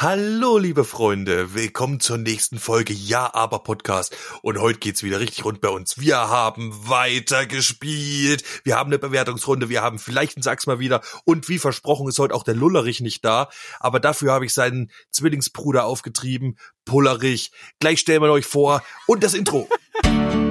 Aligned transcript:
Hallo, 0.00 0.58
liebe 0.58 0.84
Freunde, 0.84 1.54
willkommen 1.54 1.98
zur 1.98 2.18
nächsten 2.18 2.60
Folge 2.60 2.92
Ja, 2.92 3.34
aber 3.34 3.64
Podcast. 3.64 4.16
Und 4.42 4.60
heute 4.60 4.78
geht's 4.78 5.02
wieder 5.02 5.18
richtig 5.18 5.44
rund 5.44 5.60
bei 5.60 5.70
uns. 5.70 5.98
Wir 5.98 6.18
haben 6.18 6.72
weiter 6.88 7.46
gespielt. 7.46 8.44
Wir 8.62 8.76
haben 8.76 8.90
eine 8.90 9.00
Bewertungsrunde. 9.00 9.68
Wir 9.68 9.82
haben 9.82 9.98
vielleicht 9.98 10.36
einen 10.36 10.44
Sag's 10.44 10.68
mal 10.68 10.78
wieder. 10.78 11.00
Und 11.24 11.48
wie 11.48 11.58
versprochen 11.58 12.06
ist 12.06 12.20
heute 12.20 12.36
auch 12.36 12.44
der 12.44 12.54
Lullerich 12.54 13.00
nicht 13.00 13.24
da. 13.24 13.48
Aber 13.80 13.98
dafür 13.98 14.32
habe 14.32 14.46
ich 14.46 14.54
seinen 14.54 14.92
Zwillingsbruder 15.10 15.84
aufgetrieben, 15.84 16.58
Pullerich. 16.84 17.50
Gleich 17.80 17.98
stellen 17.98 18.22
wir 18.22 18.30
euch 18.30 18.46
vor. 18.46 18.84
Und 19.08 19.24
das 19.24 19.34
Intro. 19.34 19.68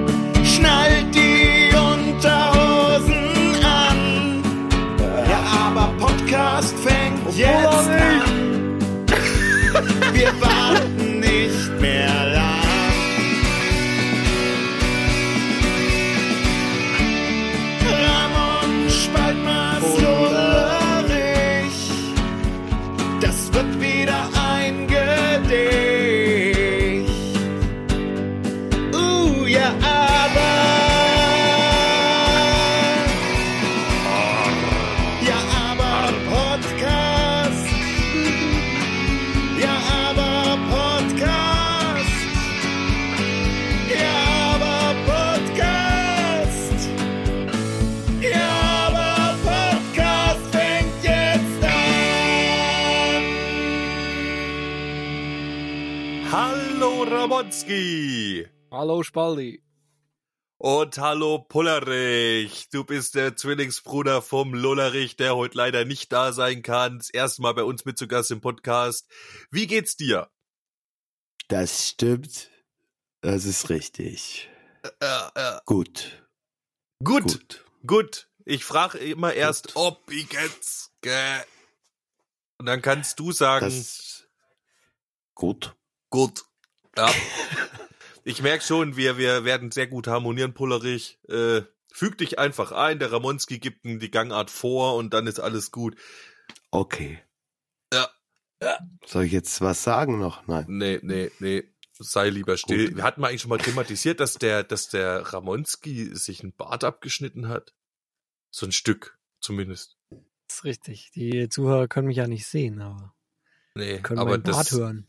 Ramonski. 57.58 58.46
Hallo 58.70 59.02
Spaldi. 59.02 59.62
Und 60.58 60.98
hallo 60.98 61.38
Pullerich, 61.40 62.68
du 62.70 62.84
bist 62.84 63.14
der 63.14 63.36
Zwillingsbruder 63.36 64.22
vom 64.22 64.54
Lullerich, 64.54 65.16
der 65.16 65.36
heute 65.36 65.56
leider 65.56 65.84
nicht 65.84 66.12
da 66.12 66.32
sein 66.32 66.62
kann. 66.62 66.98
Das 66.98 67.10
erste 67.10 67.42
Mal 67.42 67.54
bei 67.54 67.62
uns 67.64 67.84
mit 67.84 67.98
zu 67.98 68.06
Gast 68.08 68.30
im 68.30 68.40
Podcast. 68.40 69.08
Wie 69.50 69.66
geht's 69.66 69.96
dir? 69.96 70.30
Das 71.48 71.88
stimmt. 71.88 72.50
Das 73.22 73.44
ist 73.44 73.70
richtig. 73.70 74.48
Äh, 75.00 75.28
äh, 75.34 75.58
Gut. 75.64 76.28
gut, 77.02 77.24
gut. 77.24 77.64
Gut. 77.86 78.28
Ich 78.44 78.64
frage 78.64 78.98
immer 78.98 79.32
erst, 79.34 79.74
ob 79.76 80.10
ich 80.10 80.28
geht's. 80.28 80.92
gell? 81.00 81.44
Und 82.58 82.66
dann 82.66 82.82
kannst 82.82 83.18
du 83.20 83.32
sagen, 83.32 83.64
Das 83.66 84.26
gut. 85.34 85.76
gut. 86.10 86.44
Ja. 86.98 87.10
ich 88.24 88.42
merke 88.42 88.64
schon, 88.64 88.96
wir, 88.96 89.18
wir 89.18 89.44
werden 89.44 89.70
sehr 89.70 89.86
gut 89.86 90.08
harmonieren, 90.08 90.52
Pullerich. 90.52 91.18
Äh, 91.28 91.62
füg 91.92 92.18
dich 92.18 92.38
einfach 92.38 92.72
ein, 92.72 92.98
der 92.98 93.12
Ramonski 93.12 93.58
gibt 93.60 93.84
ihm 93.84 94.00
die 94.00 94.10
Gangart 94.10 94.50
vor 94.50 94.96
und 94.96 95.14
dann 95.14 95.26
ist 95.26 95.38
alles 95.38 95.70
gut. 95.70 95.96
Okay. 96.70 97.22
Ja. 97.92 98.10
Soll 99.06 99.24
ich 99.24 99.32
jetzt 99.32 99.60
was 99.60 99.84
sagen 99.84 100.18
noch? 100.18 100.46
Nein. 100.48 100.64
Nee, 100.68 100.98
nee, 101.02 101.30
nee. 101.38 101.72
Sei 102.00 102.30
lieber 102.30 102.56
still. 102.56 102.88
Gut. 102.88 102.96
Wir 102.96 103.04
hatten 103.04 103.20
mal 103.20 103.28
eigentlich 103.28 103.42
schon 103.42 103.48
mal 103.48 103.58
thematisiert, 103.58 104.20
dass 104.20 104.34
der, 104.34 104.64
dass 104.64 104.88
der 104.88 105.20
Ramonski 105.32 106.14
sich 106.16 106.42
ein 106.42 106.52
Bart 106.52 106.84
abgeschnitten 106.84 107.48
hat. 107.48 107.74
So 108.50 108.66
ein 108.66 108.72
Stück, 108.72 109.18
zumindest. 109.40 109.96
Das 110.10 110.58
ist 110.58 110.64
richtig. 110.64 111.10
Die 111.14 111.48
Zuhörer 111.48 111.86
können 111.86 112.08
mich 112.08 112.16
ja 112.16 112.26
nicht 112.26 112.46
sehen, 112.46 112.80
aber 112.80 113.14
Nee, 113.78 114.00
können 114.00 114.18
aber 114.18 114.32
meinen 114.32 114.42
Bart 114.42 114.72
das, 114.72 114.72
hören. 114.72 115.06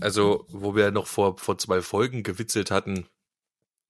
Also, 0.00 0.46
wo 0.48 0.74
wir 0.74 0.90
noch 0.90 1.06
vor, 1.06 1.38
vor 1.38 1.58
zwei 1.58 1.82
Folgen 1.82 2.22
gewitzelt 2.22 2.70
hatten, 2.70 3.06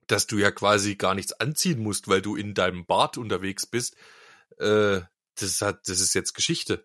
dass 0.06 0.26
du 0.26 0.38
ja 0.38 0.50
quasi 0.50 0.96
gar 0.96 1.14
nichts 1.14 1.32
anziehen 1.32 1.82
musst, 1.82 2.08
weil 2.08 2.22
du 2.22 2.36
in 2.36 2.54
deinem 2.54 2.84
Bart 2.84 3.16
unterwegs 3.16 3.66
bist, 3.66 3.96
äh, 4.58 5.00
das 5.36 5.60
hat, 5.60 5.88
das 5.88 6.00
ist 6.00 6.14
jetzt 6.14 6.34
Geschichte. 6.34 6.84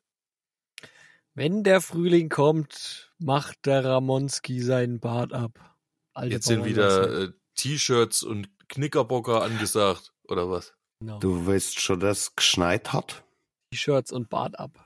Wenn 1.33 1.63
der 1.63 1.81
Frühling 1.81 2.29
kommt, 2.29 3.11
macht 3.19 3.65
der 3.65 3.83
Ramonski 3.85 4.61
seinen 4.61 4.99
Bart 4.99 5.33
ab. 5.33 5.75
Alte 6.13 6.33
Jetzt 6.33 6.47
sind 6.47 6.65
wieder 6.65 7.25
äh, 7.25 7.31
T-Shirts 7.55 8.23
und 8.23 8.49
Knickerbocker 8.69 9.43
angesagt, 9.43 10.13
oder 10.23 10.49
was? 10.49 10.73
Genau. 10.99 11.19
Du 11.19 11.45
weißt 11.45 11.79
schon, 11.79 11.99
dass 11.99 12.35
geschneit 12.35 12.91
hat. 12.91 13.23
T-Shirts 13.71 14.11
und 14.11 14.29
Bart 14.29 14.57
ab. 14.59 14.83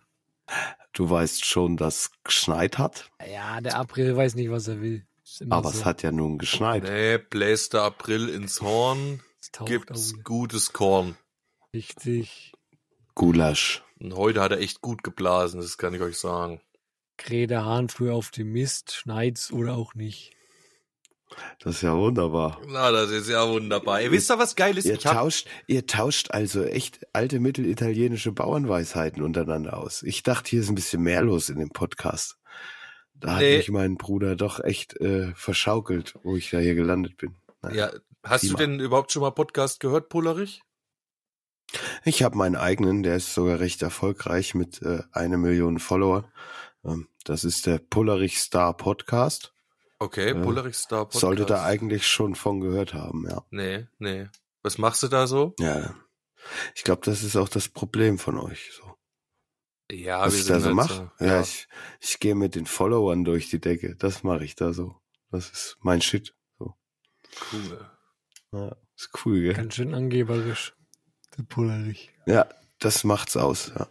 Du 0.94 1.10
weißt 1.10 1.46
schon, 1.46 1.78
dass 1.78 2.12
geschneit 2.24 2.78
hat. 2.78 3.10
Ja, 3.32 3.62
der 3.62 3.78
April 3.78 4.16
weiß 4.16 4.36
nicht, 4.36 4.52
was 4.52 4.68
er 4.68 4.82
will. 4.82 5.06
Aber 5.50 5.70
so. 5.72 5.78
es 5.80 5.86
hat 5.86 6.04
ja 6.04 6.12
nun 6.12 6.38
geschneit. 6.38 6.84
Nee, 6.84 7.18
bläst 7.18 7.74
der 7.74 7.84
April 7.84 8.28
ins 8.30 8.62
Horn, 8.62 9.22
Es 9.40 9.52
gibt's 9.66 10.14
auf. 10.16 10.24
gutes 10.24 10.74
Korn. 10.74 11.16
Richtig. 11.74 12.52
Gulasch. 13.16 13.84
Und 14.00 14.16
heute 14.16 14.42
hat 14.42 14.52
er 14.52 14.60
echt 14.60 14.82
gut 14.82 15.04
geblasen, 15.04 15.62
das 15.62 15.78
kann 15.78 15.94
ich 15.94 16.02
euch 16.02 16.18
sagen. 16.18 16.60
Kräht 17.18 17.52
der 17.52 17.64
Hahn 17.66 17.88
früh 17.88 18.12
auf 18.12 18.32
dem 18.32 18.52
Mist, 18.52 18.94
schneit's 18.94 19.52
oder 19.52 19.76
auch 19.78 19.94
nicht. 19.94 20.32
Das 21.60 21.76
ist 21.76 21.82
ja 21.82 21.96
wunderbar. 21.96 22.60
Na, 22.68 22.92
das 22.92 23.10
ist 23.12 23.30
ja 23.30 23.48
wunderbar. 23.48 24.02
Ihr 24.02 24.12
wisst 24.12 24.30
doch, 24.30 24.40
was 24.40 24.56
geil 24.56 24.78
ist? 24.78 24.86
Ihr 24.86 25.00
tauscht, 25.00 25.48
ihr 25.68 25.86
tauscht 25.88 26.32
also 26.32 26.64
echt 26.64 27.06
alte 27.14 27.40
mittelitalienische 27.40 28.32
Bauernweisheiten 28.32 29.22
untereinander 29.24 29.78
aus. 29.78 30.04
Ich 30.04 30.24
dachte, 30.24 30.50
hier 30.50 30.62
ist 30.62 30.70
ein 30.70 30.76
bisschen 30.76 31.02
mehr 31.04 31.22
los 31.22 31.50
in 31.50 31.60
dem 31.60 31.70
Podcast. 31.70 32.38
Da 33.14 33.34
hat 33.36 33.42
Nee. 33.42 33.58
mich 33.58 33.70
mein 33.70 33.98
Bruder 33.98 34.36
doch 34.36 34.60
echt 34.64 35.00
äh, 35.00 35.32
verschaukelt, 35.36 36.16
wo 36.24 36.36
ich 36.36 36.50
da 36.50 36.58
hier 36.60 36.76
gelandet 36.76 37.18
bin. 37.18 37.36
Naja. 37.62 37.92
ja, 37.94 38.00
hast 38.24 38.50
du 38.50 38.56
denn 38.56 38.80
überhaupt 38.80 39.12
schon 39.12 39.22
mal 39.22 39.30
Podcast 39.32 39.80
gehört, 39.80 40.10
Pullerich? 40.10 40.62
Ich 42.04 42.24
habe 42.24 42.36
meinen 42.38 42.56
eigenen, 42.56 43.04
der 43.04 43.16
ist 43.16 43.34
sogar 43.34 43.60
recht 43.60 43.82
erfolgreich 43.82 44.56
mit 44.56 44.82
äh, 44.82 45.04
eine 45.12 45.38
Million 45.38 45.80
Follower. 45.80 46.30
Ähm, 46.84 47.08
das 47.24 47.44
ist 47.44 47.68
der 47.68 47.78
Pullerich 47.78 48.40
Star 48.40 48.76
Podcast. 48.76 49.54
Okay, 50.02 50.30
Äh, 50.32 50.36
Pullerich 50.42 50.76
Star 50.76 51.06
Podcast. 51.06 51.22
Sollte 51.22 51.46
da 51.46 51.64
eigentlich 51.64 52.08
schon 52.08 52.34
von 52.36 52.60
gehört 52.60 52.94
haben, 52.96 53.28
ja. 53.30 53.46
Nee, 53.52 53.88
nee. 54.00 54.28
Was 54.64 54.78
machst 54.80 55.04
du 55.04 55.08
da 55.08 55.28
so? 55.28 55.54
Ja. 55.60 55.96
Ich 56.76 56.84
glaube, 56.84 57.04
das 57.06 57.22
ist 57.22 57.36
auch 57.36 57.50
das 57.50 57.70
Problem 57.70 58.18
von 58.18 58.38
euch. 58.40 58.72
So. 58.74 58.96
Ja, 59.92 60.22
Was 60.26 60.34
wir 60.34 60.40
ich 60.42 60.48
da 60.48 60.60
so 60.60 60.66
halt 60.68 60.76
mache. 60.76 61.12
so- 61.20 61.26
ja, 61.26 61.42
ich, 61.42 61.68
ich 62.00 62.20
gehe 62.20 62.34
mit 62.34 62.56
den 62.56 62.66
Followern 62.66 63.24
durch 63.26 63.50
die 63.52 63.60
Decke. 63.60 63.96
Das 63.96 64.24
mache 64.24 64.44
ich 64.44 64.56
da 64.56 64.74
so. 64.74 64.96
Das 65.30 65.50
ist 65.52 65.78
mein 65.82 66.02
Shit. 66.02 66.34
So. 66.58 66.74
cool. 67.54 67.90
Ja, 68.54 68.76
ist 68.98 69.10
cool, 69.26 69.42
gell? 69.42 69.54
Ganz 69.54 69.76
schön 69.76 69.94
angeberisch. 69.94 70.74
Der 71.38 71.44
Pullerich. 71.44 72.12
Ja, 72.26 72.48
das 72.80 73.04
macht's 73.04 73.38
aus, 73.38 73.72
ja. 73.78 73.88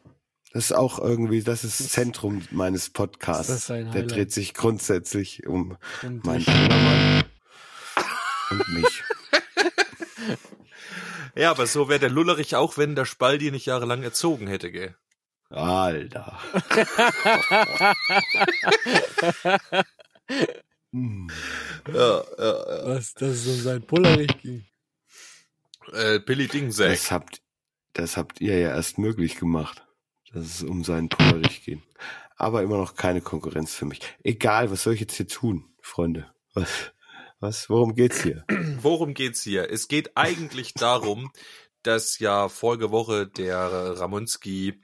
Das 0.52 0.64
ist 0.64 0.72
auch 0.72 0.98
irgendwie, 0.98 1.42
das 1.42 1.62
ist 1.64 1.78
das 1.80 1.88
Zentrum 1.90 2.42
meines 2.50 2.90
Podcasts. 2.90 3.46
Das 3.46 3.70
ist 3.70 3.94
Der 3.94 4.02
dreht 4.02 4.32
sich 4.32 4.52
grundsätzlich 4.54 5.46
um 5.46 5.76
Und 6.02 6.24
mein 6.24 6.40
ich- 6.40 6.46
Kameramann 6.46 7.24
und 8.50 8.68
mich. 8.70 9.02
Ja, 11.36 11.52
aber 11.52 11.66
so 11.68 11.88
wäre 11.88 12.00
der 12.00 12.10
Lullerich 12.10 12.56
auch, 12.56 12.76
wenn 12.76 12.96
der 12.96 13.04
Spaldi 13.04 13.52
nicht 13.52 13.66
jahrelang 13.66 14.02
erzogen 14.02 14.48
hätte, 14.48 14.72
gell? 14.72 14.96
Alter. 15.50 16.38
Hm. 20.92 21.30
Ja, 21.86 22.24
ja, 22.38 22.86
Was, 22.86 23.14
dass 23.14 23.30
es 23.30 23.46
um 23.46 23.60
sein 23.60 23.82
Pullerich 23.82 24.36
ging. 24.42 24.64
ja. 25.92 26.14
Äh, 26.14 26.18
Billy 26.18 26.48
Dingsack. 26.48 26.90
Das 26.90 27.10
habt, 27.12 27.40
das 27.92 28.16
habt 28.16 28.40
ihr 28.40 28.58
ja 28.58 28.70
erst 28.70 28.98
möglich 28.98 29.36
gemacht, 29.36 29.86
dass 30.32 30.44
es 30.46 30.62
um 30.62 30.84
seinen 30.84 31.08
Pullerich 31.08 31.64
ging. 31.64 31.82
Aber 32.36 32.62
immer 32.62 32.78
noch 32.78 32.94
keine 32.94 33.20
Konkurrenz 33.20 33.74
für 33.74 33.84
mich. 33.84 34.00
Egal, 34.22 34.70
was 34.70 34.82
soll 34.82 34.94
ich 34.94 35.00
jetzt 35.00 35.16
hier 35.16 35.28
tun, 35.28 35.64
Freunde? 35.80 36.32
Was, 36.54 36.92
was, 37.40 37.68
worum 37.68 37.94
geht's 37.94 38.22
hier? 38.22 38.44
Worum 38.82 39.14
geht's 39.14 39.42
hier? 39.42 39.70
Es 39.70 39.88
geht 39.88 40.16
eigentlich 40.16 40.74
darum, 40.74 41.30
dass 41.82 42.18
ja 42.18 42.48
vorige 42.48 42.90
Woche 42.90 43.26
der 43.26 43.98
Ramonski 43.98 44.80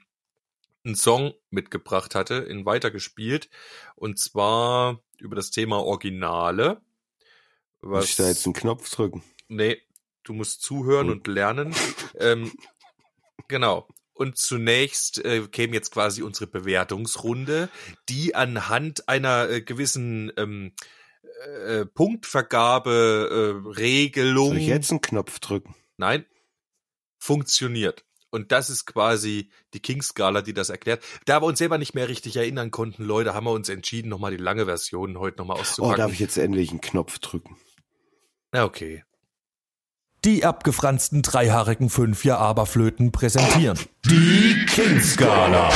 einen 0.83 0.95
Song 0.95 1.33
mitgebracht 1.49 2.15
hatte, 2.15 2.35
in 2.35 2.65
weitergespielt, 2.65 3.49
und 3.95 4.19
zwar 4.19 5.01
über 5.19 5.35
das 5.35 5.51
Thema 5.51 5.83
Originale. 5.83 6.81
Muss 7.81 8.09
ich 8.09 8.15
da 8.15 8.27
jetzt 8.27 8.45
einen 8.45 8.53
Knopf 8.53 8.89
drücken? 8.89 9.23
Nee, 9.47 9.81
du 10.23 10.33
musst 10.33 10.61
zuhören 10.61 11.07
Gut. 11.07 11.27
und 11.27 11.27
lernen. 11.27 11.75
ähm, 12.19 12.51
genau. 13.47 13.87
Und 14.17 14.37
zunächst 14.37 15.23
äh, 15.23 15.47
käme 15.47 15.73
jetzt 15.73 15.91
quasi 15.91 16.23
unsere 16.23 16.47
Bewertungsrunde, 16.47 17.69
die 18.09 18.33
anhand 18.33 19.07
einer 19.07 19.47
äh, 19.47 19.61
gewissen 19.61 20.31
ähm, 20.37 20.73
äh, 21.65 21.85
Punktvergabe 21.85 23.61
äh, 23.63 23.69
Regelung. 23.79 24.49
Soll 24.49 24.57
ich 24.57 24.67
jetzt 24.67 24.89
einen 24.89 25.01
Knopf 25.01 25.39
drücken? 25.39 25.75
Nein, 25.97 26.25
funktioniert. 27.19 28.03
Und 28.29 28.51
das 28.51 28.69
ist 28.69 28.85
quasi 28.85 29.49
die 29.73 29.79
King-Skala, 29.81 30.41
die 30.41 30.53
das 30.53 30.69
erklärt. 30.69 31.03
Da 31.25 31.41
wir 31.41 31.45
uns 31.45 31.59
selber 31.59 31.77
nicht 31.77 31.93
mehr 31.93 32.09
richtig 32.09 32.35
erinnern 32.35 32.71
konnten, 32.71 33.03
Leute, 33.03 33.33
haben 33.33 33.45
wir 33.45 33.51
uns 33.51 33.69
entschieden, 33.69 34.09
nochmal 34.09 34.31
die 34.31 34.43
lange 34.43 34.65
Version 34.65 35.17
heute 35.17 35.37
nochmal 35.37 35.57
Oh, 35.57 35.61
auszupacken. 35.61 35.97
darf 35.97 36.11
ich 36.11 36.19
jetzt 36.19 36.37
endlich 36.37 36.71
einen 36.71 36.81
Knopf 36.81 37.19
drücken? 37.19 37.55
Na, 38.51 38.65
okay. 38.65 39.03
Die 40.25 40.43
abgefransten 40.43 41.21
dreihaarigen 41.21 41.89
Fünfjahr-Aberflöten 41.89 43.11
präsentieren 43.11 43.77
die 44.05 44.65
King-Skala. 44.65 45.69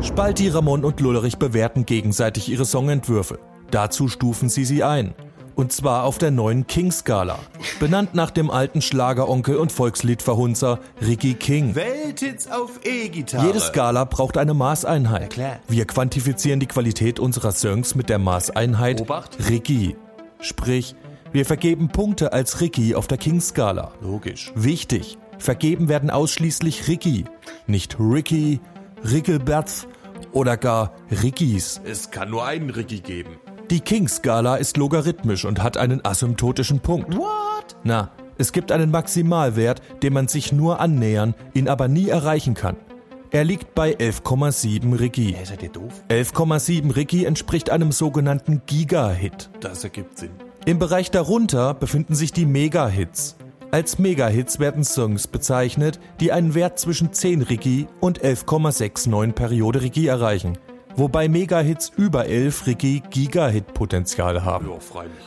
Spalti, 0.00 0.48
Ramon 0.48 0.84
und 0.84 1.00
Lullerich 1.00 1.36
bewerten 1.36 1.84
gegenseitig 1.84 2.48
ihre 2.48 2.64
Songentwürfe. 2.64 3.38
Dazu 3.70 4.08
stufen 4.08 4.48
sie 4.48 4.64
sie 4.64 4.82
ein. 4.82 5.14
Und 5.56 5.72
zwar 5.72 6.04
auf 6.04 6.18
der 6.18 6.30
neuen 6.30 6.66
King-Skala. 6.66 7.38
Benannt 7.80 8.14
nach 8.14 8.30
dem 8.30 8.50
alten 8.50 8.80
Schlageronkel 8.80 9.56
und 9.56 9.72
Volksliedverhunzer 9.72 10.80
Ricky 11.06 11.34
King. 11.34 11.74
Welthits 11.74 12.50
auf 12.50 12.80
E-Gitarre. 12.84 13.46
Jede 13.46 13.60
Skala 13.60 14.04
braucht 14.04 14.38
eine 14.38 14.54
Maßeinheit. 14.54 15.36
Wir 15.68 15.86
quantifizieren 15.86 16.60
die 16.60 16.66
Qualität 16.66 17.20
unserer 17.20 17.52
Songs 17.52 17.94
mit 17.94 18.08
der 18.08 18.18
Maßeinheit 18.18 19.02
Obacht. 19.02 19.36
Ricky. 19.48 19.96
Sprich, 20.40 20.94
wir 21.36 21.44
vergeben 21.44 21.88
Punkte 21.88 22.32
als 22.32 22.62
Ricky 22.62 22.94
auf 22.94 23.08
der 23.08 23.18
King-Skala. 23.18 23.92
Logisch. 24.00 24.52
Wichtig, 24.54 25.18
vergeben 25.36 25.86
werden 25.86 26.08
ausschließlich 26.08 26.88
Ricky, 26.88 27.26
nicht 27.66 27.98
Ricky, 28.00 28.58
Rickelberts 29.04 29.86
oder 30.32 30.56
gar 30.56 30.94
Rickys. 31.10 31.82
Es 31.84 32.10
kann 32.10 32.30
nur 32.30 32.46
einen 32.46 32.70
Ricky 32.70 33.00
geben. 33.00 33.36
Die 33.68 33.80
King-Skala 33.80 34.56
ist 34.56 34.78
logarithmisch 34.78 35.44
und 35.44 35.62
hat 35.62 35.76
einen 35.76 36.02
asymptotischen 36.02 36.80
Punkt. 36.80 37.14
What? 37.14 37.76
Na, 37.84 38.12
es 38.38 38.52
gibt 38.52 38.72
einen 38.72 38.90
Maximalwert, 38.90 39.82
dem 40.02 40.14
man 40.14 40.28
sich 40.28 40.52
nur 40.52 40.80
annähern, 40.80 41.34
ihn 41.52 41.68
aber 41.68 41.86
nie 41.86 42.08
erreichen 42.08 42.54
kann. 42.54 42.78
Er 43.30 43.44
liegt 43.44 43.74
bei 43.74 43.94
11,7 43.94 44.98
Ricky. 44.98 45.34
Hey, 45.36 45.44
seid 45.44 45.62
ihr 45.62 45.68
doof? 45.68 46.02
11,7 46.08 46.96
Ricky 46.96 47.26
entspricht 47.26 47.68
einem 47.68 47.92
sogenannten 47.92 48.62
Giga-Hit. 48.64 49.50
Das 49.60 49.84
ergibt 49.84 50.16
Sinn. 50.16 50.30
Im 50.66 50.80
Bereich 50.80 51.12
darunter 51.12 51.74
befinden 51.74 52.16
sich 52.16 52.32
die 52.32 52.44
Mega-Hits. 52.44 53.36
Als 53.70 54.00
Mega-Hits 54.00 54.58
werden 54.58 54.82
Songs 54.82 55.28
bezeichnet, 55.28 56.00
die 56.18 56.32
einen 56.32 56.56
Wert 56.56 56.80
zwischen 56.80 57.12
10 57.12 57.42
Ricky 57.42 57.86
und 58.00 58.20
11,69 58.20 59.32
Periode 59.32 59.82
Ricky 59.82 60.08
erreichen. 60.08 60.58
Wobei 60.96 61.28
Mega-Hits 61.28 61.92
über 61.96 62.26
11 62.26 62.66
Ricky 62.66 63.00
Giga-Hit-Potenzial 63.10 64.44
haben. 64.44 64.68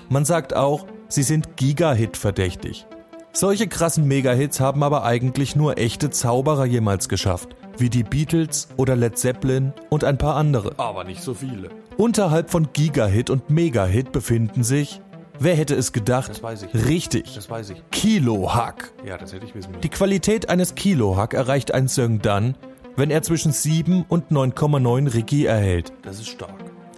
Man 0.10 0.26
sagt 0.26 0.54
auch, 0.54 0.86
sie 1.08 1.24
sind 1.24 1.56
Giga-Hit 1.56 2.18
verdächtig. 2.18 2.86
Solche 3.32 3.68
krassen 3.70 4.10
Mega-Hits 4.10 4.60
haben 4.60 4.84
aber 4.84 5.06
eigentlich 5.06 5.56
nur 5.56 5.78
echte 5.78 6.10
Zauberer 6.10 6.66
jemals 6.66 7.08
geschafft, 7.08 7.56
wie 7.78 7.90
die 7.90 8.04
Beatles 8.04 8.68
oder 8.76 8.98
Led 8.98 9.18
Zeppelin 9.18 9.72
und 9.90 10.04
ein 10.04 10.18
paar 10.18 10.36
andere. 10.36 10.74
Aber 10.76 11.06
nicht 11.06 11.24
so 11.24 11.34
viele. 11.34 11.70
Unterhalb 11.96 12.50
von 12.50 12.74
Giga-Hit 12.74 13.30
und 13.30 13.50
Mega-Hit 13.50 14.12
befinden 14.12 14.64
sich, 14.64 15.00
wer 15.40 15.56
hätte 15.56 15.76
es 15.76 15.92
gedacht? 15.92 16.30
Das 16.30 16.44
weiß 16.44 16.64
ich. 16.64 16.74
Richtig, 16.86 17.34
Das 17.34 17.50
weiß 17.50 17.72
ich. 17.72 17.84
Kilo-Hack. 17.92 18.92
Ja, 19.06 19.18
das 19.18 19.34
hätte 19.34 19.46
ich 19.46 19.56
wissen 19.56 19.72
müssen. 19.72 19.82
Die 19.82 19.90
Qualität 19.90 20.50
eines 20.50 20.76
Kilo-Hack 20.76 21.34
erreicht 21.34 21.74
ein 21.74 21.88
Song 21.88 22.22
dann, 22.22 22.56
wenn 22.96 23.12
er 23.12 23.22
zwischen 23.22 23.52
7 23.52 24.06
und 24.08 24.32
9,9 24.32 25.14
Ricky 25.14 25.46
erhält. 25.46 25.94
Das 26.02 26.20
ist 26.20 26.28
stark. 26.28 26.54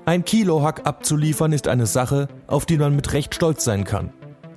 Ein 0.06 0.26
Kilo-Hack 0.26 0.88
abzuliefern 0.88 1.54
ist 1.54 1.68
eine 1.68 1.86
Sache, 1.86 2.28
auf 2.48 2.66
die 2.66 2.78
man 2.78 2.96
mit 2.96 3.14
Recht 3.14 3.36
stolz 3.36 3.64
sein 3.64 3.84
kann. 3.84 4.12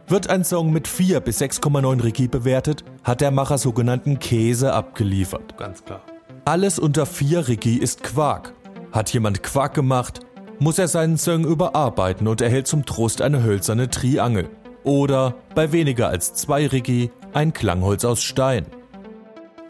Wird 0.06 0.28
ein 0.28 0.44
Song 0.44 0.72
mit 0.72 0.88
4 0.88 1.20
bis 1.20 1.40
6,9 1.40 2.02
Ricky 2.02 2.28
bewertet, 2.28 2.84
hat 3.02 3.20
der 3.20 3.30
Macher 3.30 3.58
sogenannten 3.58 4.18
Käse 4.18 4.72
abgeliefert. 4.72 5.56
Ganz 5.56 5.84
klar. 5.84 6.02
Alles 6.46 6.78
unter 6.78 7.06
4 7.06 7.48
Ricky 7.48 7.76
ist 7.76 8.02
Quark. 8.02 8.52
Hat 8.92 9.12
jemand 9.12 9.42
Quark 9.42 9.74
gemacht, 9.74 10.20
muss 10.58 10.78
er 10.78 10.88
seinen 10.88 11.18
Song 11.18 11.44
überarbeiten 11.44 12.26
und 12.28 12.40
erhält 12.40 12.66
zum 12.66 12.84
Trost 12.86 13.22
eine 13.22 13.42
hölzerne 13.42 13.90
Triangel. 13.90 14.48
Oder 14.82 15.34
bei 15.54 15.72
weniger 15.72 16.08
als 16.08 16.34
2 16.34 16.66
Ricky 16.68 17.10
ein 17.32 17.52
Klangholz 17.52 18.04
aus 18.04 18.22
Stein. 18.22 18.66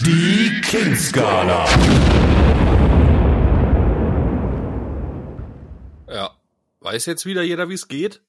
Die 0.01 0.61
King-Skala. 0.63 1.65
Ja. 6.09 6.37
Weiß 6.81 7.07
jetzt 7.07 7.25
wieder 7.27 7.43
jeder, 7.43 7.69
wie 7.69 7.75
es 7.75 7.89
geht? 7.89 8.23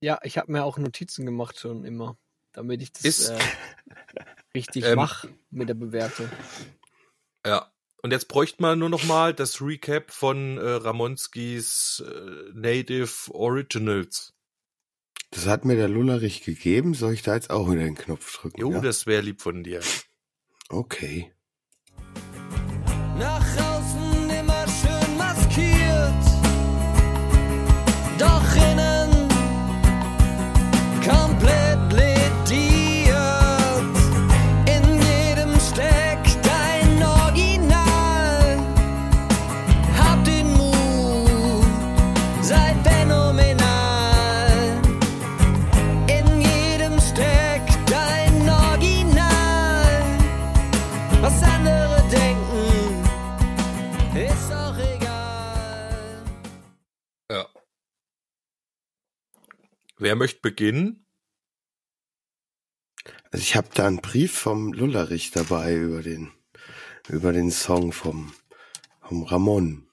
Ja, 0.00 0.18
ich 0.22 0.36
habe 0.38 0.52
mir 0.52 0.64
auch 0.64 0.78
Notizen 0.78 1.24
gemacht 1.26 1.58
schon 1.58 1.84
immer, 1.84 2.16
damit 2.52 2.82
ich 2.82 2.92
das 2.92 3.04
Ist- 3.04 3.28
äh, 3.30 3.38
richtig 4.54 4.84
Ähm, 4.84 4.96
mach 4.96 5.24
mit 5.50 5.68
der 5.68 5.74
Bewertung. 5.74 6.28
Ja. 7.46 7.70
Und 8.02 8.12
jetzt 8.12 8.28
bräuchte 8.28 8.62
man 8.62 8.78
nur 8.78 8.88
noch 8.88 9.04
mal 9.04 9.34
das 9.34 9.60
Recap 9.60 10.12
von 10.12 10.56
äh, 10.58 10.62
Ramonskis 10.62 12.02
äh, 12.06 12.52
Native 12.54 13.34
Originals. 13.34 14.34
Das 15.30 15.46
hat 15.46 15.64
mir 15.64 15.76
der 15.76 15.88
Lullerich 15.88 16.42
gegeben. 16.42 16.94
Soll 16.94 17.12
ich 17.12 17.22
da 17.22 17.34
jetzt 17.34 17.50
auch 17.50 17.70
wieder 17.70 17.82
den 17.82 17.96
Knopf 17.96 18.38
drücken? 18.38 18.60
Jo, 18.60 18.72
ja? 18.72 18.80
das 18.80 19.06
wäre 19.06 19.22
lieb 19.22 19.40
von 19.40 19.62
dir. 19.64 19.80
Okay. 20.68 21.32
Nach 23.18 23.56
außen 23.56 23.77
Wer 59.98 60.14
möchte 60.14 60.40
beginnen? 60.40 61.06
Also 63.32 63.42
ich 63.42 63.56
habe 63.56 63.68
da 63.74 63.86
einen 63.86 64.00
Brief 64.00 64.32
vom 64.32 64.72
Lullerich 64.72 65.32
dabei 65.32 65.74
über 65.74 66.02
den 66.02 66.30
über 67.08 67.32
den 67.32 67.50
Song 67.50 67.92
vom 67.92 68.32
vom 69.00 69.24
Ramon. 69.24 69.90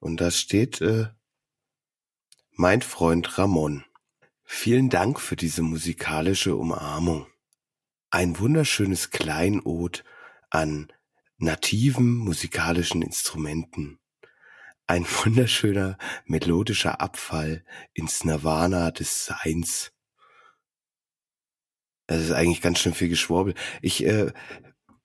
Und 0.00 0.20
da 0.20 0.30
steht 0.30 0.80
äh, 0.80 1.08
mein 2.50 2.82
Freund 2.82 3.38
Ramon. 3.38 3.84
Vielen 4.42 4.90
Dank 4.90 5.20
für 5.20 5.36
diese 5.36 5.62
musikalische 5.62 6.56
Umarmung. 6.56 7.26
Ein 8.10 8.38
wunderschönes 8.38 9.10
Kleinod 9.10 10.04
an 10.50 10.92
nativen 11.36 12.14
musikalischen 12.16 13.02
Instrumenten. 13.02 13.98
Ein 14.86 15.06
wunderschöner 15.06 15.96
melodischer 16.26 17.00
Abfall 17.00 17.64
ins 17.94 18.24
Nirvana 18.24 18.90
des 18.90 19.24
Seins. 19.24 19.92
Das 22.06 22.20
ist 22.20 22.32
eigentlich 22.32 22.60
ganz 22.60 22.80
schön 22.80 22.92
viel 22.92 23.08
Geschwurbel. 23.08 23.54
Ich, 23.80 24.04
äh, 24.04 24.30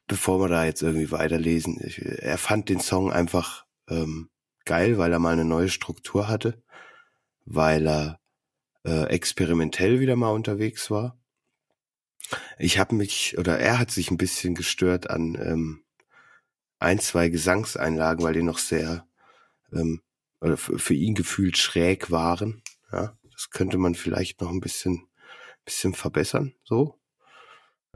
bevor 0.07 0.41
wir 0.41 0.49
da 0.49 0.65
jetzt 0.65 0.81
irgendwie 0.81 1.11
weiterlesen, 1.11 1.79
ich, 1.81 2.01
er 2.01 2.37
fand 2.37 2.67
den 2.67 2.81
Song 2.81 3.11
einfach 3.11 3.65
ähm, 3.87 4.29
geil, 4.65 4.97
weil 4.97 5.13
er 5.13 5.19
mal 5.19 5.31
eine 5.31 5.45
neue 5.45 5.69
Struktur 5.69 6.27
hatte, 6.27 6.61
weil 7.45 7.87
er 7.87 8.19
äh, 8.85 9.05
experimentell 9.05 10.01
wieder 10.01 10.17
mal 10.17 10.31
unterwegs 10.31 10.91
war. 10.91 11.17
Ich 12.57 12.77
habe 12.79 12.95
mich, 12.95 13.37
oder 13.37 13.59
er 13.59 13.79
hat 13.79 13.91
sich 13.91 14.11
ein 14.11 14.17
bisschen 14.17 14.55
gestört 14.55 15.09
an 15.09 15.35
ähm, 15.35 15.85
ein, 16.79 16.99
zwei 16.99 17.29
Gesangseinlagen, 17.29 18.23
weil 18.23 18.33
die 18.33 18.43
noch 18.43 18.57
sehr 18.57 19.08
ähm, 19.73 20.01
für, 20.55 20.93
ihn 20.93 21.15
gefühlt 21.15 21.57
schräg 21.57 22.11
waren. 22.11 22.63
Ja, 22.91 23.17
das 23.31 23.49
könnte 23.49 23.77
man 23.77 23.95
vielleicht 23.95 24.41
noch 24.41 24.49
ein 24.49 24.61
bisschen 24.61 25.09
bisschen 25.69 25.93
verbessern, 25.93 26.53
so. 26.63 26.99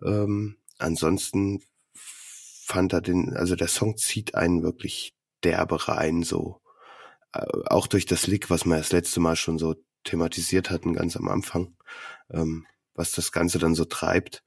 Ähm, 0.03 0.57
ansonsten 0.77 1.63
fand 1.95 2.93
er 2.93 3.01
den, 3.01 3.35
also 3.35 3.55
der 3.55 3.67
Song 3.67 3.97
zieht 3.97 4.35
einen 4.35 4.63
wirklich 4.63 5.15
derbe 5.43 5.87
rein, 5.87 6.23
so. 6.23 6.61
Äh, 7.33 7.45
auch 7.65 7.87
durch 7.87 8.05
das 8.05 8.27
Lick, 8.27 8.49
was 8.49 8.65
wir 8.65 8.77
das 8.77 8.91
letzte 8.91 9.19
Mal 9.19 9.35
schon 9.35 9.57
so 9.57 9.75
thematisiert 10.03 10.69
hatten, 10.69 10.93
ganz 10.93 11.17
am 11.17 11.27
Anfang, 11.27 11.75
ähm, 12.29 12.67
was 12.93 13.11
das 13.11 13.31
Ganze 13.31 13.59
dann 13.59 13.75
so 13.75 13.85
treibt. 13.85 14.43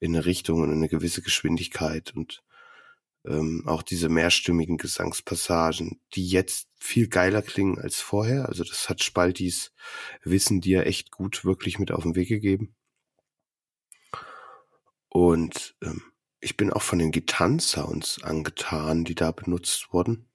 in 0.00 0.14
eine 0.14 0.26
Richtung 0.26 0.62
und 0.62 0.70
in 0.70 0.76
eine 0.76 0.88
gewisse 0.88 1.22
Geschwindigkeit 1.22 2.14
und 2.14 2.44
ähm, 3.28 3.64
auch 3.66 3.82
diese 3.82 4.08
mehrstimmigen 4.08 4.78
Gesangspassagen, 4.78 6.00
die 6.14 6.26
jetzt 6.26 6.68
viel 6.78 7.08
geiler 7.08 7.42
klingen 7.42 7.78
als 7.78 8.00
vorher. 8.00 8.48
Also 8.48 8.64
das 8.64 8.88
hat 8.88 9.02
Spaltis 9.02 9.72
Wissen 10.22 10.60
dir 10.60 10.86
echt 10.86 11.10
gut 11.10 11.44
wirklich 11.44 11.78
mit 11.78 11.92
auf 11.92 12.02
den 12.02 12.14
Weg 12.14 12.28
gegeben. 12.28 12.74
Und 15.08 15.76
ähm, 15.82 16.02
ich 16.40 16.56
bin 16.56 16.72
auch 16.72 16.82
von 16.82 16.98
den 16.98 17.10
Gitarrensounds 17.10 18.22
angetan, 18.22 19.04
die 19.04 19.14
da 19.14 19.32
benutzt 19.32 19.92
wurden. 19.92 20.28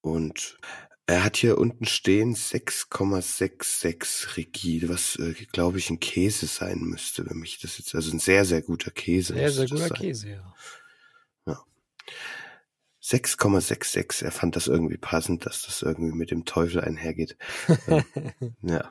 Und 0.00 0.58
er 1.06 1.24
hat 1.24 1.36
hier 1.36 1.58
unten 1.58 1.84
stehen 1.84 2.34
6,66 2.34 4.36
rigide, 4.36 4.88
was 4.88 5.16
äh, 5.16 5.34
glaube 5.52 5.78
ich 5.78 5.90
ein 5.90 6.00
Käse 6.00 6.46
sein 6.46 6.80
müsste, 6.80 7.28
wenn 7.28 7.38
mich 7.38 7.58
das 7.58 7.78
jetzt, 7.78 7.94
also 7.94 8.10
ein 8.10 8.18
sehr, 8.18 8.44
sehr 8.44 8.62
guter 8.62 8.90
Käse. 8.90 9.34
Sehr, 9.34 9.50
sehr 9.50 9.68
guter 9.68 9.88
sein. 9.88 9.98
Käse, 9.98 10.30
ja. 10.30 10.54
6,66. 13.02 14.24
Er 14.24 14.32
fand 14.32 14.56
das 14.56 14.66
irgendwie 14.66 14.96
passend, 14.96 15.44
dass 15.44 15.62
das 15.62 15.82
irgendwie 15.82 16.16
mit 16.16 16.30
dem 16.30 16.44
Teufel 16.44 16.80
einhergeht. 16.80 17.36
Ja. 18.62 18.88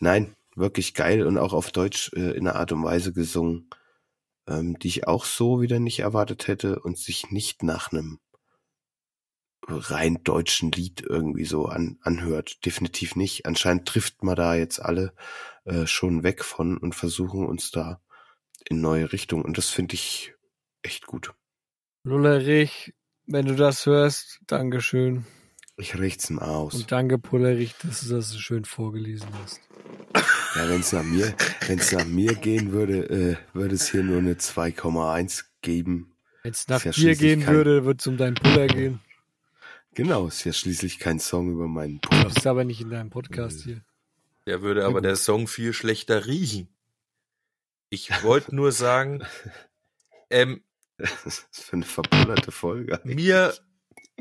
Nein, 0.00 0.34
wirklich 0.56 0.94
geil 0.94 1.26
und 1.26 1.38
auch 1.38 1.52
auf 1.52 1.70
Deutsch 1.70 2.12
äh, 2.14 2.32
in 2.32 2.48
einer 2.48 2.58
Art 2.58 2.72
und 2.72 2.82
Weise 2.82 3.12
gesungen, 3.12 3.70
ähm, 4.46 4.78
die 4.78 4.88
ich 4.88 5.06
auch 5.06 5.24
so 5.24 5.60
wieder 5.60 5.78
nicht 5.78 6.00
erwartet 6.00 6.48
hätte 6.48 6.80
und 6.80 6.98
sich 6.98 7.30
nicht 7.30 7.62
nach 7.62 7.92
einem 7.92 8.18
rein 9.68 10.22
deutschen 10.24 10.72
Lied 10.72 11.02
irgendwie 11.02 11.44
so 11.44 11.66
an, 11.66 11.98
anhört. 12.02 12.64
Definitiv 12.66 13.16
nicht. 13.16 13.46
Anscheinend 13.46 13.86
trifft 13.86 14.22
man 14.22 14.36
da 14.36 14.54
jetzt 14.54 14.80
alle 14.80 15.14
äh, 15.64 15.86
schon 15.86 16.22
weg 16.22 16.44
von 16.44 16.76
und 16.76 16.94
versuchen 16.94 17.46
uns 17.46 17.70
da 17.70 18.00
in 18.64 18.80
neue 18.80 19.12
Richtungen. 19.12 19.44
Und 19.44 19.58
das 19.58 19.68
finde 19.68 19.94
ich 19.94 20.34
echt 20.82 21.06
gut. 21.06 21.34
Lullerich, 22.04 22.94
wenn 23.26 23.46
du 23.46 23.54
das 23.54 23.86
hörst, 23.86 24.40
Dankeschön. 24.46 25.24
Ich 25.76 25.98
richt's 25.98 26.28
ihm 26.30 26.38
aus. 26.38 26.74
Und 26.74 26.92
danke, 26.92 27.18
Pullerich, 27.18 27.74
dass 27.82 28.00
du 28.02 28.14
das 28.16 28.28
so 28.30 28.38
schön 28.38 28.64
vorgelesen 28.64 29.28
hast. 29.42 29.60
Ja, 30.54 30.68
wenn 30.68 30.80
es 30.80 30.92
nach 30.92 31.02
mir, 31.02 31.34
wenn 31.66 31.78
es 31.78 31.92
nach 31.92 32.04
mir 32.04 32.34
gehen 32.34 32.72
würde, 32.72 33.08
äh, 33.08 33.36
würde 33.56 33.74
es 33.74 33.90
hier 33.90 34.02
nur 34.02 34.18
eine 34.18 34.34
2,1 34.36 35.44
geben. 35.62 36.14
Wenn 36.42 36.50
es 36.52 36.68
nach 36.68 36.84
Ist 36.84 36.98
ja 36.98 37.04
dir 37.04 37.16
gehen 37.16 37.42
kein- 37.44 37.54
würde, 37.54 37.84
würde 37.84 37.98
es 38.00 38.06
um 38.06 38.16
deinen 38.16 38.34
Puller 38.34 38.66
gehen. 38.66 39.00
Genau, 39.94 40.26
ist 40.26 40.44
ja 40.44 40.52
schließlich 40.52 40.98
kein 40.98 41.18
Song 41.20 41.50
über 41.52 41.68
meinen 41.68 42.00
Puller. 42.00 42.24
bist 42.24 42.46
aber 42.46 42.64
nicht 42.64 42.80
in 42.80 42.90
deinem 42.90 43.10
Podcast 43.10 43.62
hier. 43.62 43.82
Der 44.46 44.60
würde 44.60 44.84
aber 44.84 45.00
der 45.00 45.16
Song 45.16 45.46
viel 45.46 45.72
schlechter 45.72 46.26
riechen. 46.26 46.68
Ich 47.90 48.10
wollte 48.22 48.54
nur 48.54 48.72
sagen, 48.72 49.22
ähm, 50.30 50.62
Das 51.24 51.46
ist 51.50 51.64
für 51.64 51.74
eine 51.74 51.84
verpullerte 51.84 52.52
Folge. 52.52 53.00
mir, 53.04 53.54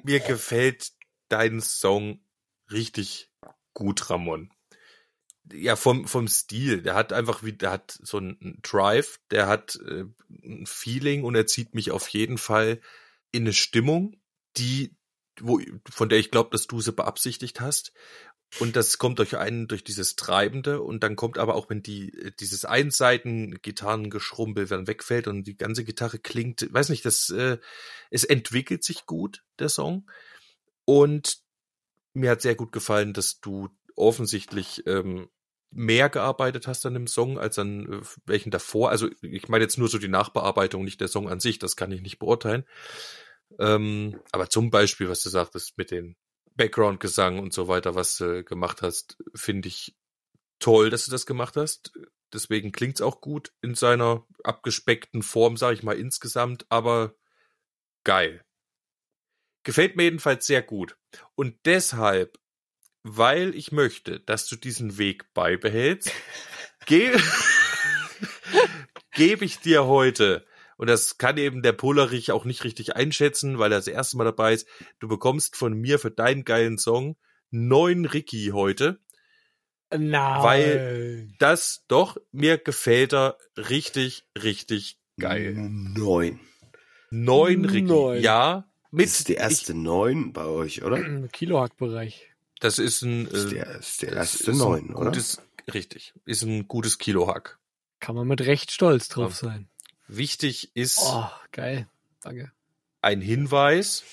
mir 0.03 0.19
gefällt 0.19 0.91
dein 1.29 1.61
Song 1.61 2.23
richtig 2.71 3.31
gut, 3.73 4.09
Ramon. 4.09 4.51
Ja, 5.51 5.75
vom, 5.75 6.07
vom 6.07 6.27
Stil. 6.27 6.81
Der 6.81 6.95
hat 6.95 7.13
einfach 7.13 7.43
wie, 7.43 7.53
der 7.53 7.71
hat 7.71 7.99
so 8.01 8.17
einen 8.17 8.59
Drive, 8.61 9.19
der 9.31 9.47
hat 9.47 9.79
äh, 9.87 10.05
ein 10.43 10.65
Feeling 10.65 11.23
und 11.23 11.35
er 11.35 11.47
zieht 11.47 11.75
mich 11.75 11.91
auf 11.91 12.07
jeden 12.09 12.37
Fall 12.37 12.79
in 13.31 13.43
eine 13.43 13.53
Stimmung, 13.53 14.21
die, 14.57 14.95
wo, 15.39 15.59
von 15.89 16.09
der 16.09 16.19
ich 16.19 16.31
glaube, 16.31 16.51
dass 16.51 16.67
du 16.67 16.79
sie 16.79 16.91
beabsichtigt 16.91 17.59
hast. 17.59 17.93
Und 18.59 18.75
das 18.75 18.97
kommt 18.97 19.19
durch 19.19 19.37
einen, 19.37 19.67
durch 19.67 19.83
dieses 19.83 20.17
Treibende 20.17 20.81
und 20.81 21.03
dann 21.03 21.15
kommt 21.15 21.37
aber 21.37 21.55
auch, 21.55 21.69
wenn 21.69 21.81
die, 21.81 22.33
dieses 22.39 22.65
Einseiten-Gitarrengeschrumpel 22.65 24.67
dann 24.67 24.87
wegfällt 24.87 25.27
und 25.27 25.43
die 25.43 25.55
ganze 25.55 25.85
Gitarre 25.85 26.19
klingt, 26.19 26.67
weiß 26.71 26.89
nicht, 26.89 27.05
das, 27.05 27.29
äh, 27.29 27.57
es 28.09 28.25
entwickelt 28.25 28.83
sich 28.83 29.05
gut, 29.05 29.43
der 29.59 29.69
Song. 29.69 30.09
Und 30.83 31.37
mir 32.13 32.31
hat 32.31 32.41
sehr 32.41 32.55
gut 32.55 32.73
gefallen, 32.73 33.13
dass 33.13 33.39
du 33.39 33.69
offensichtlich 33.95 34.85
ähm, 34.85 35.29
mehr 35.71 36.09
gearbeitet 36.09 36.67
hast 36.67 36.85
an 36.85 36.93
dem 36.93 37.07
Song 37.07 37.39
als 37.39 37.57
an 37.57 37.91
äh, 37.91 38.01
welchen 38.25 38.51
davor. 38.51 38.89
Also 38.89 39.09
ich 39.21 39.47
meine 39.47 39.63
jetzt 39.63 39.77
nur 39.77 39.87
so 39.87 39.97
die 39.97 40.09
Nachbearbeitung, 40.09 40.83
nicht 40.83 40.99
der 40.99 41.07
Song 41.07 41.29
an 41.29 41.39
sich, 41.39 41.59
das 41.59 41.77
kann 41.77 41.91
ich 41.91 42.01
nicht 42.01 42.19
beurteilen. 42.19 42.65
Ähm, 43.59 44.19
aber 44.31 44.49
zum 44.49 44.69
Beispiel, 44.69 45.09
was 45.09 45.21
du 45.21 45.29
sagtest 45.29 45.77
mit 45.77 45.91
den 45.91 46.15
Background-Gesang 46.55 47.39
und 47.39 47.53
so 47.53 47.67
weiter, 47.67 47.95
was 47.95 48.17
du 48.17 48.43
gemacht 48.43 48.81
hast, 48.81 49.17
finde 49.33 49.67
ich 49.67 49.95
toll, 50.59 50.89
dass 50.89 51.05
du 51.05 51.11
das 51.11 51.25
gemacht 51.25 51.55
hast. 51.55 51.91
Deswegen 52.33 52.71
klingt's 52.71 53.01
auch 53.01 53.21
gut 53.21 53.51
in 53.61 53.75
seiner 53.75 54.25
abgespeckten 54.43 55.21
Form, 55.21 55.57
sage 55.57 55.75
ich 55.75 55.83
mal 55.83 55.97
insgesamt, 55.97 56.65
aber 56.69 57.15
geil. 58.03 58.43
Gefällt 59.63 59.95
mir 59.95 60.03
jedenfalls 60.03 60.47
sehr 60.47 60.61
gut. 60.61 60.97
Und 61.35 61.57
deshalb, 61.65 62.39
weil 63.03 63.53
ich 63.55 63.71
möchte, 63.71 64.19
dass 64.19 64.47
du 64.47 64.55
diesen 64.55 64.97
Weg 64.97 65.33
beibehältst, 65.33 66.11
ge 66.85 67.17
gebe 69.11 69.45
ich 69.45 69.59
dir 69.59 69.85
heute, 69.85 70.45
und 70.81 70.87
das 70.87 71.17
kann 71.19 71.37
eben 71.37 71.61
der 71.61 71.73
Polarich 71.73 72.31
auch 72.31 72.43
nicht 72.43 72.63
richtig 72.63 72.95
einschätzen, 72.95 73.59
weil 73.59 73.71
er 73.71 73.77
das 73.77 73.87
erste 73.87 74.17
Mal 74.17 74.23
dabei 74.23 74.53
ist, 74.55 74.67
du 74.99 75.07
bekommst 75.07 75.55
von 75.55 75.73
mir 75.73 75.99
für 75.99 76.09
deinen 76.09 76.43
geilen 76.43 76.77
Song 76.79 77.15
neun 77.51 78.05
Ricky 78.05 78.49
heute. 78.53 78.99
Nein. 79.91 80.43
Weil- 80.43 81.27
Das 81.39 81.83
doch, 81.87 82.17
mir 82.31 82.57
gefällt 82.57 83.13
er 83.13 83.37
richtig, 83.57 84.25
richtig 84.41 84.97
geil. 85.19 85.53
Neun. 85.57 86.39
Neun 87.09 87.65
Ricky. 87.65 87.81
Neun. 87.83 88.21
Ja, 88.21 88.65
mit. 88.89 89.05
Das 89.07 89.19
ist 89.19 89.27
die 89.27 89.33
erste 89.35 89.73
neun 89.73 90.31
bei 90.33 90.45
euch, 90.45 90.83
oder? 90.83 90.97
Im 90.97 91.29
Kilohack-Bereich. 91.29 92.27
Ich, 92.55 92.59
das 92.61 92.79
ist 92.79 93.01
ein. 93.01 93.25
Das 93.29 93.43
ist 93.45 93.51
äh, 93.51 93.55
der, 93.55 93.79
ist 93.79 94.01
der 94.01 94.09
das 94.15 94.17
erste 94.35 94.51
ist 94.51 94.57
neun, 94.57 94.89
ein 94.89 94.95
oder? 94.95 95.05
gutes, 95.11 95.41
Richtig. 95.73 96.13
Ist 96.25 96.43
ein 96.43 96.67
gutes 96.67 96.97
Kilohack. 96.97 97.59
Kann 97.99 98.15
man 98.15 98.27
mit 98.27 98.41
Recht 98.41 98.71
stolz 98.71 99.09
drauf 99.09 99.41
Ja. 99.41 99.49
sein. 99.49 99.69
Wichtig 100.13 100.75
ist 100.75 100.99
Oh, 101.01 101.25
geil. 101.53 101.89
Danke. 102.19 102.51
ein 103.01 103.21
Hinweis, 103.21 104.03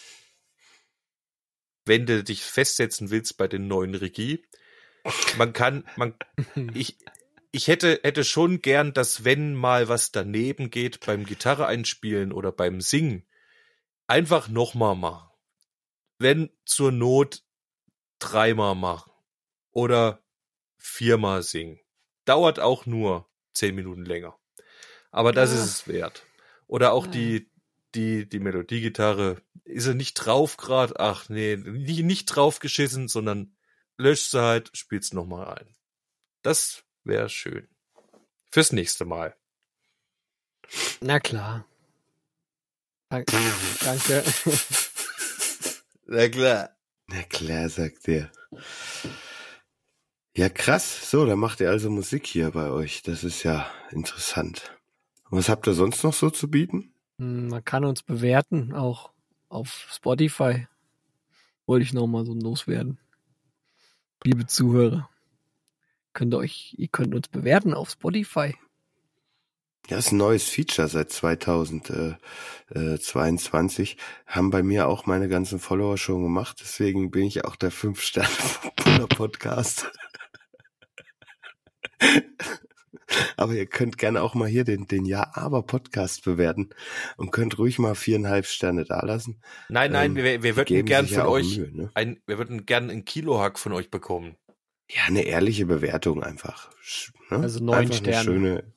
wenn 1.84 2.06
du 2.06 2.22
dich 2.22 2.44
festsetzen 2.44 3.10
willst 3.10 3.36
bei 3.36 3.48
den 3.48 3.66
neuen 3.66 3.96
Regie. 3.96 4.46
Man 5.36 5.52
kann, 5.52 5.84
man, 5.96 6.14
ich, 6.74 6.98
ich 7.50 7.66
hätte, 7.66 7.98
hätte 8.04 8.22
schon 8.22 8.62
gern, 8.62 8.92
dass 8.92 9.24
wenn 9.24 9.56
mal 9.56 9.88
was 9.88 10.12
daneben 10.12 10.70
geht 10.70 11.04
beim 11.04 11.24
Gitarre 11.24 11.66
einspielen 11.66 12.32
oder 12.32 12.52
beim 12.52 12.80
Singen, 12.80 13.26
einfach 14.06 14.46
nochmal 14.46 14.94
machen. 14.94 15.28
Wenn 16.18 16.50
zur 16.64 16.92
Not 16.92 17.42
dreimal 18.20 18.76
machen 18.76 19.10
oder 19.72 20.22
viermal 20.76 21.42
singen. 21.42 21.80
Dauert 22.24 22.60
auch 22.60 22.86
nur 22.86 23.28
zehn 23.52 23.74
Minuten 23.74 24.04
länger. 24.04 24.37
Aber 25.18 25.32
das 25.32 25.50
Ja. 25.50 25.56
ist 25.56 25.64
es 25.64 25.88
wert. 25.88 26.22
Oder 26.68 26.92
auch 26.92 27.06
Ja. 27.06 27.10
die, 27.12 27.50
die, 27.96 28.28
die 28.28 28.38
Melodiegitarre. 28.38 29.42
Ist 29.64 29.86
er 29.86 29.94
nicht 29.94 30.14
drauf 30.14 30.56
grad? 30.56 31.00
Ach 31.00 31.28
nee, 31.28 31.56
nicht, 31.56 32.04
nicht 32.04 32.26
drauf 32.26 32.60
geschissen, 32.60 33.08
sondern 33.08 33.56
löscht 33.96 34.30
sie 34.30 34.40
halt, 34.40 34.70
spielt's 34.76 35.12
nochmal 35.12 35.58
ein. 35.58 35.74
Das 36.42 36.84
wäre 37.02 37.28
schön. 37.28 37.66
Fürs 38.50 38.70
nächste 38.72 39.04
Mal. 39.06 39.34
Na 41.00 41.18
klar. 41.18 41.66
Dank- 43.10 43.26
Danke. 43.84 44.22
Na 46.06 46.28
klar. 46.28 46.70
Na 47.08 47.22
klar, 47.24 47.68
sagt 47.68 48.06
der. 48.06 48.30
Ja, 50.36 50.48
krass. 50.48 51.10
So, 51.10 51.26
dann 51.26 51.38
macht 51.40 51.58
ihr 51.60 51.70
also 51.70 51.90
Musik 51.90 52.26
hier 52.26 52.50
bei 52.52 52.68
euch. 52.70 53.02
Das 53.02 53.24
ist 53.24 53.42
ja 53.42 53.68
interessant. 53.90 54.77
Und 55.30 55.38
was 55.38 55.48
habt 55.48 55.66
ihr 55.66 55.72
sonst 55.74 56.02
noch 56.04 56.14
so 56.14 56.30
zu 56.30 56.48
bieten? 56.50 56.92
Hm, 57.18 57.48
Man 57.48 57.64
kann 57.64 57.84
uns 57.84 58.02
bewerten, 58.02 58.72
auch 58.74 59.10
auf 59.48 59.88
Spotify. 59.90 60.68
Wollte 61.66 61.82
ich 61.84 61.92
noch 61.92 62.06
mal 62.06 62.24
so 62.24 62.34
loswerden. 62.34 62.98
Liebe 64.24 64.46
Zuhörer, 64.46 65.08
könnt 66.12 66.34
ihr 66.34 66.38
euch, 66.38 66.74
ihr 66.78 66.88
könnt 66.88 67.14
uns 67.14 67.28
bewerten 67.28 67.72
auf 67.74 67.90
Spotify. 67.90 68.54
Ja, 69.88 69.98
ist 69.98 70.10
ein 70.12 70.18
neues 70.18 70.48
Feature 70.48 70.88
seit 70.88 71.10
2022. 71.12 73.96
Haben 74.26 74.50
bei 74.50 74.62
mir 74.62 74.86
auch 74.88 75.06
meine 75.06 75.28
ganzen 75.28 75.58
Follower 75.58 75.96
schon 75.96 76.22
gemacht. 76.22 76.58
Deswegen 76.60 77.10
bin 77.10 77.24
ich 77.24 77.44
auch 77.46 77.56
der 77.56 77.72
5-Sterne-Podcast. 77.72 79.90
Aber 83.36 83.54
ihr 83.54 83.66
könnt 83.66 83.98
gerne 83.98 84.22
auch 84.22 84.34
mal 84.34 84.48
hier 84.48 84.64
den, 84.64 84.86
den 84.86 85.04
Ja-Aber-Podcast 85.04 86.24
bewerten 86.24 86.70
und 87.16 87.30
könnt 87.30 87.58
ruhig 87.58 87.78
mal 87.78 87.94
viereinhalb 87.94 88.46
Sterne 88.46 88.84
dalassen. 88.84 89.42
Nein, 89.68 89.92
nein, 89.92 90.16
Ähm, 90.16 90.24
wir, 90.24 90.42
wir 90.42 90.56
würden 90.56 90.84
gern 90.84 91.06
ja 91.06 91.20
von 91.20 91.28
euch 91.28 91.58
Mühe, 91.58 91.70
ne? 91.72 91.90
ein, 91.94 92.20
wir 92.26 92.38
würden 92.38 92.66
gern 92.66 92.90
einen 92.90 93.04
Kilohack 93.04 93.58
von 93.58 93.72
euch 93.72 93.90
bekommen. 93.90 94.36
Ja, 94.90 95.02
eine 95.06 95.22
ehrliche 95.22 95.66
Bewertung 95.66 96.22
einfach. 96.22 96.70
Ne? 97.30 97.38
Also 97.38 97.62
neun 97.62 97.78
einfach 97.78 97.96
Sterne. 97.96 98.16
Eine 98.16 98.24
schöne, 98.24 98.72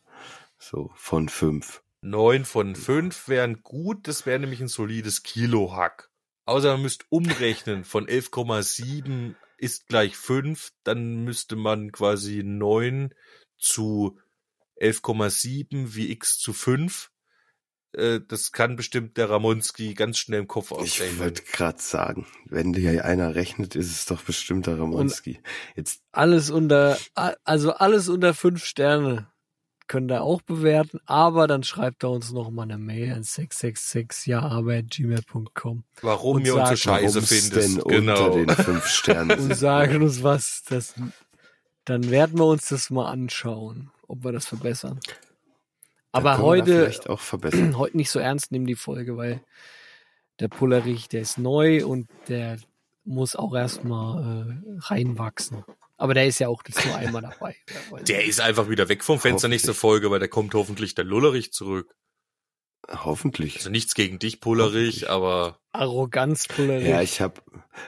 So, 0.57 0.91
von 0.95 1.29
fünf. 1.29 1.83
Neun 2.01 2.45
von 2.45 2.75
fünf 2.75 3.27
wären 3.27 3.61
gut, 3.61 4.07
das 4.07 4.25
wäre 4.25 4.39
nämlich 4.39 4.59
ein 4.59 4.67
solides 4.67 5.23
Kilo-Hack. 5.23 6.09
Außer 6.45 6.73
man 6.73 6.81
müsste 6.81 7.05
umrechnen, 7.09 7.83
von 7.83 8.07
11,7 8.07 9.35
ist 9.57 9.87
gleich 9.87 10.17
fünf, 10.17 10.71
dann 10.83 11.23
müsste 11.23 11.55
man 11.55 11.91
quasi 11.91 12.41
neun 12.43 13.13
zu 13.61 14.17
11,7 14.81 15.95
wie 15.95 16.11
x 16.11 16.37
zu 16.39 16.53
fünf. 16.53 17.11
Äh, 17.93 18.19
Das 18.27 18.51
kann 18.51 18.75
bestimmt 18.75 19.17
der 19.17 19.29
Ramonski 19.29 19.93
ganz 19.93 20.17
schnell 20.17 20.39
im 20.41 20.47
Kopf 20.47 20.71
Ich 20.71 20.77
ausrechnen. 20.77 21.19
wollte 21.19 21.43
gerade 21.43 21.81
sagen, 21.81 22.25
wenn 22.45 22.73
hier 22.73 23.05
einer 23.05 23.35
rechnet, 23.35 23.75
ist 23.75 23.91
es 23.91 24.05
doch 24.05 24.21
bestimmt 24.23 24.67
der 24.67 24.79
Ramonski. 24.79 25.39
Jetzt, 25.75 26.01
Alles 26.11 26.49
unter, 26.49 26.97
also 27.43 27.73
alles 27.73 28.09
unter 28.09 28.33
fünf 28.33 28.65
Sterne 28.65 29.27
könnt 29.87 30.09
ihr 30.09 30.21
auch 30.21 30.41
bewerten, 30.41 30.99
aber 31.05 31.47
dann 31.47 31.63
schreibt 31.63 32.03
er 32.03 32.11
uns 32.11 32.31
noch 32.31 32.49
mal 32.49 32.63
eine 32.63 32.77
Mail 32.77 33.11
an 33.11 33.23
666 33.23 34.25
jaarbeit.gmail.com 34.27 35.83
Warum 36.01 36.39
ihr 36.45 36.55
uns 36.55 36.69
so 36.69 36.75
sagt, 36.75 37.01
scheiße 37.01 37.49
denn 37.49 37.77
genau. 37.87 38.31
unter 38.31 38.55
den 38.55 38.63
fünf 38.63 38.87
Sternen 38.87 39.37
und 39.39 39.53
sagen 39.53 40.01
uns 40.01 40.23
was, 40.23 40.63
das, 40.69 40.95
dann 41.85 42.09
werden 42.09 42.37
wir 42.37 42.45
uns 42.45 42.67
das 42.69 42.89
mal 42.89 43.09
anschauen, 43.09 43.91
ob 44.07 44.23
wir 44.23 44.31
das 44.31 44.45
verbessern. 44.45 44.99
Da 45.05 46.19
Aber 46.19 46.31
da 46.31 46.37
heute, 46.39 46.81
vielleicht 46.81 47.09
auch 47.09 47.19
verbessern. 47.19 47.77
heute 47.77 47.97
nicht 47.97 48.11
so 48.11 48.19
ernst 48.19 48.51
nehmen 48.51 48.65
die 48.65 48.75
Folge, 48.75 49.17
weil 49.17 49.41
der 50.39 50.47
Pullerich, 50.47 51.07
der 51.07 51.21
ist 51.21 51.37
neu 51.37 51.85
und 51.85 52.09
der 52.27 52.57
muss 53.03 53.35
auch 53.35 53.55
erstmal 53.55 54.21
äh, 54.23 54.77
reinwachsen. 54.79 55.63
Aber 55.97 56.13
der 56.15 56.25
ist 56.25 56.39
ja 56.39 56.47
auch 56.47 56.63
jetzt 56.67 56.83
nur 56.85 56.95
einmal 56.95 57.21
dabei. 57.21 57.55
Der 58.07 58.25
ist 58.25 58.41
einfach 58.41 58.69
wieder 58.69 58.89
weg 58.89 59.03
vom 59.03 59.19
Fenster 59.19 59.47
nächste. 59.47 59.75
Folge, 59.75 60.09
weil 60.09 60.17
der 60.17 60.29
kommt 60.29 60.55
hoffentlich 60.55 60.95
der 60.95 61.05
Lullerich 61.05 61.53
zurück. 61.53 61.95
Hoffentlich. 62.89 63.57
Also 63.57 63.69
nichts 63.69 63.93
gegen 63.93 64.19
dich, 64.19 64.41
Pullerich, 64.41 65.09
aber 65.09 65.59
Arroganz 65.71 66.47
Pullerich. 66.47 66.87
Ja, 66.87 67.01
ich 67.01 67.21
hab, 67.21 67.43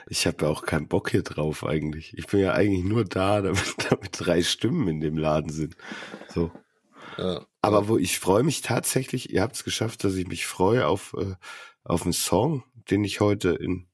ich 0.08 0.26
hab 0.26 0.40
ja 0.40 0.48
auch 0.48 0.64
keinen 0.64 0.88
Bock 0.88 1.10
hier 1.10 1.22
drauf 1.22 1.64
eigentlich. 1.64 2.16
Ich 2.16 2.26
bin 2.26 2.40
ja 2.40 2.52
eigentlich 2.52 2.84
nur 2.84 3.04
da, 3.04 3.40
damit, 3.42 3.76
damit 3.90 4.10
drei 4.12 4.42
Stimmen 4.42 4.88
in 4.88 5.00
dem 5.00 5.18
Laden 5.18 5.50
sind. 5.50 5.76
So. 6.32 6.50
ja. 7.18 7.44
Aber 7.60 7.88
wo 7.88 7.98
ich 7.98 8.18
freue 8.18 8.42
mich 8.42 8.62
tatsächlich, 8.62 9.32
ihr 9.32 9.42
habt 9.42 9.56
es 9.56 9.64
geschafft, 9.64 10.04
dass 10.04 10.14
ich 10.14 10.26
mich 10.26 10.46
freue 10.46 10.86
auf, 10.86 11.14
äh, 11.18 11.34
auf 11.82 12.02
einen 12.02 12.12
Song, 12.12 12.64
den 12.90 13.04
ich 13.04 13.20
heute 13.20 13.50
in 13.50 13.88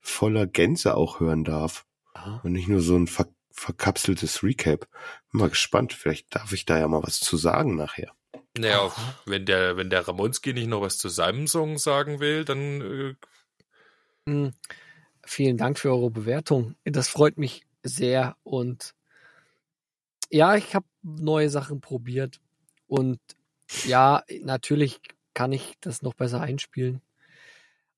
voller 0.00 0.46
Gänze 0.46 0.96
auch 0.96 1.20
hören 1.20 1.44
darf. 1.44 1.84
Aha. 2.14 2.40
Und 2.42 2.52
nicht 2.52 2.68
nur 2.68 2.80
so 2.80 2.96
ein 2.96 3.06
ver 3.06 3.26
verkapseltes 3.50 4.44
Recap. 4.44 4.88
Bin 5.32 5.40
mal 5.40 5.48
gespannt, 5.50 5.92
vielleicht 5.92 6.32
darf 6.32 6.52
ich 6.52 6.64
da 6.64 6.78
ja 6.78 6.86
mal 6.86 7.02
was 7.02 7.18
zu 7.18 7.36
sagen 7.36 7.74
nachher. 7.74 8.12
Naja, 8.58 8.92
wenn 9.26 9.46
der, 9.46 9.76
wenn 9.76 9.90
der 9.90 10.06
Ramonski 10.06 10.52
nicht 10.52 10.68
noch 10.68 10.80
was 10.82 10.98
zu 10.98 11.08
seinem 11.08 11.46
Song 11.46 11.78
sagen 11.78 12.20
will, 12.20 12.44
dann 12.44 12.80
äh, 12.80 13.14
Hm, 14.28 14.52
Vielen 15.26 15.58
Dank 15.58 15.78
für 15.78 15.90
eure 15.90 16.10
Bewertung. 16.10 16.76
Das 16.84 17.08
freut 17.08 17.38
mich 17.38 17.66
sehr 17.84 18.36
und 18.44 18.94
ja, 20.30 20.56
ich 20.56 20.74
habe 20.74 20.86
neue 21.02 21.50
Sachen 21.50 21.80
probiert 21.80 22.40
und 22.86 23.20
ja, 23.84 24.22
natürlich 24.42 25.00
kann 25.34 25.52
ich 25.52 25.76
das 25.80 26.02
noch 26.02 26.14
besser 26.14 26.40
einspielen. 26.40 27.02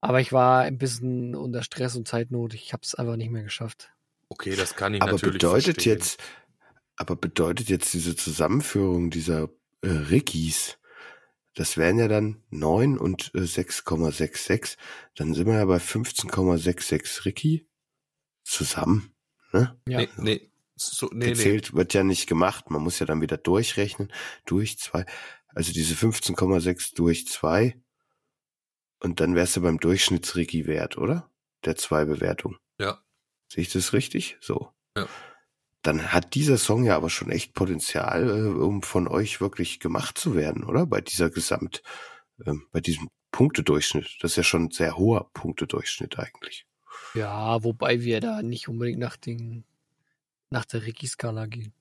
Aber 0.03 0.21
ich 0.21 0.33
war 0.33 0.63
ein 0.63 0.79
bisschen 0.79 1.35
unter 1.35 1.63
Stress 1.63 1.97
und 1.97 2.09
Zeitnot. 2.09 2.55
Ich 2.55 2.73
habe 2.73 2.83
es 2.85 2.95
einfach 2.95 3.17
nicht 3.17 3.31
mehr 3.31 3.45
geschafft. 3.45 3.91
okay, 4.29 4.57
das 4.57 4.75
kann 4.77 4.95
ich 4.95 5.03
Aber 5.03 5.13
natürlich 5.13 5.33
bedeutet 5.35 5.83
verstehen. 5.83 5.85
jetzt, 5.85 6.21
aber 6.97 7.17
bedeutet 7.17 7.69
jetzt 7.69 7.93
diese 7.95 8.17
Zusammenführung 8.17 9.11
dieser 9.11 9.51
äh, 9.83 9.89
Rickys, 9.89 10.79
das 11.55 11.77
wären 11.77 11.99
ja 11.99 12.09
dann 12.09 12.43
9 12.51 12.99
und 12.99 13.33
äh, 13.35 13.41
6,66, 13.41 14.77
dann 15.17 15.35
sind 15.35 15.47
wir 15.47 15.55
ja 15.55 15.65
bei 15.65 15.79
15,66 15.79 17.25
Ricky 17.25 17.69
zusammen. 18.43 19.13
Ne? 19.53 19.79
Ja. 19.87 20.01
Nee, 20.01 20.09
nee, 20.17 20.51
so, 20.77 21.07
nee, 21.07 21.27
nee. 21.27 21.31
Gezählt 21.33 21.75
wird 21.75 21.95
ja 21.95 22.05
nicht 22.05 22.27
gemacht, 22.27 22.71
man 22.71 22.83
muss 22.83 22.99
ja 22.99 23.07
dann 23.07 23.21
wieder 23.21 23.37
durchrechnen, 23.37 24.13
durch 24.47 24.79
zwei, 24.79 25.05
also 25.49 25.73
diese 25.73 25.95
15,6 25.95 26.95
durch 26.95 27.27
zwei 27.27 27.81
und 29.01 29.21
dann 29.21 29.35
wärst 29.35 29.57
du 29.57 29.63
beim 29.63 29.79
Durchschnitts-Ricky-Wert, 29.79 30.99
oder? 30.99 31.31
Der 31.65 31.77
zwei 31.77 32.05
Bewertung. 32.05 32.59
Ja. 32.79 33.03
Sehe 33.49 33.63
ich 33.63 33.73
das 33.73 33.93
richtig? 33.93 34.37
So. 34.41 34.73
Ja. 34.97 35.09
Dann 35.83 36.13
hat 36.13 36.35
dieser 36.35 36.59
Song 36.59 36.85
ja 36.85 36.97
aber 36.97 37.09
schon 37.09 37.31
echt 37.31 37.55
Potenzial, 37.55 38.29
äh, 38.29 38.49
um 38.49 38.83
von 38.83 39.09
euch 39.09 39.41
wirklich 39.41 39.81
gemacht 39.81 40.19
zu 40.19 40.35
werden, 40.35 40.65
oder? 40.65 40.87
Bei 40.87 41.01
dieser 41.01 41.31
Gesamt, 41.31 41.83
ähm, 42.45 42.67
bei 42.73 42.81
diesem 42.81 43.09
Punktedurchschnitt. 43.33 44.19
Das 44.21 44.33
ist 44.33 44.37
ja 44.37 44.43
schon 44.43 44.65
ein 44.65 44.71
sehr 44.71 44.97
hoher 44.97 45.31
Punktedurchschnitt 45.33 46.19
eigentlich. 46.19 46.67
Ja, 47.15 47.63
wobei 47.65 48.03
wir 48.03 48.21
da 48.21 48.43
nicht 48.43 48.69
unbedingt 48.69 48.99
nach 48.99 49.17
den 49.17 49.65
nach 50.51 50.65
der 50.65 50.85
Ricky-Skala 50.85 51.47
gehen. 51.47 51.73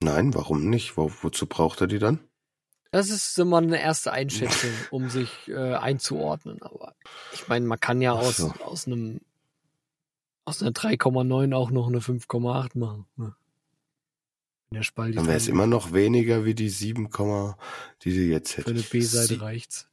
Nein, 0.00 0.34
warum 0.34 0.68
nicht? 0.68 0.96
Wo, 0.96 1.10
wozu 1.22 1.46
braucht 1.46 1.80
er 1.80 1.86
die 1.86 1.98
dann? 1.98 2.20
Das 2.90 3.08
ist 3.08 3.38
immer 3.38 3.58
eine 3.58 3.80
erste 3.80 4.12
Einschätzung, 4.12 4.70
um 4.90 5.08
sich 5.08 5.48
äh, 5.48 5.74
einzuordnen. 5.74 6.62
Aber 6.62 6.94
ich 7.32 7.48
meine, 7.48 7.66
man 7.66 7.80
kann 7.80 8.00
ja 8.00 8.12
aus, 8.12 8.36
so. 8.36 8.52
aus 8.64 8.86
einem 8.86 9.20
aus 10.44 10.62
einer 10.62 10.72
3,9 10.72 11.54
auch 11.54 11.70
noch 11.70 11.88
eine 11.88 12.00
5,8 12.00 12.78
machen. 12.78 13.06
Ne? 13.16 13.34
In 14.70 14.76
der 14.76 14.82
Spalte. 14.82 15.16
Dann 15.16 15.26
wäre 15.26 15.36
es 15.36 15.48
immer 15.48 15.66
noch 15.66 15.92
weniger 15.92 16.44
wie 16.44 16.54
die 16.54 16.68
7, 16.68 17.08
die 18.02 18.10
sie 18.12 18.30
jetzt 18.30 18.52
Für 18.52 18.60
hätte. 18.62 18.70
eine 18.72 18.80
B-Seite 18.82 19.40
reicht's. 19.40 19.88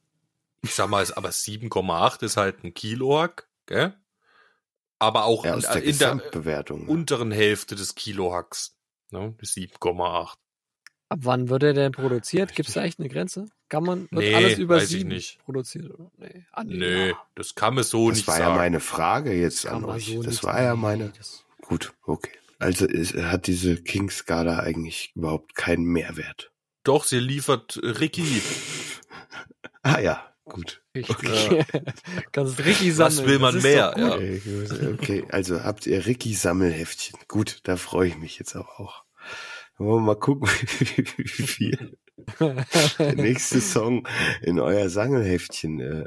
Ich 0.63 0.73
sag 0.75 0.89
mal, 0.89 1.05
aber 1.15 1.29
7,8 1.29 2.23
ist 2.23 2.37
halt 2.37 2.63
ein 2.63 2.73
Kilohack, 2.73 3.47
gell? 3.65 3.95
Aber 4.99 5.25
auch 5.25 5.45
Ja, 5.45 5.55
in, 5.55 5.61
der 5.61 5.69
in 5.69 5.81
der 5.81 5.91
Gesamtbewertung. 5.91 6.87
unteren 6.87 7.31
Hälfte 7.31 7.75
des 7.75 7.95
Kilohacks. 7.95 8.77
Ne? 9.09 9.33
Das 9.39 9.51
7,8. 9.55 10.35
Ab 11.09 11.19
wann 11.23 11.49
wird 11.49 11.63
er 11.63 11.73
denn 11.73 11.91
produziert? 11.91 12.53
Gibt 12.55 12.69
es 12.69 12.75
da 12.75 12.83
echt 12.83 12.99
eine 12.99 13.09
Grenze? 13.09 13.47
Kann 13.71 13.83
man, 13.85 14.01
wird 14.11 14.25
Nee, 14.25 14.35
alles 14.35 14.59
über 14.59 14.75
weiß 14.75 14.83
ich 14.83 14.89
sieben 14.89 15.09
nicht. 15.09 15.39
produziert? 15.45 15.89
Oder? 15.91 16.11
Nee. 16.17 16.45
Ah, 16.51 16.63
nee, 16.65 17.07
ja. 17.09 17.13
das 17.35 17.55
kann 17.55 17.73
man 17.73 17.85
so 17.85 18.09
das 18.09 18.17
nicht 18.17 18.27
war 18.27 18.35
sagen. 18.37 18.49
ja 18.49 18.55
meine 18.57 18.79
Frage 18.81 19.33
jetzt 19.33 19.65
an 19.65 19.85
euch. 19.85 20.07
so 20.07 20.21
das 20.23 20.43
war 20.43 20.61
ja 20.61 20.75
meine. 20.75 21.13
Das- 21.17 21.45
Gut, 21.61 21.93
okay. 22.05 22.31
Also 22.59 22.85
ist, 22.85 23.15
hat 23.15 23.47
diese 23.47 23.77
King-Skala 23.81 24.59
eigentlich 24.59 25.13
überhaupt 25.15 25.55
keinen 25.55 25.85
Mehrwert. 25.85 26.51
Doch, 26.83 27.05
sie 27.05 27.19
liefert 27.19 27.79
äh, 27.81 27.87
Ricky. 27.87 28.41
Ah 29.83 29.99
ja, 29.99 30.31
gut. 30.45 30.83
Richtig. 30.95 31.65
Kannst 32.31 32.59
richtig 32.59 32.93
sammeln. 32.93 33.17
Was 33.17 33.25
will 33.25 33.39
man 33.39 33.53
Das 33.55 33.63
mehr? 33.63 33.95
Ja. 33.97 34.13
Okay, 34.15 34.41
okay, 34.93 35.23
also 35.31 35.63
habt 35.63 35.87
ihr 35.87 36.05
Ricky-Sammelheftchen. 36.05 37.17
Gut, 37.27 37.61
da 37.63 37.77
freue 37.77 38.09
ich 38.09 38.17
mich 38.17 38.37
jetzt 38.37 38.55
aber 38.55 38.79
auch. 38.79 39.03
Wollen 39.79 40.03
wir 40.03 40.07
mal 40.13 40.19
gucken, 40.19 40.47
wie 41.17 41.43
viel 41.47 41.97
der 42.39 43.15
nächste 43.15 43.61
Song 43.61 44.07
in 44.41 44.59
euer 44.59 44.89
Sammelheftchen 44.89 45.79
äh, 45.79 46.05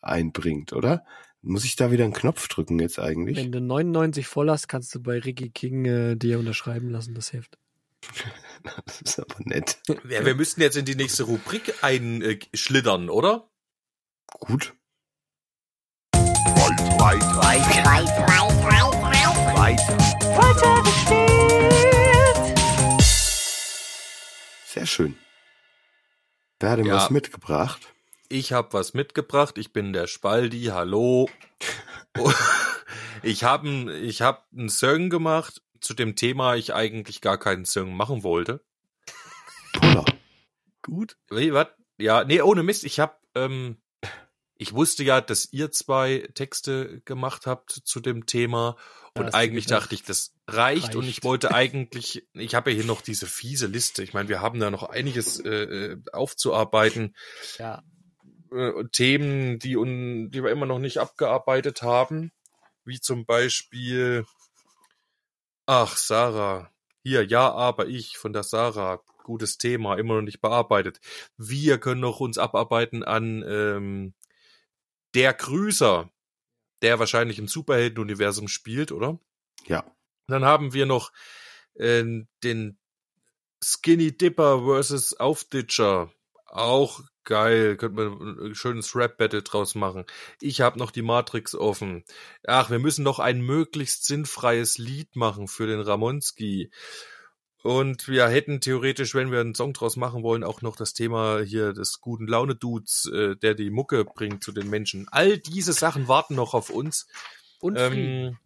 einbringt, 0.00 0.72
oder? 0.72 1.04
Muss 1.42 1.64
ich 1.64 1.76
da 1.76 1.92
wieder 1.92 2.04
einen 2.04 2.12
Knopf 2.12 2.48
drücken 2.48 2.78
jetzt 2.80 2.98
eigentlich? 2.98 3.36
Wenn 3.36 3.52
du 3.52 3.60
99 3.60 4.26
voll 4.26 4.50
hast, 4.50 4.66
kannst 4.68 4.94
du 4.94 5.00
bei 5.00 5.18
Ricky 5.18 5.50
King 5.50 5.84
äh, 5.84 6.16
dir 6.16 6.38
unterschreiben 6.38 6.90
lassen, 6.90 7.14
das 7.14 7.32
Heft. 7.32 7.58
Das 8.84 9.00
ist 9.00 9.20
aber 9.20 9.36
nett. 9.44 9.78
Ja, 9.86 10.24
wir 10.24 10.34
müssten 10.34 10.60
jetzt 10.60 10.76
in 10.76 10.84
die 10.84 10.96
nächste 10.96 11.22
Rubrik 11.22 11.72
einschlittern, 11.82 13.08
oder? 13.08 13.48
Gut. 14.40 14.74
Sehr 24.66 24.86
schön. 24.86 25.16
Wer 26.60 26.70
hat 26.70 26.78
denn 26.78 26.86
Ja. 26.86 26.96
was 26.96 27.10
mitgebracht? 27.10 27.92
Ich 28.28 28.52
habe 28.52 28.72
was 28.72 28.94
mitgebracht. 28.94 29.58
Ich 29.58 29.72
bin 29.72 29.92
der 29.92 30.06
Spaldi. 30.06 30.64
Hallo. 30.64 31.28
ich 33.22 33.44
habe 33.44 33.92
ich 33.98 34.22
hab 34.22 34.46
einen 34.56 34.68
Song 34.70 35.10
gemacht 35.10 35.62
zu 35.80 35.94
dem 35.94 36.16
Thema, 36.16 36.56
ich 36.56 36.74
eigentlich 36.74 37.20
gar 37.20 37.38
keinen 37.38 37.64
Song 37.66 37.94
machen 37.96 38.22
wollte. 38.22 38.64
Poller. 39.74 40.04
Gut. 40.82 41.16
Wie, 41.30 41.52
was? 41.52 41.68
Ja, 41.98 42.24
nee, 42.24 42.40
ohne 42.40 42.62
Mist. 42.62 42.84
Ich 42.84 42.98
habe, 43.00 43.14
ähm, 43.34 43.76
ich 44.58 44.72
wusste 44.72 45.04
ja, 45.04 45.20
dass 45.20 45.52
ihr 45.52 45.70
zwei 45.70 46.28
Texte 46.34 47.00
gemacht 47.04 47.46
habt 47.46 47.70
zu 47.70 48.00
dem 48.00 48.26
Thema 48.26 48.76
und 49.14 49.34
eigentlich 49.34 49.66
dachte 49.66 49.94
ich, 49.94 50.02
das 50.02 50.34
reicht, 50.46 50.94
und 50.94 51.04
ich 51.04 51.16
reicht. 51.16 51.24
wollte 51.24 51.50
eigentlich, 51.54 52.26
ich 52.32 52.54
habe 52.54 52.70
ja 52.70 52.76
hier 52.76 52.86
noch 52.86 53.00
diese 53.00 53.26
fiese 53.26 53.66
Liste. 53.66 54.02
Ich 54.02 54.14
meine, 54.14 54.28
wir 54.28 54.40
haben 54.40 54.60
da 54.60 54.70
noch 54.70 54.82
einiges 54.82 55.40
äh, 55.40 55.48
äh, 55.48 55.96
aufzuarbeiten. 56.12 57.14
Ja. 57.58 57.82
äh, 58.52 58.84
Themen, 58.92 59.58
die, 59.58 59.76
un, 59.76 60.30
die 60.30 60.42
wir 60.42 60.50
immer 60.50 60.66
noch 60.66 60.78
nicht 60.78 60.98
abgearbeitet 60.98 61.82
haben, 61.82 62.32
wie 62.84 63.00
zum 63.00 63.26
Beispiel, 63.26 64.24
ach, 65.66 65.96
Sarah, 65.96 66.70
hier, 67.02 67.24
ja, 67.24 67.52
aber 67.52 67.86
ich 67.86 68.18
von 68.18 68.32
der 68.32 68.42
Sarah, 68.42 69.00
gutes 69.22 69.58
Thema, 69.58 69.96
immer 69.96 70.14
noch 70.14 70.22
nicht 70.22 70.40
bearbeitet. 70.40 71.00
Wir 71.36 71.78
können 71.78 72.00
noch 72.00 72.20
uns 72.20 72.38
abarbeiten 72.38 73.02
an 73.02 73.44
ähm, 73.46 74.14
der 75.14 75.32
Grüßer, 75.32 76.10
der 76.82 76.98
wahrscheinlich 76.98 77.38
im 77.38 77.48
Superhelden-Universum 77.48 78.48
spielt, 78.48 78.92
oder? 78.92 79.18
Ja. 79.66 79.84
Dann 80.26 80.44
haben 80.44 80.72
wir 80.72 80.86
noch 80.86 81.12
äh, 81.74 82.04
den 82.42 82.78
Skinny 83.62 84.16
Dipper 84.16 84.64
versus 84.64 85.14
Aufditcher. 85.14 86.12
Auch 86.46 87.00
geil. 87.24 87.76
Könnte 87.76 88.08
man 88.08 88.38
ein 88.38 88.54
schönes 88.54 88.94
Rap-Battle 88.94 89.42
draus 89.42 89.74
machen. 89.74 90.04
Ich 90.40 90.60
habe 90.60 90.78
noch 90.78 90.90
die 90.90 91.02
Matrix 91.02 91.54
offen. 91.54 92.04
Ach, 92.46 92.70
wir 92.70 92.78
müssen 92.78 93.02
noch 93.02 93.18
ein 93.18 93.40
möglichst 93.40 94.04
sinnfreies 94.04 94.78
Lied 94.78 95.16
machen 95.16 95.48
für 95.48 95.66
den 95.66 95.80
Ramonski. 95.80 96.70
Und 97.62 98.06
wir 98.06 98.28
hätten 98.28 98.60
theoretisch, 98.60 99.14
wenn 99.14 99.32
wir 99.32 99.40
einen 99.40 99.54
Song 99.54 99.72
draus 99.72 99.96
machen 99.96 100.22
wollen, 100.22 100.44
auch 100.44 100.62
noch 100.62 100.76
das 100.76 100.92
Thema 100.92 101.40
hier 101.40 101.72
des 101.72 102.00
guten 102.00 102.26
Laune-Dudes, 102.26 103.10
äh, 103.12 103.36
der 103.36 103.54
die 103.54 103.70
Mucke 103.70 104.04
bringt 104.04 104.44
zu 104.44 104.52
den 104.52 104.70
Menschen. 104.70 105.08
All 105.10 105.38
diese 105.38 105.72
Sachen 105.72 106.06
warten 106.08 106.34
noch 106.34 106.54
auf 106.54 106.70
uns. 106.70 107.08
Und. 107.60 107.78
Ähm, 107.78 108.38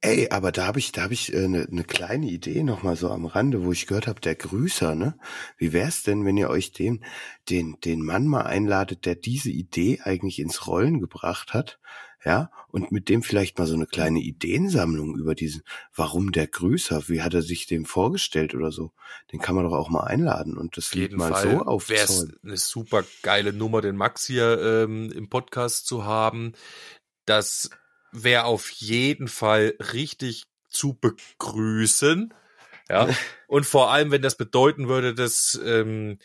Ey, 0.00 0.28
aber 0.30 0.52
da 0.52 0.64
habe 0.64 0.78
ich, 0.78 0.92
da 0.92 1.02
habe 1.02 1.14
ich 1.14 1.34
eine 1.34 1.44
äh, 1.44 1.48
ne 1.48 1.66
ne 1.70 1.84
kleine 1.84 2.26
Idee 2.26 2.62
noch 2.62 2.84
mal 2.84 2.94
so 2.94 3.10
am 3.10 3.26
Rande, 3.26 3.64
wo 3.64 3.72
ich 3.72 3.88
gehört 3.88 4.06
habe, 4.06 4.20
der 4.20 4.36
Grüßer, 4.36 4.94
ne? 4.94 5.18
Wie 5.56 5.72
wär's 5.72 6.04
denn, 6.04 6.24
wenn 6.24 6.36
ihr 6.36 6.50
euch 6.50 6.70
den, 6.70 7.04
den, 7.50 7.80
den 7.84 8.02
Mann 8.02 8.28
mal 8.28 8.42
einladet, 8.42 9.06
der 9.06 9.16
diese 9.16 9.50
Idee 9.50 10.00
eigentlich 10.04 10.38
ins 10.38 10.68
Rollen 10.68 11.00
gebracht 11.00 11.52
hat, 11.52 11.80
ja? 12.24 12.50
Und 12.68 12.92
mit 12.92 13.08
dem 13.08 13.22
vielleicht 13.22 13.58
mal 13.58 13.66
so 13.66 13.74
eine 13.74 13.86
kleine 13.86 14.20
Ideensammlung 14.20 15.16
über 15.16 15.34
diesen, 15.34 15.62
warum 15.94 16.32
der 16.32 16.46
Grüßer, 16.46 17.08
wie 17.08 17.22
hat 17.22 17.34
er 17.34 17.42
sich 17.42 17.66
dem 17.66 17.84
vorgestellt 17.84 18.54
oder 18.54 18.72
so? 18.72 18.92
Den 19.32 19.40
kann 19.40 19.54
man 19.54 19.64
doch 19.64 19.72
auch 19.72 19.88
mal 19.88 20.04
einladen 20.04 20.56
und 20.56 20.76
das 20.76 20.88
Auf 20.88 20.94
Lied 20.94 21.12
mal 21.12 21.32
Fall 21.32 21.42
so 21.42 21.48
wäre 21.88 22.04
es 22.04 22.10
aufzäumen. 22.10 22.36
eine 22.42 22.56
super 22.56 23.04
geile 23.22 23.52
Nummer, 23.52 23.80
den 23.80 23.96
Max 23.96 24.26
hier 24.26 24.60
ähm, 24.60 25.10
im 25.12 25.28
Podcast 25.28 25.86
zu 25.86 26.04
haben. 26.04 26.52
Das 27.24 27.70
wäre 28.12 28.44
auf 28.44 28.70
jeden 28.70 29.28
Fall 29.28 29.74
richtig 29.92 30.44
zu 30.68 30.94
begrüßen. 30.94 32.34
Ja. 32.88 33.08
Und 33.46 33.64
vor 33.64 33.90
allem, 33.90 34.10
wenn 34.10 34.22
das 34.22 34.36
bedeuten 34.36 34.88
würde, 34.88 35.14
dass 35.14 35.58
ähm, 35.64 36.18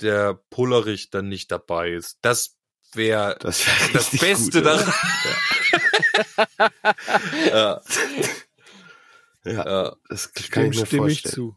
der 0.00 0.34
Pullerich 0.50 1.10
dann 1.10 1.28
nicht 1.28 1.50
dabei 1.50 1.90
ist. 1.90 2.18
Das 2.22 2.57
wäre 2.94 3.36
Das, 3.40 3.66
wär 3.66 3.74
das 3.92 4.10
Beste 4.10 4.62
gut, 4.62 4.66
daran. 4.66 4.94
ja, 7.46 7.80
Ja, 9.44 9.52
ja. 9.66 9.96
das 10.08 10.32
kann 10.32 10.64
Dem 10.64 10.72
ich 10.72 10.78
mir 10.80 10.86
stimme 10.86 11.10
ich 11.10 11.22
vorstellen. 11.22 11.34
zu. 11.34 11.56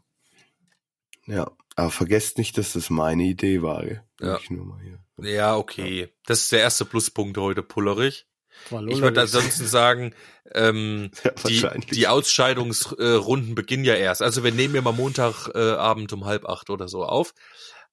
Ja, 1.26 1.50
aber 1.76 1.90
vergesst 1.90 2.38
nicht, 2.38 2.56
dass 2.58 2.72
das 2.72 2.90
meine 2.90 3.22
Idee 3.24 3.62
war. 3.62 3.84
Ja. 4.20 4.38
Ich 4.38 4.50
nur 4.50 4.64
mal 4.64 4.80
hier. 4.82 4.98
ja, 5.30 5.56
okay. 5.56 6.08
Das 6.26 6.40
ist 6.40 6.52
der 6.52 6.60
erste 6.60 6.84
Pluspunkt 6.84 7.36
heute, 7.38 7.62
Pullerich. 7.62 8.26
Ich 8.70 9.00
würde 9.00 9.20
ansonsten 9.20 9.66
sagen, 9.66 10.14
ähm, 10.54 11.10
Ja, 11.48 11.70
die, 11.76 11.86
die 11.86 12.06
Ausscheidungsrunden 12.08 13.54
beginnen 13.54 13.84
ja 13.84 13.94
erst. 13.94 14.22
Also 14.22 14.44
wir 14.44 14.52
nehmen 14.52 14.74
ja 14.74 14.82
mal 14.82 14.92
Montagabend 14.92 15.54
äh, 15.56 15.72
Abend 15.76 16.12
um 16.12 16.24
halb 16.24 16.46
acht 16.46 16.70
oder 16.70 16.88
so 16.88 17.04
auf. 17.04 17.34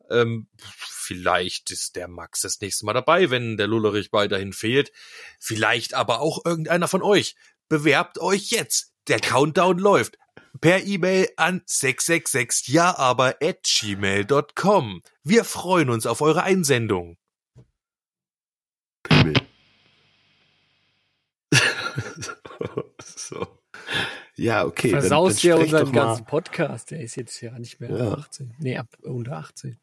Ähm, 0.10 0.48
vielleicht 1.10 1.72
ist 1.72 1.96
der 1.96 2.08
Max 2.08 2.42
das 2.42 2.62
nächste 2.62 2.86
Mal 2.86 2.94
dabei, 2.94 3.32
wenn 3.32 3.58
der 3.58 3.66
Lullerich 3.66 4.14
weiterhin 4.14 4.54
fehlt. 4.54 4.92
Vielleicht 5.40 5.96
aber 5.96 6.20
auch 6.22 6.46
irgendeiner 6.46 6.88
von 6.88 7.02
euch. 7.02 7.36
Bewerbt 7.68 8.20
euch 8.20 8.52
jetzt. 8.52 8.94
Der 9.08 9.20
Countdown 9.20 9.80
läuft. 9.80 10.18
Per 10.62 10.84
E-Mail 10.86 11.30
an 11.36 11.62
666 11.66 12.68
ja 12.68 12.96
aber 12.98 13.38
at 13.42 13.64
gmail.com. 13.64 15.02
Wir 15.24 15.44
freuen 15.44 15.90
uns 15.90 16.06
auf 16.06 16.22
eure 16.22 16.44
Einsendung. 16.44 17.18
Pimmel. 19.04 19.34
so. 23.16 23.48
Ja, 24.36 24.66
okay. 24.66 24.92
dann- 24.92 25.02
Versaust 25.02 25.44
dann 25.44 25.50
ja 25.50 25.56
sprech 25.58 25.74
unseren 25.74 25.88
mal- 25.96 26.06
ganzen 26.06 26.26
Podcast. 26.26 26.92
Der 26.92 27.02
ist 27.02 27.16
jetzt 27.16 27.42
ja 27.42 27.58
nicht 27.60 27.80
mehr 27.80 27.90
Ja. 27.92 28.12
ab 28.14 28.20
18. 28.20 28.54
Nee, 28.60 28.78
ab 28.78 28.88
unter 29.02 29.34
18. 29.38 29.80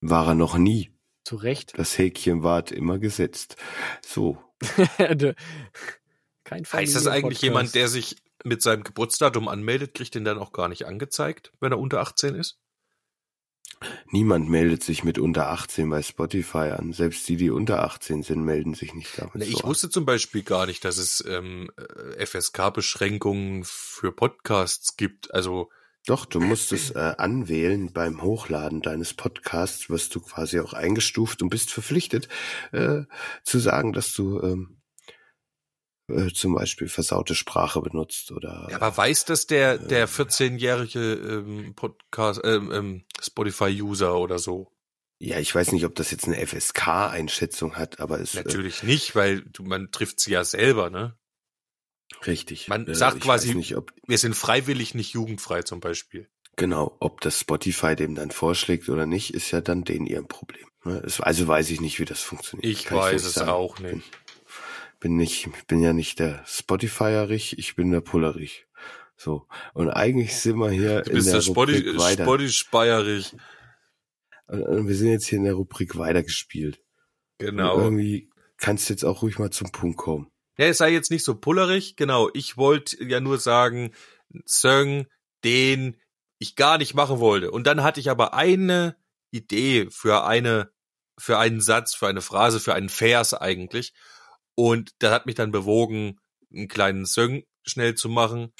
War 0.00 0.28
er 0.28 0.34
noch 0.34 0.56
nie. 0.56 0.92
Zu 1.24 1.36
Recht. 1.36 1.72
Das 1.76 1.98
Häkchen 1.98 2.42
ward 2.42 2.72
immer 2.72 2.98
gesetzt. 2.98 3.56
So. 4.04 4.38
Kein 6.44 6.64
Heißt 6.64 6.96
das 6.96 7.06
eigentlich 7.06 7.42
jemand, 7.42 7.74
der 7.74 7.88
sich 7.88 8.16
mit 8.44 8.62
seinem 8.62 8.84
Geburtsdatum 8.84 9.48
anmeldet, 9.48 9.94
kriegt 9.94 10.14
den 10.14 10.24
dann 10.24 10.38
auch 10.38 10.52
gar 10.52 10.68
nicht 10.68 10.86
angezeigt, 10.86 11.52
wenn 11.60 11.72
er 11.72 11.78
unter 11.78 12.00
18 12.00 12.34
ist? 12.34 12.58
Niemand 14.10 14.48
meldet 14.48 14.82
sich 14.82 15.04
mit 15.04 15.18
unter 15.18 15.50
18 15.50 15.88
bei 15.88 16.02
Spotify 16.02 16.72
an. 16.76 16.92
Selbst 16.92 17.28
die, 17.28 17.36
die 17.36 17.50
unter 17.50 17.84
18 17.84 18.22
sind, 18.22 18.42
melden 18.42 18.74
sich 18.74 18.94
nicht 18.94 19.16
damit. 19.18 19.36
Ne, 19.36 19.44
so 19.44 19.50
ich 19.50 19.64
an. 19.64 19.70
wusste 19.70 19.90
zum 19.90 20.04
Beispiel 20.04 20.42
gar 20.42 20.66
nicht, 20.66 20.84
dass 20.84 20.98
es 20.98 21.24
ähm, 21.28 21.70
äh, 21.76 22.26
FSK-Beschränkungen 22.26 23.62
für 23.64 24.10
Podcasts 24.10 24.96
gibt. 24.96 25.32
Also 25.32 25.70
Doch, 26.08 26.24
du 26.24 26.40
musst 26.40 26.72
es 26.72 26.90
äh, 26.90 27.14
anwählen 27.18 27.92
beim 27.92 28.22
Hochladen 28.22 28.80
deines 28.80 29.12
Podcasts, 29.12 29.90
wirst 29.90 30.14
du 30.14 30.20
quasi 30.20 30.58
auch 30.58 30.72
eingestuft 30.72 31.42
und 31.42 31.50
bist 31.50 31.70
verpflichtet 31.70 32.28
äh, 32.72 33.02
zu 33.44 33.58
sagen, 33.58 33.92
dass 33.92 34.14
du 34.14 34.40
ähm, 34.40 34.80
äh, 36.08 36.32
zum 36.32 36.54
Beispiel 36.54 36.88
versaute 36.88 37.34
Sprache 37.34 37.82
benutzt 37.82 38.32
oder 38.32 38.68
ja, 38.70 38.76
aber 38.76 38.96
weiß 38.96 39.26
das 39.26 39.46
der 39.46 39.76
der 39.76 40.08
14-jährige 40.08 41.12
ähm, 41.12 41.74
Podcast 41.74 42.40
ähm, 42.42 42.72
ähm, 42.72 43.04
Spotify-User 43.20 44.16
oder 44.16 44.38
so? 44.38 44.72
ja, 45.20 45.38
ich 45.38 45.54
weiß 45.54 45.72
nicht, 45.72 45.84
ob 45.84 45.94
das 45.96 46.10
jetzt 46.10 46.26
eine 46.26 46.36
FSK-Einschätzung 46.46 47.76
hat, 47.76 47.98
aber 48.00 48.20
es 48.20 48.34
Natürlich 48.34 48.82
nicht, 48.84 49.16
weil 49.16 49.42
du, 49.42 49.64
man 49.64 49.90
trifft 49.90 50.20
sie 50.20 50.30
ja 50.30 50.44
selber, 50.44 50.90
ne? 50.90 51.18
Richtig. 52.26 52.68
Man 52.68 52.86
Äh, 52.86 52.94
sagt 52.94 53.18
ich 53.18 53.22
quasi- 53.22 53.54
nicht, 53.54 53.76
ob 53.76 53.92
Wir 54.06 54.18
sind 54.18 54.34
freiwillig 54.34 54.94
nicht 54.94 55.12
jugendfrei 55.12 55.62
zum 55.62 55.80
Beispiel. 55.80 56.28
genau, 56.56 56.96
ob 57.00 57.20
das 57.20 57.38
Spotify 57.40 57.94
dem 57.96 58.14
dann 58.14 58.30
vorschlägt 58.30 58.88
oder 58.88 59.06
nicht, 59.06 59.32
ist 59.34 59.50
ja 59.50 59.60
dann 59.60 59.84
denen 59.84 60.06
ihr 60.06 60.22
Problem. 60.22 60.66
ne? 60.84 61.02
Also 61.20 61.46
weiß 61.46 61.70
ich 61.70 61.80
nicht, 61.80 61.98
wie 62.00 62.04
das 62.04 62.20
funktioniert. 62.20 62.70
Ich 62.70 62.84
Kann 62.86 62.98
weiß 62.98 63.12
nicht 63.22 63.26
es 63.26 63.34
sagen. 63.34 63.50
auch 63.50 63.78
nicht. 63.78 64.04
bin 65.00 65.16
nicht, 65.16 65.46
ich 65.46 65.64
bin 65.66 65.80
ja 65.80 65.92
nicht 65.92 66.18
der 66.18 66.42
Spotify-Rich, 66.44 67.56
ich 67.58 67.76
bin 67.76 67.92
der 67.92 68.00
Pullerich. 68.00 68.66
So. 69.16 69.46
Und 69.74 69.90
eigentlich 69.90 70.36
sind 70.36 70.58
wir 70.58 70.70
hier 70.70 71.02
Du 71.02 71.10
in 71.10 71.16
bist 71.16 71.28
der 71.32 71.38
der 71.40 71.46
Rubrik 71.46 71.86
weiter. 71.98 72.24
Spotti-Speierich. 72.24 73.32
Und- 74.48 74.62
und 74.62 74.88
wir 74.88 74.96
sind 74.96 75.08
jetzt 75.10 75.26
hier 75.26 75.38
in 75.38 75.44
der 75.44 75.54
Rubrik 75.54 75.96
weitergespielt. 75.98 76.80
Und 77.40 77.46
Genau. 77.46 77.78
irgendwie 77.78 78.28
kannst 78.56 78.88
du 78.88 78.92
jetzt 78.92 79.04
auch 79.04 79.22
ruhig 79.22 79.38
mal 79.38 79.50
zum 79.50 79.70
Punkt 79.70 79.98
kommen. 79.98 80.30
Ja, 80.58 80.66
es 80.66 80.78
sei 80.78 80.90
jetzt 80.90 81.10
nicht 81.10 81.24
so 81.24 81.36
pullerig. 81.36 81.96
Genau, 81.96 82.30
ich 82.34 82.56
wollte 82.56 83.02
ja 83.04 83.20
nur 83.20 83.38
sagen, 83.38 83.92
Song, 84.44 85.06
den 85.44 85.96
ich 86.38 86.56
gar 86.56 86.78
nicht 86.78 86.94
machen 86.94 87.20
wollte. 87.20 87.50
Und 87.50 87.66
dann 87.66 87.82
hatte 87.82 88.00
ich 88.00 88.10
aber 88.10 88.34
eine 88.34 88.96
Idee 89.30 89.88
für 89.90 90.24
eine, 90.24 90.70
für 91.18 91.38
einen 91.38 91.60
Satz, 91.60 91.94
für 91.94 92.08
eine 92.08 92.22
Phrase, 92.22 92.60
für 92.60 92.74
einen 92.74 92.88
Vers 92.88 93.34
eigentlich. 93.34 93.92
Und 94.54 94.90
das 94.98 95.12
hat 95.12 95.26
mich 95.26 95.36
dann 95.36 95.52
bewogen, 95.52 96.18
einen 96.52 96.68
kleinen 96.68 97.06
Song 97.06 97.44
schnell 97.62 97.94
zu 97.94 98.08
machen. 98.08 98.52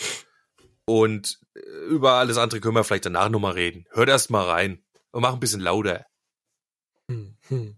Und 0.84 1.40
äh, 1.54 1.60
über 1.88 2.12
alles 2.12 2.38
andere 2.38 2.60
können 2.60 2.76
wir 2.76 2.84
vielleicht 2.84 3.06
danach 3.06 3.28
nochmal 3.28 3.52
reden. 3.52 3.86
Hört 3.90 4.08
erst 4.08 4.30
mal 4.30 4.48
rein 4.48 4.84
und 5.10 5.22
mach 5.22 5.32
ein 5.32 5.40
bisschen 5.40 5.60
lauter. 5.60 6.06
Hm, 7.10 7.36
hm. 7.48 7.77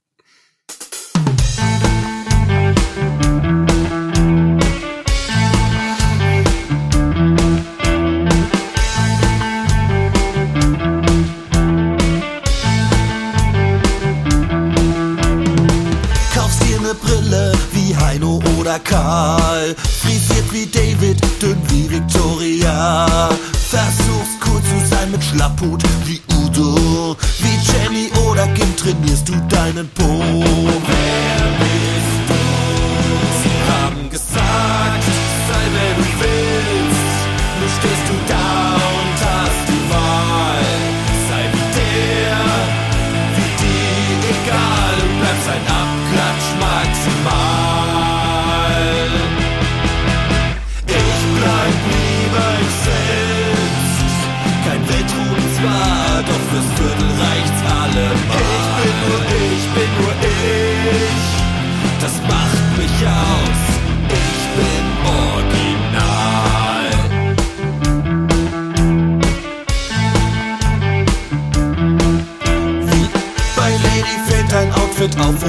Oder 18.60 18.78
Karl. 18.78 19.74
Frisiert 20.02 20.52
wie 20.52 20.66
David, 20.66 21.18
dünn 21.40 21.56
wie 21.68 21.88
Victoria. 21.90 23.06
Versuchst 23.70 24.36
cool 24.46 24.60
zu 24.62 24.86
sein 24.86 25.10
mit 25.10 25.24
Schlapphut 25.24 25.82
wie 26.04 26.20
Udo. 26.36 27.16
Wie 27.38 27.58
Jenny 27.72 28.10
oder 28.28 28.46
Kim 28.48 28.76
trainierst 28.76 29.28
du 29.28 29.34
deinen 29.48 29.88
Po. 29.90 30.20
Wer 30.86 31.50
bist 31.60 32.20
du? 32.28 32.34
Sie 33.42 33.56
haben 33.72 34.10
gesagt, 34.10 35.04
Ich 63.02 63.06
bin 64.56 64.84
original. 65.06 66.84
Wie 72.84 73.08
bei 73.56 73.70
Lady 73.70 74.16
fällt 74.28 74.52
dein 74.52 74.70
Outfit 74.74 75.18
auf 75.18 75.39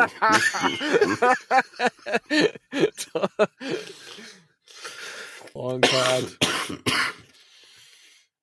Oh 5.52 5.78
Gott. 5.80 6.38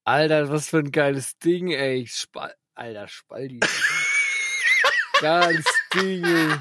Alter, 0.04 0.50
was 0.50 0.70
für 0.70 0.80
ein 0.80 0.92
geiles 0.92 1.38
Ding, 1.40 1.72
ey. 1.72 2.06
Spal 2.08 2.54
Alter, 2.76 3.08
Spaldi. 3.08 3.60
Ganz 5.22 5.66
Ding, 5.94 6.26
ey. 6.26 6.58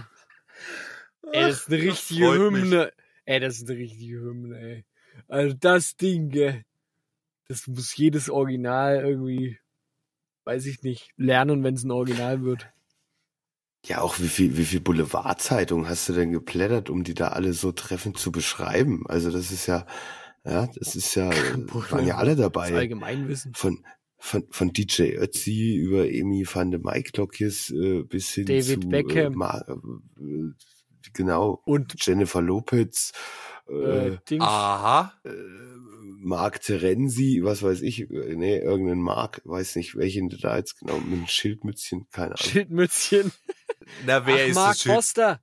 Ey, 1.32 1.42
das 1.42 1.60
ist 1.60 1.68
eine 1.68 1.82
richtige 1.82 2.26
freut 2.26 2.52
mich. 2.52 2.62
Hymne. 2.62 2.92
Ey, 3.24 3.40
das 3.40 3.56
ist 3.56 3.68
eine 3.68 3.78
richtige 3.78 4.20
Hymne, 4.20 4.58
ey. 4.58 4.84
Also 5.28 5.56
das 5.58 5.96
Ding, 5.96 6.30
ey. 6.32 6.64
Das 7.48 7.66
muss 7.66 7.96
jedes 7.96 8.30
Original 8.30 9.04
irgendwie, 9.04 9.58
weiß 10.44 10.66
ich 10.66 10.82
nicht, 10.82 11.10
lernen, 11.16 11.64
wenn 11.64 11.74
es 11.74 11.84
ein 11.84 11.90
Original 11.90 12.42
wird. 12.42 12.68
Ja, 13.86 14.00
auch 14.00 14.18
wie 14.18 14.28
viel, 14.28 14.56
wie 14.56 14.64
viel 14.64 14.80
Boulevardzeitungen 14.80 15.88
hast 15.88 16.08
du 16.08 16.12
denn 16.12 16.32
geblättert, 16.32 16.90
um 16.90 17.04
die 17.04 17.14
da 17.14 17.28
alle 17.28 17.52
so 17.52 17.70
treffend 17.70 18.18
zu 18.18 18.32
beschreiben? 18.32 19.04
Also 19.06 19.30
das 19.30 19.52
ist 19.52 19.66
ja, 19.66 19.86
ja, 20.44 20.66
das 20.66 20.96
ist 20.96 21.14
ja, 21.14 21.30
waren 21.90 22.06
ja 22.06 22.16
alle 22.16 22.34
Das 22.34 22.46
dabei. 22.46 22.74
Allgemeinwissen. 22.74 23.54
Von, 23.54 23.84
von, 24.18 24.44
von 24.50 24.72
DJ 24.72 25.16
Ötzi 25.16 25.76
über 25.76 26.08
Emi 26.10 26.44
van 26.52 26.72
de 26.72 26.80
Maiklokjes 26.80 27.70
äh, 27.70 28.02
bis 28.02 28.30
hin 28.30 28.46
David 28.46 28.82
zu 28.82 28.88
Beckham. 28.88 29.32
Äh, 29.32 29.36
Ma 29.36 29.64
äh, 29.68 30.52
genau, 31.12 31.62
Und 31.64 31.94
Jennifer 32.04 32.42
Lopez, 32.42 33.12
äh, 33.68 34.08
äh, 34.08 34.18
Dings. 34.28 34.42
Aha. 34.42 35.12
Mark 36.18 36.60
Terenzi, 36.60 37.40
was 37.44 37.62
weiß 37.62 37.82
ich, 37.82 38.10
äh, 38.10 38.34
nee, 38.34 38.58
irgendein 38.58 38.98
Mark, 38.98 39.42
weiß 39.44 39.76
nicht, 39.76 39.94
welchen 39.94 40.28
da 40.28 40.56
jetzt 40.56 40.80
genau, 40.80 40.98
mit 40.98 41.18
einem 41.18 41.26
Schildmützchen, 41.28 42.08
keine 42.10 42.34
Ahnung. 42.34 42.50
Schildmützchen. 42.50 43.30
Na, 44.04 44.26
wer 44.26 44.34
Ach, 44.34 44.48
ist 44.48 44.54
Mark 44.54 44.68
das? 44.72 44.82
Schild? 44.82 44.94
Foster. 44.94 45.40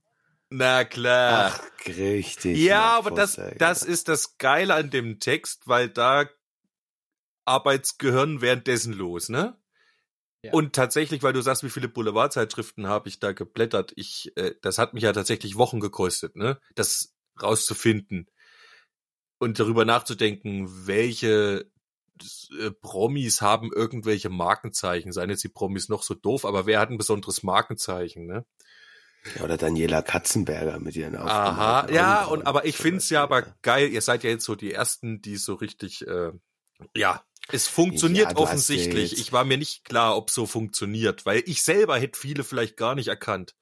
Na 0.50 0.86
klar. 0.86 1.54
Ach, 1.54 1.88
richtig. 1.88 2.58
ja, 2.58 2.80
Mark 2.80 2.98
aber 2.98 3.12
das, 3.12 3.36
Foster, 3.36 3.56
das 3.56 3.80
genau. 3.82 3.94
ist 3.94 4.08
das 4.08 4.38
Geile 4.38 4.76
an 4.76 4.90
dem 4.90 5.20
Text, 5.20 5.68
weil 5.68 5.90
da 5.90 6.30
Arbeitsgehirn 7.46 8.42
währenddessen 8.42 8.94
los, 8.94 9.30
ne? 9.30 9.58
Ja. 10.44 10.52
Und 10.52 10.74
tatsächlich, 10.74 11.24
weil 11.24 11.34
du 11.34 11.42
sagst, 11.42 11.64
wie 11.64 11.70
viele 11.70 11.88
Boulevardzeitschriften 11.88 12.88
habe 12.88 13.08
ich 13.08 13.20
da 13.20 13.32
geblättert, 13.32 13.94
ich, 13.96 14.36
äh, 14.36 14.56
das 14.62 14.78
hat 14.78 14.94
mich 14.94 15.04
ja 15.04 15.14
tatsächlich 15.14 15.56
Wochen 15.56 15.80
gekostet, 15.80 16.36
ne? 16.36 16.60
Das 16.76 17.16
rauszufinden 17.42 18.30
und 19.40 19.60
darüber 19.60 19.86
nachzudenken, 19.86 20.68
welche 20.88 21.70
Promis 22.82 23.42
haben 23.42 23.72
irgendwelche 23.74 24.30
Markenzeichen, 24.30 25.12
seien 25.12 25.30
jetzt 25.30 25.44
die 25.44 25.50
Promis 25.50 25.90
noch 25.90 26.04
so 26.04 26.14
doof, 26.14 26.46
aber 26.46 26.66
wer 26.66 26.80
hat 26.80 26.90
ein 26.90 26.98
besonderes 26.98 27.44
Markenzeichen, 27.44 28.26
ne? 28.26 28.46
Ja, 29.36 29.44
oder 29.44 29.58
Daniela 29.58 30.02
Katzenberger 30.02 30.80
mit 30.80 30.96
ihren 30.96 31.16
Aha, 31.16 31.82
aufgemalten 31.82 31.96
ja, 31.96 32.16
Augenbrauen 32.16 32.40
und 32.40 32.48
aber 32.48 32.66
ich 32.66 32.78
find's 32.78 33.10
ja 33.10 33.24
aber 33.24 33.42
geil, 33.62 33.90
ihr 33.90 34.02
seid 34.02 34.24
ja 34.24 34.30
jetzt 34.30 34.46
so 34.46 34.56
die 34.56 34.74
ersten, 34.74 35.22
die 35.22 35.38
so 35.38 35.56
richtig, 35.56 36.06
äh, 36.06 36.32
ja, 36.96 37.24
es 37.52 37.68
funktioniert 37.68 38.32
Ja, 38.32 38.36
offensichtlich. 38.38 39.20
Ich 39.20 39.32
war 39.34 39.44
mir 39.44 39.58
nicht 39.58 39.86
klar, 39.86 40.18
ob 40.18 40.30
so 40.30 40.46
funktioniert, 40.46 41.26
weil 41.26 41.44
ich 41.46 41.62
selber 41.64 41.98
hätte 41.98 42.20
viele 42.20 42.44
vielleicht 42.44 42.78
gar 42.78 42.96
nicht 42.96 43.08
erkannt. 43.08 43.56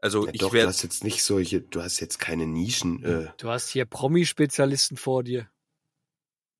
Also 0.00 0.26
Ja, 0.26 0.32
ich 0.32 0.40
doch, 0.40 0.50
du 0.50 0.66
hast 0.66 0.82
jetzt 0.82 1.04
nicht 1.04 1.22
solche, 1.24 1.60
du 1.60 1.82
hast 1.82 2.00
jetzt 2.00 2.18
keine 2.18 2.46
Nischen, 2.46 3.04
äh, 3.04 3.28
Du 3.38 3.48
hast 3.48 3.68
hier 3.70 3.84
Promi-Spezialisten 3.84 4.96
vor 4.96 5.22
dir. 5.22 5.48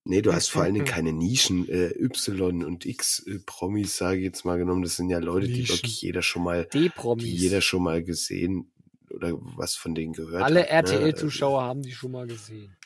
Nee, 0.05 0.23
du 0.23 0.33
hast 0.33 0.49
vor 0.49 0.63
allen 0.63 0.75
Dingen 0.75 0.87
keine 0.87 1.13
Nischen, 1.13 1.69
äh, 1.69 1.91
Y 1.99 2.65
und 2.65 2.87
X 2.87 3.27
äh, 3.27 3.39
Promis, 3.45 3.97
sage 3.97 4.19
ich 4.19 4.25
jetzt 4.25 4.45
mal 4.45 4.59
genommen, 4.59 4.83
das 4.83 4.97
sind 4.97 5.11
ja 5.11 5.19
Leute, 5.19 5.49
die 5.49 5.61
Nischen. 5.61 5.77
wirklich 5.77 6.03
jeder 6.03 6.23
schon 6.23 6.45
mal, 6.45 6.69
die 6.73 6.91
jeder 7.19 7.61
schon 7.61 7.83
mal 7.83 8.03
gesehen 8.03 8.71
oder 9.11 9.33
was 9.57 9.75
von 9.75 9.95
denen 9.95 10.13
gehört 10.13 10.43
Alle 10.43 10.61
hat. 10.61 10.67
ne? 10.67 10.71
RTL-Zuschauer 10.71 11.63
haben 11.63 11.83
die 11.83 11.93
schon 11.93 12.13
mal 12.13 12.27
gesehen. 12.27 12.77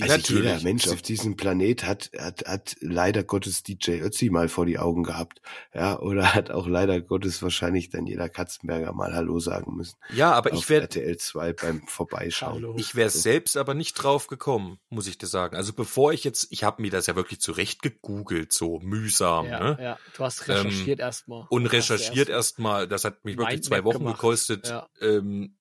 Also 0.00 0.34
jeder 0.34 0.60
Mensch 0.60 0.86
auf 0.88 1.02
diesem 1.02 1.36
Planet 1.36 1.84
hat, 1.84 2.10
hat, 2.18 2.44
hat 2.46 2.76
leider 2.80 3.24
Gottes 3.24 3.62
DJ 3.62 4.00
Ötzi 4.02 4.30
mal 4.30 4.48
vor 4.48 4.66
die 4.66 4.78
Augen 4.78 5.02
gehabt. 5.02 5.40
Ja, 5.74 5.98
oder 5.98 6.34
hat 6.34 6.50
auch 6.50 6.66
leider 6.66 7.00
Gottes 7.00 7.42
wahrscheinlich 7.42 7.90
dann 7.90 8.06
jeder 8.06 8.28
Katzenberger 8.28 8.92
mal 8.92 9.12
Hallo 9.14 9.38
sagen 9.40 9.76
müssen. 9.76 9.96
Ja, 10.14 10.32
aber 10.32 10.52
auf 10.52 10.58
ich 10.58 10.68
wäre 10.68 10.82
RTL 10.82 11.16
2 11.16 11.52
beim 11.54 11.86
Vorbeischauen. 11.86 12.54
Hallo. 12.54 12.74
ich 12.78 12.94
wäre 12.94 13.10
selbst 13.10 13.56
aber 13.56 13.74
nicht 13.74 13.94
drauf 13.94 14.26
gekommen, 14.26 14.78
muss 14.90 15.06
ich 15.06 15.18
dir 15.18 15.26
sagen. 15.26 15.56
Also 15.56 15.72
bevor 15.72 16.12
ich 16.12 16.24
jetzt, 16.24 16.46
ich 16.50 16.64
habe 16.64 16.80
mir 16.82 16.90
das 16.90 17.06
ja 17.06 17.16
wirklich 17.16 17.40
zurecht 17.40 17.82
gegoogelt, 17.82 18.52
so 18.52 18.78
mühsam, 18.80 19.46
Ja, 19.46 19.60
ne? 19.60 19.78
ja. 19.80 19.98
Du 20.16 20.24
hast 20.24 20.46
recherchiert 20.48 21.00
erstmal. 21.00 21.46
Und 21.50 21.66
recherchiert 21.66 22.28
erst- 22.28 22.54
erstmal, 22.54 22.86
das 22.86 23.04
hat 23.04 23.24
mich 23.24 23.36
wirklich 23.36 23.60
Mindmap 23.60 23.78
zwei 23.78 23.84
Wochen 23.84 23.98
gemacht. 23.98 24.14
gekostet. 24.20 24.68
Ja. 24.68 24.88
Ähm, 25.00 25.56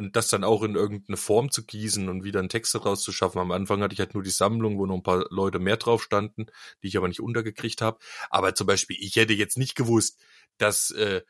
und 0.00 0.16
das 0.16 0.28
dann 0.28 0.44
auch 0.44 0.62
in 0.62 0.76
irgendeine 0.76 1.18
Form 1.18 1.50
zu 1.50 1.62
gießen 1.62 2.08
und 2.08 2.24
wieder 2.24 2.40
einen 2.40 2.48
Text 2.48 2.74
daraus 2.74 3.02
zu 3.02 3.12
schaffen. 3.12 3.38
Am 3.38 3.52
Anfang 3.52 3.82
hatte 3.82 3.92
ich 3.92 4.00
halt 4.00 4.14
nur 4.14 4.22
die 4.22 4.30
Sammlung, 4.30 4.78
wo 4.78 4.86
noch 4.86 4.94
ein 4.94 5.02
paar 5.02 5.26
Leute 5.28 5.58
mehr 5.58 5.76
drauf 5.76 6.02
standen, 6.02 6.46
die 6.82 6.88
ich 6.88 6.96
aber 6.96 7.06
nicht 7.06 7.20
untergekriegt 7.20 7.82
habe. 7.82 7.98
Aber 8.30 8.54
zum 8.54 8.66
Beispiel, 8.66 8.96
ich 8.98 9.16
hätte 9.16 9.34
jetzt 9.34 9.58
nicht 9.58 9.74
gewusst, 9.74 10.18
dass 10.56 10.90
äh, 10.92 11.20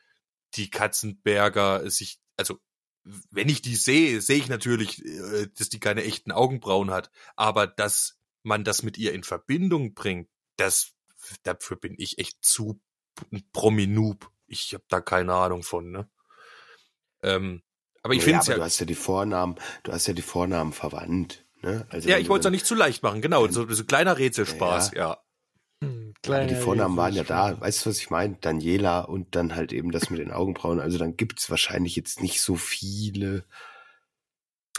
die 0.53 0.69
Katzenberger 0.69 1.89
sich, 1.89 2.21
also 2.37 2.59
wenn 3.03 3.49
ich 3.49 3.61
die 3.61 3.75
sehe, 3.75 4.21
sehe 4.21 4.37
ich 4.37 4.47
natürlich, 4.47 5.03
äh, 5.03 5.49
dass 5.53 5.67
die 5.67 5.81
keine 5.81 6.05
echten 6.05 6.31
Augenbrauen 6.31 6.91
hat. 6.91 7.11
Aber 7.35 7.67
dass 7.67 8.19
man 8.41 8.63
das 8.63 8.83
mit 8.83 8.97
ihr 8.97 9.11
in 9.11 9.23
Verbindung 9.23 9.93
bringt, 9.93 10.29
das 10.55 10.93
dafür 11.43 11.75
bin 11.75 11.95
ich 11.97 12.19
echt 12.19 12.37
zu 12.41 12.79
Promi-Noob. 13.51 14.31
Ich 14.47 14.73
habe 14.73 14.85
da 14.87 15.01
keine 15.01 15.33
Ahnung 15.33 15.61
von, 15.61 15.91
ne? 15.91 16.09
Ähm, 17.21 17.63
aber 18.03 18.13
ich 18.13 18.19
Ja, 18.19 18.25
finde 18.25 18.39
aber 18.41 18.51
ja, 18.51 18.57
du 18.57 18.63
hast 18.63 18.79
ja 18.79 18.85
die 18.85 18.95
Vornamen, 18.95 19.55
du 19.83 19.91
hast 19.91 20.07
ja 20.07 20.13
die 20.13 20.21
Vornamen 20.21 20.73
verwandt. 20.73 21.45
Ne? 21.61 21.85
Also 21.89 22.09
ja, 22.09 22.17
ich 22.17 22.25
du 22.25 22.29
wollte 22.31 22.41
es 22.41 22.47
auch 22.47 22.51
nicht 22.51 22.65
zu 22.65 22.75
leicht 22.75 23.03
machen, 23.03 23.21
genau, 23.21 23.47
so, 23.47 23.69
so 23.71 23.83
kleiner 23.83 24.17
Rätselspaß, 24.17 24.91
ja. 24.95 25.17
Hm, 25.83 26.13
Aber 26.23 26.23
kleiner 26.23 26.47
die 26.47 26.55
Vornamen 26.55 26.97
waren 26.97 27.13
ja 27.13 27.23
da, 27.23 27.59
weißt 27.59 27.85
du, 27.85 27.89
was 27.89 27.97
ich 27.99 28.09
meine? 28.09 28.37
Daniela 28.41 29.01
und 29.01 29.35
dann 29.35 29.55
halt 29.55 29.73
eben 29.73 29.91
das 29.91 30.09
mit 30.09 30.19
den 30.19 30.31
Augenbrauen. 30.31 30.79
Also 30.79 30.97
dann 30.97 31.17
gibt's 31.17 31.49
wahrscheinlich 31.49 31.95
jetzt 31.95 32.21
nicht 32.21 32.41
so 32.41 32.55
viele. 32.55 33.45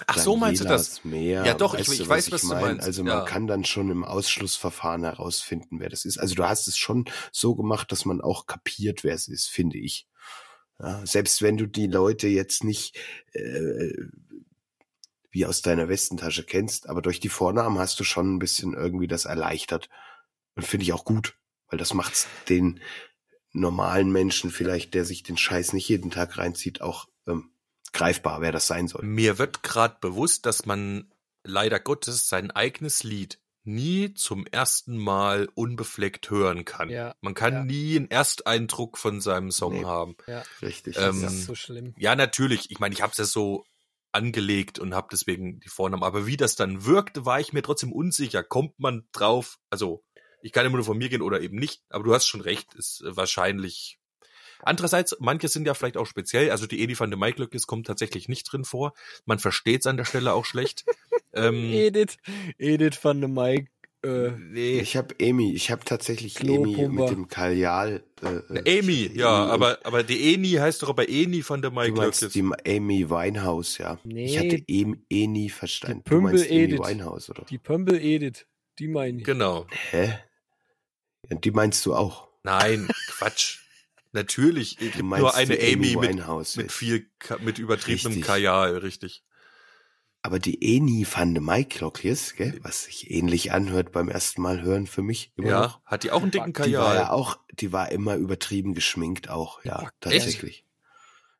Ach 0.06 0.18
so 0.18 0.36
meinst 0.36 0.60
du 0.60 0.64
das? 0.64 1.02
Danielas 1.02 1.04
Mehr. 1.04 1.46
Ja, 1.46 1.54
doch, 1.54 1.74
ich- 1.74 1.80
Weißt 1.88 1.92
ich 1.92 1.98
du, 2.06 2.08
weiß, 2.08 2.32
was 2.32 2.40
du 2.42 2.46
mein? 2.48 2.62
meinst, 2.62 2.86
Also 2.86 3.04
ja. 3.04 3.16
man 3.16 3.26
kann 3.26 3.46
dann 3.46 3.64
schon 3.64 3.90
im 3.90 4.04
Ausschlussverfahren 4.04 5.04
herausfinden, 5.04 5.80
wer 5.80 5.90
das 5.90 6.04
ist. 6.04 6.18
Also 6.18 6.34
du 6.34 6.48
hast 6.48 6.66
es 6.66 6.76
schon 6.78 7.04
so 7.30 7.54
gemacht, 7.54 7.92
dass 7.92 8.04
man 8.04 8.20
auch 8.20 8.46
kapiert, 8.46 9.04
wer 9.04 9.14
es 9.14 9.28
ist, 9.28 9.48
finde 9.48 9.78
ich. 9.78 10.06
Ja, 10.78 11.04
selbst 11.06 11.42
wenn 11.42 11.56
du 11.56 11.66
die 11.66 11.86
Leute 11.86 12.28
jetzt 12.28 12.64
nicht 12.64 12.96
äh, 13.32 13.92
wie 15.30 15.46
aus 15.46 15.62
deiner 15.62 15.88
Westentasche 15.88 16.44
kennst, 16.44 16.88
aber 16.88 17.02
durch 17.02 17.20
die 17.20 17.28
Vornamen 17.28 17.78
hast 17.78 17.98
du 17.98 18.04
schon 18.04 18.34
ein 18.34 18.38
bisschen 18.38 18.74
irgendwie 18.74 19.08
das 19.08 19.24
erleichtert. 19.24 19.88
Und 20.54 20.66
finde 20.66 20.84
ich 20.84 20.92
auch 20.92 21.04
gut, 21.04 21.38
weil 21.68 21.78
das 21.78 21.94
macht's 21.94 22.28
den 22.48 22.80
normalen 23.52 24.12
Menschen 24.12 24.50
vielleicht, 24.50 24.94
der 24.94 25.04
sich 25.04 25.22
den 25.22 25.36
Scheiß 25.36 25.72
nicht 25.72 25.88
jeden 25.88 26.10
Tag 26.10 26.36
reinzieht, 26.36 26.80
auch 26.80 27.06
ähm, 27.26 27.50
greifbar, 27.92 28.40
wer 28.40 28.52
das 28.52 28.66
sein 28.66 28.88
soll. 28.88 29.04
Mir 29.04 29.38
wird 29.38 29.62
gerade 29.62 29.96
bewusst, 30.00 30.46
dass 30.46 30.66
man 30.66 31.10
leider 31.44 31.80
Gottes 31.80 32.28
sein 32.28 32.50
eigenes 32.50 33.02
Lied 33.02 33.41
nie 33.64 34.14
zum 34.14 34.46
ersten 34.46 34.96
Mal 34.98 35.48
unbefleckt 35.54 36.30
hören 36.30 36.64
kann. 36.64 36.90
Ja, 36.90 37.14
Man 37.20 37.34
kann 37.34 37.52
ja. 37.54 37.64
nie 37.64 37.96
einen 37.96 38.10
Ersteindruck 38.10 38.98
von 38.98 39.20
seinem 39.20 39.50
Song 39.50 39.80
Nee. 39.80 39.84
haben. 39.84 40.16
Ja, 40.26 40.42
Richtig. 40.60 40.96
Ähm, 40.98 41.22
das 41.22 41.32
ist 41.32 41.44
so 41.46 41.54
schlimm. 41.54 41.94
Ja, 41.98 42.14
natürlich. 42.16 42.70
Ich 42.70 42.80
meine, 42.80 42.94
ich 42.94 43.02
habe 43.02 43.12
es 43.12 43.18
ja 43.18 43.24
so 43.24 43.64
angelegt 44.12 44.78
und 44.78 44.94
habe 44.94 45.08
deswegen 45.10 45.60
die 45.60 45.68
Vornamen. 45.68 46.02
Aber 46.02 46.26
wie 46.26 46.36
das 46.36 46.54
dann 46.56 46.84
wirkte, 46.84 47.24
war 47.24 47.40
ich 47.40 47.52
mir 47.52 47.62
trotzdem 47.62 47.92
unsicher. 47.92 48.42
Kommt 48.42 48.78
man 48.78 49.06
drauf? 49.12 49.58
Also, 49.70 50.04
ich 50.42 50.52
kann 50.52 50.66
immer 50.66 50.76
nur 50.76 50.84
von 50.84 50.98
mir 50.98 51.08
gehen 51.08 51.22
oder 51.22 51.40
eben 51.40 51.56
nicht. 51.56 51.82
Aber 51.88 52.04
du 52.04 52.12
hast 52.12 52.26
schon 52.26 52.40
recht, 52.40 52.74
ist 52.74 53.02
wahrscheinlich. 53.06 53.98
Andererseits, 54.62 55.16
manche 55.20 55.48
sind 55.48 55.66
ja 55.66 55.74
vielleicht 55.74 55.96
auch 55.96 56.06
speziell. 56.06 56.50
Also 56.50 56.66
die 56.66 56.80
Edi 56.82 56.98
van 56.98 57.10
de 57.10 57.18
Maiklöckes 57.18 57.66
kommt 57.66 57.86
tatsächlich 57.86 58.28
nicht 58.28 58.44
drin 58.50 58.64
vor. 58.64 58.94
Man 59.24 59.38
versteht 59.38 59.80
es 59.82 59.86
an 59.86 59.96
der 59.96 60.04
Stelle 60.04 60.32
auch 60.32 60.44
schlecht. 60.44 60.84
ähm, 61.34 61.54
Edith, 61.72 62.16
Edith 62.58 62.98
van 63.02 63.20
de 63.20 63.28
Mike. 63.28 63.70
Äh, 64.04 64.32
nee. 64.36 64.80
Ich 64.80 64.96
habe 64.96 65.14
Amy, 65.22 65.52
ich 65.54 65.70
habe 65.70 65.84
tatsächlich 65.84 66.40
Amy 66.40 66.88
mit 66.88 67.10
dem 67.10 67.28
Kajal. 67.28 68.02
Äh, 68.20 68.58
äh, 68.58 68.80
Amy, 68.80 69.10
ja, 69.14 69.28
aber, 69.28 69.78
aber 69.84 70.02
die 70.02 70.34
Eni 70.34 70.50
heißt 70.50 70.82
doch 70.82 70.88
aber 70.88 71.08
Eni 71.08 71.44
van 71.48 71.62
der 71.62 71.70
Du 71.70 71.76
meinst 71.76 71.96
Maiklöckes. 71.96 72.32
die 72.32 72.42
Amy 72.76 73.08
Winehouse, 73.08 73.78
ja. 73.78 74.00
Nee. 74.02 74.24
Ich 74.24 74.38
hatte 74.38 74.60
Em, 74.66 75.04
Eni 75.08 75.48
verstanden. 75.50 76.02
Die 76.04 76.10
Du 76.10 76.20
meinst 76.20 76.48
Pümpel 76.48 76.64
Amy 76.64 76.74
Edith. 76.74 76.88
Winehouse, 76.88 77.30
oder? 77.30 77.44
die 77.44 77.58
Pömpel 77.58 78.00
Edith, 78.02 78.46
die 78.80 78.88
meine 78.88 79.18
ich. 79.18 79.24
Genau. 79.24 79.66
Hä? 79.90 80.18
Ja, 81.30 81.36
die 81.36 81.50
meinst 81.52 81.86
du 81.86 81.94
auch. 81.94 82.26
Nein, 82.42 82.88
Quatsch. 83.06 83.60
Natürlich, 84.12 84.78
meinst 85.02 85.20
nur 85.22 85.34
eine 85.34 85.56
die 85.56 85.72
Amy 85.74 85.96
mit, 85.96 86.10
Winehouse. 86.10 86.56
mit 86.56 86.70
viel, 86.72 87.10
mit 87.40 87.58
übertriebenem 87.58 88.06
Richtig. 88.12 88.26
Kajal, 88.26 88.76
richtig. 88.78 89.24
Aber 90.24 90.38
die 90.38 90.76
Eni 90.76 91.04
van 91.10 91.34
de 91.34 91.42
Maiklöckes, 91.42 92.34
gell, 92.36 92.60
was 92.62 92.84
sich 92.84 93.10
ähnlich 93.10 93.50
anhört 93.52 93.90
beim 93.90 94.08
ersten 94.08 94.40
Mal 94.40 94.62
hören 94.62 94.86
für 94.86 95.02
mich 95.02 95.32
immer 95.36 95.48
Ja, 95.48 95.60
noch. 95.62 95.84
hat 95.84 96.04
die 96.04 96.12
auch 96.12 96.22
einen 96.22 96.30
dicken 96.30 96.52
Die 96.52 96.58
war 96.60 96.62
Kajal? 96.64 96.96
ja 96.96 97.10
auch, 97.10 97.38
die 97.52 97.72
war 97.72 97.90
immer 97.90 98.14
übertrieben 98.16 98.74
geschminkt 98.74 99.28
auch, 99.30 99.64
ja, 99.64 99.90
tatsächlich. 100.00 100.64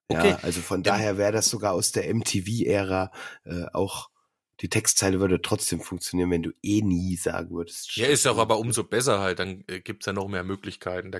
Okay. 0.08 0.30
Ja, 0.30 0.36
also 0.42 0.60
von 0.60 0.82
daher 0.82 1.16
wäre 1.16 1.32
das 1.32 1.48
sogar 1.48 1.72
aus 1.72 1.92
der 1.92 2.08
MTV-Ära 2.12 3.12
äh, 3.44 3.64
auch, 3.72 4.10
die 4.60 4.68
Textzeile 4.68 5.18
würde 5.18 5.42
trotzdem 5.42 5.80
funktionieren, 5.80 6.30
wenn 6.30 6.42
du 6.42 6.52
eh 6.62 6.82
nie 6.82 7.16
sagen 7.16 7.50
würdest. 7.50 7.96
Ja, 7.96 8.06
ist 8.06 8.26
auch 8.26 8.38
aber 8.38 8.58
umso 8.58 8.84
besser 8.84 9.20
halt, 9.20 9.38
dann 9.38 9.64
äh, 9.66 9.80
gibt's 9.80 10.06
ja 10.06 10.12
noch 10.12 10.28
mehr 10.28 10.44
Möglichkeiten. 10.44 11.10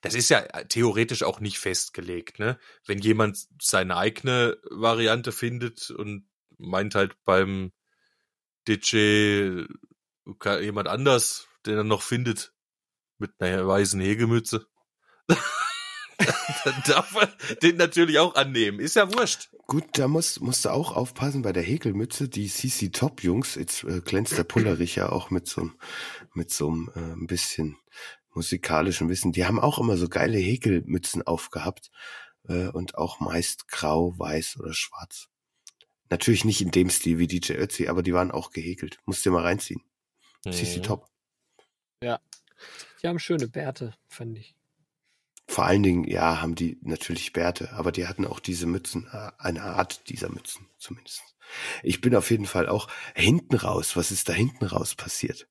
Das 0.00 0.14
ist 0.14 0.30
ja 0.30 0.40
äh, 0.40 0.66
theoretisch 0.66 1.22
auch 1.22 1.40
nicht 1.40 1.58
festgelegt, 1.58 2.38
ne? 2.38 2.58
Wenn 2.86 2.98
jemand 2.98 3.38
seine 3.60 3.96
eigene 3.96 4.56
Variante 4.70 5.32
findet 5.32 5.90
und 5.90 6.28
meint 6.58 6.94
halt 6.94 7.16
beim 7.24 7.72
DJ 8.68 9.64
jemand 10.60 10.88
anders, 10.88 11.48
den 11.66 11.76
er 11.76 11.84
noch 11.84 12.02
findet, 12.02 12.54
mit 13.18 13.32
einer 13.40 13.66
weißen 13.66 14.00
Hegemütze, 14.00 14.66
dann 16.64 16.82
darf 16.86 17.14
er 17.14 17.56
den 17.56 17.76
natürlich 17.76 18.18
auch 18.18 18.34
annehmen. 18.34 18.80
Ist 18.80 18.96
ja 18.96 19.12
wurscht. 19.12 19.50
Gut, 19.66 19.84
da 19.92 20.08
musst, 20.08 20.40
musst 20.40 20.64
du 20.64 20.70
auch 20.70 20.94
aufpassen 20.94 21.42
bei 21.42 21.52
der 21.52 21.62
Häkelmütze, 21.62 22.28
die 22.28 22.48
CC 22.48 22.90
Top 22.90 23.22
Jungs, 23.22 23.56
jetzt 23.56 23.84
äh, 23.84 24.00
glänzt 24.00 24.38
der 24.38 24.44
Pullerich 24.44 24.96
ja 24.96 25.10
auch 25.10 25.30
mit 25.30 25.48
so 25.48 25.62
einem, 25.62 25.74
mit 26.34 26.50
so 26.50 26.68
einem 26.68 26.90
äh, 26.94 27.00
ein 27.00 27.26
bisschen 27.26 27.76
musikalischen 28.32 29.08
Wissen. 29.08 29.32
Die 29.32 29.44
haben 29.44 29.58
auch 29.58 29.78
immer 29.78 29.96
so 29.96 30.08
geile 30.08 30.38
Häkelmützen 30.38 31.26
aufgehabt 31.26 31.90
äh, 32.48 32.68
und 32.68 32.96
auch 32.96 33.20
meist 33.20 33.68
grau, 33.68 34.18
weiß 34.18 34.58
oder 34.60 34.72
schwarz. 34.72 35.28
Natürlich 36.10 36.44
nicht 36.44 36.60
in 36.60 36.70
dem 36.70 36.88
Stil 36.90 37.18
wie 37.18 37.26
DJ 37.26 37.54
Ötzi, 37.54 37.88
aber 37.88 38.02
die 38.02 38.14
waren 38.14 38.30
auch 38.30 38.52
gehäkelt. 38.52 38.98
Musst 39.04 39.24
dir 39.24 39.32
mal 39.32 39.42
reinziehen. 39.42 39.82
CC 40.44 40.78
Mhm. 40.78 40.82
Top. 40.84 41.08
Die 43.02 43.08
haben 43.08 43.18
schöne 43.18 43.48
Bärte, 43.48 43.94
fand 44.08 44.38
ich. 44.38 44.54
Vor 45.48 45.64
allen 45.64 45.82
Dingen, 45.82 46.04
ja, 46.04 46.40
haben 46.40 46.56
die 46.56 46.78
natürlich 46.82 47.32
Bärte, 47.32 47.72
aber 47.72 47.92
die 47.92 48.06
hatten 48.06 48.26
auch 48.26 48.40
diese 48.40 48.66
Mützen, 48.66 49.08
äh, 49.12 49.30
eine 49.38 49.62
Art 49.62 50.08
dieser 50.08 50.28
Mützen 50.28 50.68
zumindest. 50.78 51.22
Ich 51.82 52.00
bin 52.00 52.16
auf 52.16 52.30
jeden 52.30 52.46
Fall 52.46 52.68
auch 52.68 52.88
hinten 53.14 53.54
raus. 53.54 53.96
Was 53.96 54.10
ist 54.10 54.28
da 54.28 54.32
hinten 54.32 54.64
raus 54.66 54.96
passiert? 54.96 55.48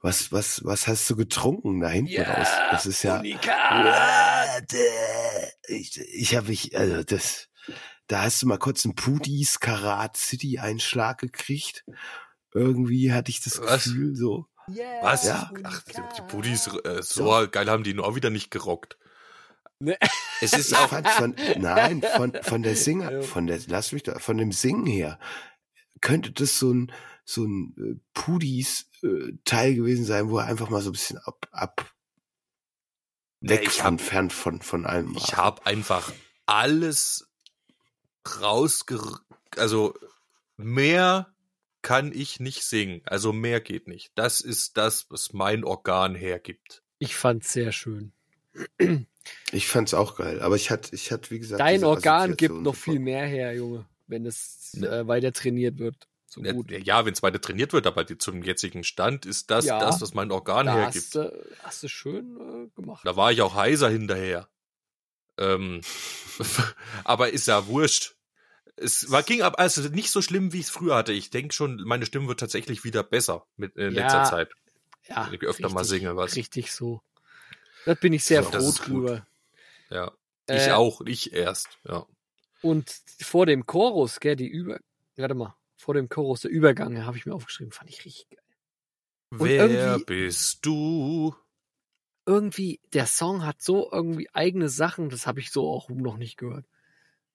Was, 0.00 0.32
was, 0.32 0.64
was 0.64 0.86
hast 0.86 1.08
du 1.08 1.16
getrunken 1.16 1.80
da 1.80 1.88
hinten 1.88 2.22
raus? 2.22 2.48
Das 2.70 2.86
ist 2.86 3.02
ja. 3.02 3.22
Warte. 3.22 4.78
Ich, 5.68 5.98
ich 5.98 6.36
habe 6.36 6.52
ich, 6.52 6.76
also 6.76 7.02
das, 7.02 7.48
da 8.06 8.22
hast 8.22 8.42
du 8.42 8.46
mal 8.46 8.58
kurz 8.58 8.84
einen 8.84 8.94
Pudis 8.94 9.60
Karat 9.60 10.16
City 10.16 10.58
Einschlag 10.58 11.18
gekriegt. 11.18 11.84
Irgendwie 12.52 13.12
hatte 13.12 13.30
ich 13.30 13.42
das 13.42 13.60
Was? 13.60 13.84
Gefühl 13.84 14.14
so. 14.14 14.46
Was? 15.02 15.24
Ja. 15.26 15.50
Ach, 15.62 15.82
die, 15.82 16.22
Pudis, 16.28 16.66
äh, 16.84 17.02
so 17.02 17.46
geil 17.50 17.70
haben 17.70 17.84
die 17.84 17.94
nur 17.94 18.06
auch 18.06 18.14
wieder 18.14 18.30
nicht 18.30 18.50
gerockt. 18.50 18.98
Ne. 19.84 19.98
Es 20.40 20.52
ist 20.52 20.74
auch, 20.76 20.88
von, 20.88 21.34
nein, 21.58 22.02
von, 22.16 22.32
von 22.42 22.62
der 22.62 22.76
Singer, 22.76 23.12
Ja. 23.12 23.22
von 23.22 23.46
der, 23.46 23.60
lass 23.66 23.92
mich 23.92 24.02
da, 24.02 24.18
von 24.18 24.36
dem 24.38 24.52
Singen 24.52 24.86
her, 24.86 25.18
könnte 26.00 26.32
das 26.32 26.58
so 26.58 26.72
ein, 26.72 26.92
so 27.24 27.44
ein 27.44 27.74
äh, 27.78 28.00
Pudis 28.14 28.90
äh, 29.02 29.32
Teil 29.44 29.74
gewesen 29.74 30.04
sein, 30.04 30.28
wo 30.30 30.38
er 30.38 30.46
einfach 30.46 30.70
mal 30.70 30.82
so 30.82 30.90
ein 30.90 30.92
bisschen 30.92 31.18
ab, 31.18 31.46
ab, 31.52 31.92
weg 33.40 33.62
ich 33.64 33.70
von, 33.70 33.94
hab- 33.94 34.00
fern 34.00 34.30
von, 34.30 34.60
von 34.62 34.86
allem 34.86 35.14
ich 35.16 35.36
habe 35.36 35.64
einfach 35.66 36.12
alles 36.46 37.28
rausger... 38.40 39.20
Also 39.56 39.94
mehr 40.56 41.32
kann 41.82 42.10
ich 42.12 42.40
nicht 42.40 42.64
singen. 42.64 43.02
Also 43.04 43.32
mehr 43.32 43.60
geht 43.60 43.86
nicht. 43.86 44.12
Das 44.14 44.40
ist 44.40 44.76
das, 44.76 45.06
was 45.10 45.32
mein 45.32 45.62
Organ 45.64 46.14
hergibt. 46.14 46.82
Ich 46.98 47.14
fand's 47.16 47.52
sehr 47.52 47.70
schön. 47.72 48.12
Ich 49.52 49.68
fand's 49.68 49.94
auch 49.94 50.16
geil, 50.16 50.40
aber 50.42 50.56
ich 50.56 50.70
hatte, 50.70 50.94
ich 50.94 51.10
hatte, 51.12 51.30
wie 51.30 51.38
gesagt, 51.38 51.60
Dein 51.60 51.84
Organ 51.84 52.36
gibt 52.36 52.54
noch 52.54 52.74
viel 52.74 52.98
mehr 52.98 53.26
her, 53.26 53.54
Junge, 53.54 53.86
wenn 54.06 54.26
es 54.26 54.72
Ne. 54.74 54.88
äh, 54.88 55.06
weiter 55.06 55.32
trainiert 55.32 55.78
wird. 55.78 56.08
so 56.26 56.42
Ja, 56.42 56.52
gut. 56.52 56.70
Ja, 56.70 57.06
wenn 57.06 57.12
es 57.14 57.22
weiter 57.22 57.40
trainiert 57.40 57.72
wird, 57.72 57.86
aber 57.86 58.04
die, 58.04 58.18
zum 58.18 58.42
jetzigen 58.42 58.82
Stand 58.84 59.24
ist 59.24 59.50
das 59.50 59.66
Ja. 59.66 59.78
das, 59.78 60.02
was 60.02 60.14
mein 60.14 60.30
Organ 60.32 60.66
Da 60.66 60.74
hergibt. 60.74 61.04
hast 61.04 61.14
du, 61.14 61.56
hast 61.62 61.82
du 61.84 61.88
schön 61.88 62.36
äh, 62.36 62.80
gemacht. 62.80 63.06
Da 63.06 63.16
war 63.16 63.30
ich 63.32 63.40
auch 63.40 63.54
heiser 63.54 63.88
hinterher. 63.88 64.48
Ähm, 65.38 65.80
aber 67.04 67.30
ist 67.30 67.46
ja 67.48 67.66
wurscht. 67.66 68.16
Es 68.76 69.10
war, 69.10 69.22
ging 69.22 69.42
ab, 69.42 69.54
also 69.58 69.88
nicht 69.88 70.10
so 70.10 70.20
schlimm, 70.20 70.52
wie 70.52 70.58
ich 70.58 70.64
es 70.66 70.70
früher 70.70 70.96
hatte. 70.96 71.12
Ich 71.12 71.30
denke 71.30 71.54
schon, 71.54 71.80
meine 71.84 72.06
Stimme 72.06 72.26
wird 72.26 72.40
tatsächlich 72.40 72.82
wieder 72.82 73.04
besser 73.04 73.46
mit 73.56 73.76
in 73.76 73.92
Ja, 73.94 74.02
letzter 74.02 74.24
Zeit. 74.24 74.52
Ja, 75.08 75.26
wenn 75.26 75.34
ich 75.34 75.42
öfter 75.42 75.68
mal 75.68 75.84
singe 75.84 76.16
was. 76.16 76.34
Richtig 76.34 76.72
so. 76.72 77.00
Da 77.84 77.94
bin 77.94 78.12
ich 78.12 78.24
sehr 78.24 78.42
So, 78.42 78.50
das 78.50 78.78
froh 78.78 78.84
gut. 78.84 78.94
drüber. 79.08 79.26
Ja. 79.90 80.12
Ich 80.48 80.66
Äh, 80.66 80.70
auch, 80.72 81.00
ich 81.02 81.32
erst. 81.32 81.78
Ja. 81.84 82.06
Und 82.62 82.90
vor 83.20 83.46
dem 83.46 83.66
Chorus, 83.66 84.20
gell, 84.20 84.36
die 84.36 84.48
Über... 84.48 84.78
Warte 85.16 85.34
mal. 85.34 85.56
Vor 85.76 85.94
dem 85.94 86.08
Chorus, 86.08 86.40
der 86.42 86.50
Übergang, 86.50 87.04
habe 87.04 87.16
ich 87.18 87.26
mir 87.26 87.34
aufgeschrieben, 87.34 87.72
fand 87.72 87.90
ich 87.90 88.04
richtig 88.04 88.28
geil. 88.30 88.40
Und 89.30 89.40
Wer 89.40 89.98
bist 89.98 90.64
du? 90.64 91.34
Irgendwie, 92.26 92.80
der 92.94 93.06
Song 93.06 93.44
hat 93.44 93.60
so 93.60 93.90
irgendwie 93.92 94.28
eigene 94.32 94.68
Sachen, 94.70 95.10
das 95.10 95.26
habe 95.26 95.40
ich 95.40 95.50
so 95.50 95.68
auch 95.70 95.90
noch 95.90 96.16
nicht 96.16 96.38
gehört. 96.38 96.64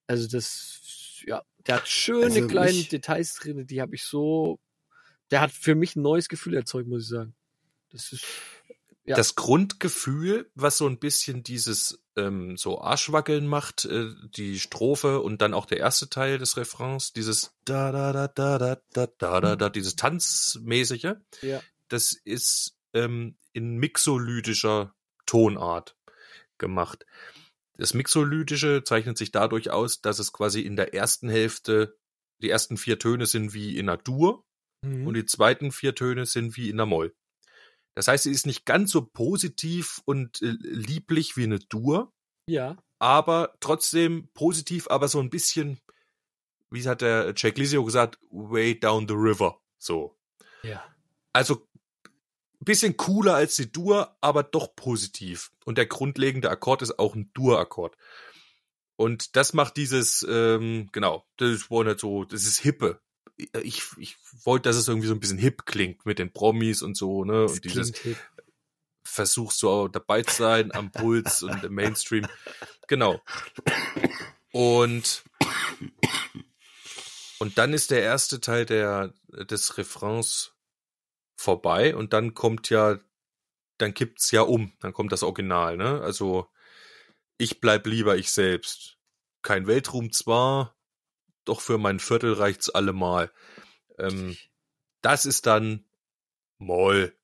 Also 0.07 0.27
das, 0.27 1.21
ja, 1.27 1.43
der 1.67 1.75
hat 1.75 1.87
schöne 1.87 2.25
Also 2.25 2.47
kleine 2.47 2.71
mich- 2.73 2.89
Details 2.89 3.35
drin, 3.35 3.67
die 3.67 3.81
habe 3.81 3.95
ich 3.95 4.03
so... 4.03 4.59
Der 5.29 5.41
hat 5.41 5.51
für 5.51 5.75
mich 5.75 5.95
ein 5.95 6.01
neues 6.01 6.27
Gefühl 6.27 6.55
erzeugt, 6.55 6.87
muss 6.87 7.03
ich 7.03 7.09
sagen. 7.09 7.35
Das 7.91 8.11
ist... 8.13 8.25
Ja. 9.09 9.15
Das 9.15 9.33
Grundgefühl, 9.35 10.51
was 10.53 10.77
so 10.77 10.85
ein 10.87 10.99
bisschen 10.99 11.41
dieses 11.41 11.99
ähm, 12.15 12.57
so 12.57 12.79
Arschwackeln 12.79 13.47
macht, 13.47 13.85
äh, 13.85 14.11
die 14.35 14.59
Strophe 14.59 15.19
und 15.21 15.41
dann 15.41 15.55
auch 15.55 15.65
der 15.65 15.79
erste 15.79 16.09
Teil 16.09 16.37
des 16.37 16.57
Refrains, 16.57 17.11
dieses 17.11 17.51
da 17.65 17.91
da 17.91 18.13
da 18.13 18.27
da 18.27 18.57
da 18.59 18.77
da 18.93 19.07
da 19.17 19.41
da 19.41 19.55
da, 19.55 19.69
dieses 19.69 19.95
tanzmäßige, 19.95 21.15
Ja. 21.41 21.61
das 21.87 22.13
ist 22.23 22.75
ähm, 22.93 23.35
in 23.53 23.77
mixolydischer 23.77 24.93
Tonart 25.25 25.95
gemacht. 26.59 27.05
Das 27.77 27.93
mixolydische 27.95 28.83
zeichnet 28.83 29.17
sich 29.17 29.31
dadurch 29.31 29.71
aus, 29.71 30.01
dass 30.01 30.19
es 30.19 30.33
quasi 30.33 30.61
in 30.61 30.75
der 30.75 30.93
ersten 30.93 31.29
Hälfte 31.29 31.97
die 32.41 32.49
ersten 32.49 32.77
vier 32.77 32.99
Töne 32.99 33.25
sind 33.25 33.53
wie 33.53 33.77
in 33.77 33.89
einer 33.89 33.97
Dur 33.97 34.45
Mhm. 34.81 35.07
und 35.07 35.13
die 35.15 35.25
zweiten 35.25 35.71
vier 35.73 35.93
Töne 35.93 36.25
sind 36.25 36.55
wie 36.55 36.69
in 36.69 36.77
der 36.77 36.85
Moll. 36.85 37.13
Das 37.99 38.07
heißt, 38.07 38.23
sie 38.23 38.31
ist 38.31 38.45
nicht 38.45 38.65
ganz 38.65 38.91
so 38.91 39.01
positiv 39.01 40.01
und 40.05 40.41
äh, 40.41 40.55
lieblich 40.61 41.35
wie 41.35 41.43
eine 41.43 41.59
Dur, 41.59 42.13
ja. 42.47 42.77
aber 42.97 43.57
trotzdem 43.59 44.29
positiv, 44.33 44.87
aber 44.89 45.09
so 45.09 45.19
ein 45.19 45.29
bisschen, 45.29 45.81
wie 46.71 46.87
hat 46.87 47.01
der 47.01 47.33
Jack 47.35 47.57
Lizio 47.57 47.83
gesagt, 47.83 48.17
way 48.29 48.79
down 48.79 49.05
the 49.05 49.15
river. 49.15 49.59
So. 49.79 50.15
Ja. 50.63 50.81
Also 51.33 51.67
ein 52.05 52.63
bisschen 52.63 52.95
cooler 52.95 53.35
als 53.35 53.57
die 53.57 53.69
Dur, 53.69 54.15
aber 54.21 54.43
doch 54.43 54.77
positiv. 54.77 55.51
Und 55.65 55.77
der 55.77 55.85
grundlegende 55.85 56.49
Akkord 56.49 56.81
ist 56.81 56.99
auch 56.99 57.15
ein 57.15 57.31
Dur-Akkord. 57.33 57.97
Und 58.95 59.35
das 59.35 59.51
macht 59.51 59.75
dieses, 59.75 60.25
ähm, 60.29 60.87
genau, 60.93 61.25
das 61.35 61.69
war 61.69 61.83
nicht 61.83 61.99
so, 61.99 62.23
das 62.23 62.45
ist 62.45 62.61
hippe. 62.61 63.01
Ich, 63.63 63.83
ich 63.97 64.17
wollte, 64.43 64.69
dass 64.69 64.75
es 64.75 64.87
irgendwie 64.87 65.07
so 65.07 65.13
ein 65.13 65.19
bisschen 65.19 65.37
hip 65.37 65.65
klingt 65.65 66.05
mit 66.05 66.19
den 66.19 66.33
Promis 66.33 66.81
und 66.81 66.95
so, 66.95 67.23
ne? 67.23 67.43
Das 67.43 67.53
und 67.53 67.65
dieses 67.65 67.95
hip. 67.97 68.17
du 69.61 69.69
auch 69.69 69.87
dabei 69.87 70.23
zu 70.23 70.35
sein 70.35 70.73
am 70.73 70.91
Puls 70.91 71.43
und 71.43 71.63
im 71.63 71.73
Mainstream. 71.73 72.27
Genau. 72.87 73.21
Und 74.51 75.23
und 77.39 77.57
dann 77.57 77.73
ist 77.73 77.91
der 77.91 78.01
erste 78.01 78.41
Teil 78.41 78.65
der 78.65 79.13
des 79.27 79.77
Refrains 79.77 80.53
vorbei 81.37 81.95
und 81.95 82.11
dann 82.11 82.33
kommt 82.33 82.69
ja 82.69 82.99
dann 83.77 83.93
kippt's 83.93 84.31
ja 84.31 84.41
um, 84.41 84.73
dann 84.81 84.93
kommt 84.93 85.13
das 85.13 85.23
Original, 85.23 85.77
ne? 85.77 86.01
Also 86.01 86.49
ich 87.37 87.61
bleib 87.61 87.87
lieber 87.87 88.17
ich 88.17 88.31
selbst. 88.31 88.97
Kein 89.41 89.67
Weltruhm 89.67 90.11
zwar, 90.11 90.75
doch 91.49 91.61
für 91.61 91.77
mein 91.77 91.99
Viertel 91.99 92.33
reicht's 92.33 92.69
allemal. 92.69 93.31
Ähm, 93.97 94.37
das 95.01 95.25
ist 95.25 95.45
dann 95.45 95.85
Moll. 96.57 97.15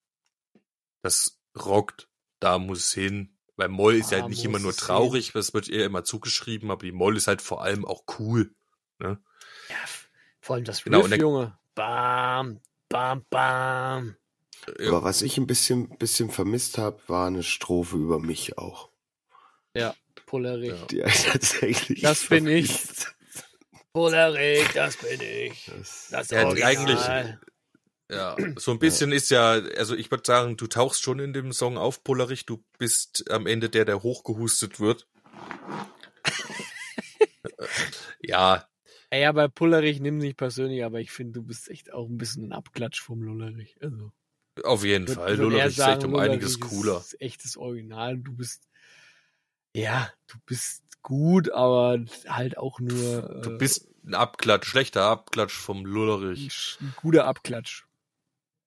Das 1.01 1.39
rockt, 1.57 2.09
da 2.39 2.57
muss 2.59 2.79
es 2.79 2.93
hin. 2.93 3.37
Weil 3.57 3.69
Moll 3.69 3.95
ist 3.95 4.11
Da 4.11 4.17
ja 4.17 4.27
nicht 4.27 4.43
immer 4.43 4.59
nur 4.59 4.75
traurig, 4.75 5.31
das 5.31 5.53
wird 5.53 5.69
eher 5.69 5.85
immer 5.85 6.03
zugeschrieben, 6.03 6.71
aber 6.71 6.83
die 6.83 6.91
Moll 6.91 7.15
ist 7.15 7.27
halt 7.27 7.41
vor 7.41 7.61
allem 7.63 7.85
auch 7.85 8.03
cool. 8.19 8.53
Ja, 9.01 9.17
f- 9.83 10.09
vor 10.41 10.55
allem 10.55 10.65
das 10.65 10.79
Riff, 10.79 10.83
Genau, 10.85 11.03
und 11.03 11.09
der- 11.11 11.19
Junge. 11.19 11.57
Bam, 11.73 12.59
bam, 12.89 13.25
bam. 13.29 14.15
Ja. 14.79 14.89
Aber 14.89 15.03
was 15.03 15.21
ich 15.21 15.37
ein 15.37 15.47
bisschen, 15.47 15.89
bisschen 15.97 16.31
vermisst 16.31 16.77
habe, 16.77 16.99
war 17.07 17.27
eine 17.27 17.43
Strophe 17.43 17.95
über 17.97 18.19
mich 18.19 18.57
auch. 18.57 18.89
Ja. 19.73 19.93
Die 20.87 21.01
ich 21.01 21.23
tatsächlich. 21.25 22.01
Das 22.01 22.27
bin 22.27 22.47
ich. 22.47 22.79
Polerik, 23.99 24.73
das 24.73 24.97
bin 24.97 25.21
ich. 25.21 25.65
Das, 25.67 26.07
Das 26.11 26.29
Ja, 26.29 26.45
Original. 26.45 26.67
eigentlich- 26.69 27.37
Ja, 28.11 28.35
so 28.57 28.71
ein 28.71 28.77
bisschen 28.79 29.11
ist 29.13 29.31
ja, 29.31 29.51
also 29.53 29.95
ich 29.95 30.11
würde 30.11 30.23
sagen, 30.27 30.57
du 30.57 30.67
tauchst 30.67 31.01
schon 31.01 31.17
in 31.19 31.31
dem 31.33 31.51
Song 31.53 31.77
auf, 31.77 32.03
Pollerich, 32.03 32.45
du 32.45 32.63
bist 32.77 33.31
am 33.31 33.47
Ende 33.47 33.69
der, 33.69 33.85
der 33.85 34.03
hochgehustet 34.03 34.79
wird. 34.81 35.07
ja, 38.19 38.67
Ey, 39.11 39.25
aber 39.25 39.47
Pullerich 39.49 39.99
nimm 40.01 40.17
nicht 40.17 40.35
persönlich, 40.35 40.83
aber 40.83 40.99
ich 40.99 41.11
finde, 41.11 41.33
du 41.39 41.43
bist 41.43 41.69
echt 41.69 41.93
auch 41.93 42.09
ein 42.09 42.17
bisschen 42.17 42.49
ein 42.49 42.51
Abklatsch 42.53 43.01
vom 43.01 43.21
Lullerich. 43.23 43.77
Also, 43.81 44.11
auf 44.63 44.83
jeden 44.83 45.07
würd- 45.07 45.13
Fall. 45.15 45.53
eher 45.53 45.65
ist 45.67 45.79
echt 45.79 46.03
um 46.03 46.11
Lullerich 46.11 46.31
einiges 46.31 46.59
cooler. 46.59 46.97
Ist 46.99 47.21
echtes 47.21 47.55
Original. 47.55 48.17
Du 48.17 48.33
bist, 48.35 48.67
ja, 49.75 50.11
du 50.27 50.37
bist 50.45 50.83
gut, 51.05 51.51
aber 51.51 51.99
halt 52.27 52.57
auch 52.57 52.79
nur 52.79 53.21
Du 53.43 53.51
äh, 53.51 53.57
bist 53.57 53.87
ein 54.05 54.13
Abklatsch, 54.15 54.65
schlechter 54.67 55.03
Abklatsch 55.05 55.53
vom 55.55 55.85
Lullerich. 55.85 56.77
ein 56.81 56.93
guter 57.01 57.25
Abklatsch. 57.27 57.85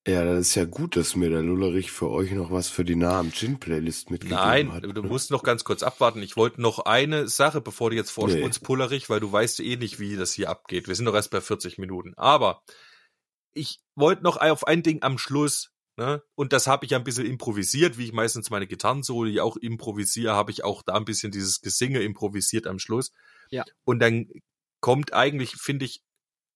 ja, 0.07 0.24
das 0.24 0.39
ist 0.49 0.55
ja 0.55 0.64
gut, 0.64 0.97
dass 0.97 1.16
mir 1.16 1.28
der 1.30 1.43
Lullerich 1.43 1.91
für 1.91 2.09
euch 2.11 2.30
noch 2.30 2.51
was 2.51 2.68
für 2.68 2.84
die 2.84 2.97
Nah 2.97 3.18
am 3.18 3.30
Gin-Playlist 3.32 4.11
mitgegeben 4.11 4.39
Nein, 4.41 4.72
hat. 4.72 4.84
du 4.84 5.03
musst 5.03 5.30
noch 5.30 5.43
ganz 5.43 5.64
kurz 5.64 5.82
abwarten. 5.82 6.22
Ich 6.22 6.36
wollte 6.36 6.62
noch 6.62 6.78
eine 6.80 7.28
Sache, 7.28 7.61
bevor 7.61 7.91
du 7.91 7.97
jetzt 7.97 8.09
Nee. 8.16 8.22
vorspulst, 8.22 8.62
Pullerich, 8.62 9.11
weil 9.11 9.20
du 9.20 9.30
weißt 9.30 9.61
eh 9.61 9.76
nicht, 9.76 9.99
wie 10.01 10.16
das 10.16 10.32
hier 10.32 10.49
abgeht. 10.49 10.89
Wir 10.89 10.95
sind 10.95 11.05
doch 11.07 11.14
erst 11.14 11.30
bei 11.30 11.41
40 11.41 11.76
Minuten. 11.78 12.14
Aber 12.16 12.62
ich 13.53 13.80
wollte 13.97 14.22
noch 14.22 14.36
auf 14.39 14.66
ein 14.66 14.82
Ding 14.82 15.03
am 15.03 15.18
Schluss, 15.18 15.72
ne? 15.99 16.22
Und 16.34 16.53
das 16.55 16.66
habe 16.66 16.86
ich 16.86 16.92
ja 16.92 16.99
ein 16.99 17.05
bisschen 17.05 17.26
improvisiert, 17.26 17.99
wie 17.99 18.05
ich 18.05 18.12
meistens 18.12 18.49
meine 18.49 18.66
Gitarrensolo 18.66 19.28
die 19.28 19.40
auch 19.40 19.57
improvisiere, 19.57 20.32
habe 20.32 20.53
ich 20.53 20.64
auch 20.64 20.82
da 20.82 20.94
ein 20.94 21.05
bisschen 21.05 21.32
dieses 21.32 21.61
Gesinge 21.61 22.01
improvisiert 22.01 22.66
am 22.66 22.78
Schluss. 22.78 23.12
Ja. 23.51 23.64
Und 23.84 23.99
dann 23.99 24.30
kommt 24.80 25.12
eigentlich, 25.12 25.57
finde 25.57 25.84
ich, 25.84 26.03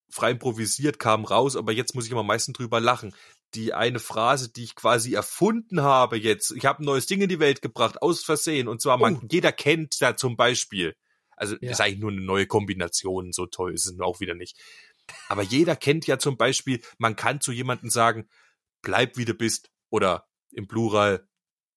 frei 0.08 0.30
improvisiert 0.30 0.98
kam 0.98 1.24
raus, 1.24 1.56
aber 1.56 1.72
jetzt 1.72 1.94
muss 1.94 2.04
ich 2.06 2.12
immer 2.12 2.20
am 2.20 2.26
meisten 2.26 2.52
drüber 2.52 2.80
lachen. 2.80 3.14
Die 3.54 3.74
eine 3.74 3.98
Phrase, 3.98 4.50
die 4.52 4.64
ich 4.64 4.74
quasi 4.74 5.14
erfunden 5.14 5.82
habe 5.82 6.16
jetzt. 6.16 6.52
Ich 6.52 6.64
habe 6.64 6.82
ein 6.82 6.86
neues 6.86 7.06
Ding 7.06 7.20
in 7.20 7.28
die 7.28 7.40
Welt 7.40 7.62
gebracht, 7.62 8.00
aus 8.00 8.22
Versehen. 8.22 8.68
Und 8.68 8.80
zwar, 8.80 8.96
man, 8.96 9.16
Oh. 9.16 9.26
jeder 9.30 9.52
kennt 9.52 10.00
da 10.00 10.16
zum 10.16 10.36
Beispiel. 10.36 10.94
Also, 11.36 11.54
Ja. 11.54 11.60
das 11.62 11.72
ist 11.72 11.80
eigentlich 11.80 11.98
nur 11.98 12.12
eine 12.12 12.20
neue 12.20 12.46
Kombination. 12.46 13.32
So 13.32 13.46
toll 13.46 13.74
ist 13.74 13.86
es 13.86 13.98
auch 14.00 14.20
wieder 14.20 14.34
nicht. 14.34 14.56
Aber 15.28 15.42
jeder 15.42 15.76
kennt 15.76 16.06
ja 16.06 16.18
zum 16.18 16.36
Beispiel, 16.36 16.80
man 16.98 17.16
kann 17.16 17.40
zu 17.40 17.50
jemandem 17.52 17.90
sagen, 17.90 18.28
bleib 18.82 19.16
wie 19.16 19.24
du 19.24 19.34
bist. 19.34 19.70
Oder 19.90 20.28
im 20.50 20.68
Plural, 20.68 21.28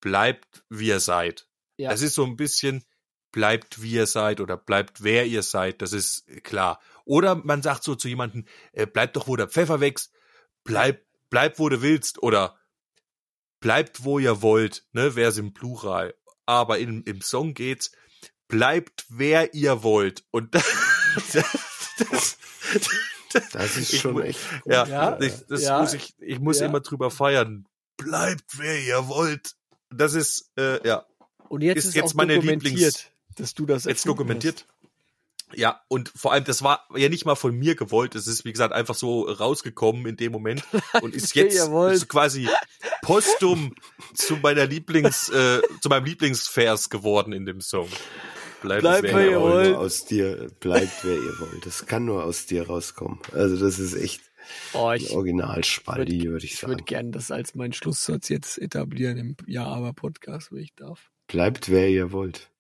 bleibt 0.02 0.66
wie 0.70 0.88
ihr 0.88 1.00
seid. 1.00 1.48
Ja. 1.78 1.90
Das 1.90 2.02
ist 2.02 2.16
so 2.16 2.26
ein 2.26 2.36
bisschen, 2.36 2.86
bleibt 3.32 3.82
wie 3.82 3.92
ihr 3.92 4.08
seid 4.08 4.40
oder 4.40 4.58
bleibt 4.58 5.04
wer 5.04 5.26
ihr 5.26 5.44
seid. 5.44 5.82
Das 5.82 5.94
ist 5.94 6.26
klar. 6.44 6.82
Oder 7.06 7.36
man 7.36 7.62
sagt 7.62 7.84
so 7.84 7.96
zu 7.96 8.08
jemandem, 8.08 8.46
äh, 8.72 8.86
bleib 8.86 9.14
doch, 9.14 9.28
wo 9.28 9.36
der 9.36 9.50
Pfeffer 9.50 9.80
wächst. 9.80 10.14
Bleib, 10.64 11.06
bleib, 11.30 11.60
wo 11.60 11.70
du 11.70 11.82
willst. 11.82 12.22
Oder 12.24 12.58
bleibt, 13.60 14.04
wo 14.04 14.20
ihr 14.20 14.42
wollt. 14.42 14.86
Ne, 14.94 15.16
wer 15.16 15.30
ist 15.30 15.38
im 15.38 15.54
Plural. 15.54 16.16
Aber 16.46 16.80
in, 16.80 17.04
im 17.04 17.22
Song 17.22 17.54
geht's, 17.54 17.92
bleibt, 18.48 19.06
wer 19.10 19.54
ihr 19.54 19.84
wollt. 19.84 20.26
Und 20.32 20.56
das, 21.34 21.44
das, 21.98 22.38
Das 22.74 22.98
ist 23.34 23.78
Ich 23.94 24.00
schon 24.02 24.22
echt 24.22 24.40
gut. 24.64 24.74
ja, 24.74 24.86
Ja, 24.86 25.20
ich, 25.20 25.34
das 25.48 25.64
ja, 25.64 25.80
muss 25.82 25.94
ich, 25.94 26.14
ich 26.20 26.40
muss 26.40 26.60
ja. 26.60 26.66
immer 26.68 26.80
drüber 26.82 27.12
feiern. 27.12 27.66
Bleibt, 27.98 28.44
wer 28.58 28.80
ihr 28.80 29.08
wollt. 29.08 29.54
Das 29.90 30.14
ist, 30.14 30.52
äh, 30.58 30.86
ja, 30.88 31.06
Und 31.50 31.62
jetzt 31.62 31.78
Ist 31.80 31.86
ist, 31.86 31.96
jetzt 31.96 32.12
auch 32.12 32.14
meine 32.16 32.36
dokumentiert, 32.36 32.74
Lieblings- 32.74 33.06
dass 33.38 33.54
du 33.54 33.66
das 33.66 33.86
jetzt 33.86 34.06
dokumentiert. 34.08 34.66
Ja, 35.54 35.82
und 35.90 36.12
vor 36.16 36.34
allem, 36.34 36.44
das 36.44 36.64
war 36.64 36.86
ja 36.96 37.08
nicht 37.08 37.24
mal 37.26 37.36
von 37.36 37.56
mir 37.56 37.76
gewollt. 37.76 38.16
Es 38.16 38.26
ist, 38.28 38.46
wie 38.46 38.52
gesagt, 38.52 38.74
einfach 38.74 38.96
so 38.96 39.22
rausgekommen 39.30 40.06
in 40.08 40.18
dem 40.18 40.32
Moment 40.32 40.64
und 41.02 41.14
ist 41.14 41.36
jetzt 41.36 41.56
ist 41.56 42.10
quasi 42.10 42.50
postum 43.04 43.76
zu 44.16 44.38
meiner 44.38 44.66
Lieblings, 44.66 45.30
äh, 45.30 45.62
zu 45.82 45.90
meinem 45.90 46.06
Lieblingsvers 46.06 46.90
geworden 46.90 47.32
in 47.32 47.46
dem 47.46 47.62
Song. 47.62 47.88
Bleibt, 48.66 48.82
Bleibt, 48.82 49.04
wer 49.04 49.16
wer 49.16 49.30
ihr 49.32 49.42
wollt. 49.42 49.66
wollt. 49.68 49.76
Aus 49.78 50.06
dir 50.06 50.50
bleibt, 50.60 51.04
wer 51.04 51.16
ihr 51.16 51.40
wollt. 51.40 51.66
Das 51.66 51.86
kann 51.86 52.06
nur 52.06 52.24
aus 52.24 52.46
dir 52.48 52.68
rauskommen. 52.68 53.20
Also 53.34 53.58
das 53.58 53.80
ist 53.80 53.94
echt. 53.96 54.22
Oh, 54.74 54.94
Original-Spaldi, 55.12 56.26
würde 56.30 56.46
ich 56.46 56.54
ich 56.54 56.62
würde 56.64 56.74
sagen. 56.74 56.86
gerne 56.86 57.12
das 57.12 57.32
als 57.32 57.56
meinen 57.56 57.74
Schlusssatz 57.74 58.30
jetzt 58.30 58.58
etablieren 58.60 59.18
im 59.18 59.36
Ja, 59.48 59.66
aber 59.66 59.94
Podcast, 59.94 60.52
wenn 60.52 60.60
ich 60.60 60.76
darf. 60.76 61.10
Bleibt, 61.28 61.70
wer 61.70 61.90
ihr 61.90 62.12
wollt. 62.12 62.52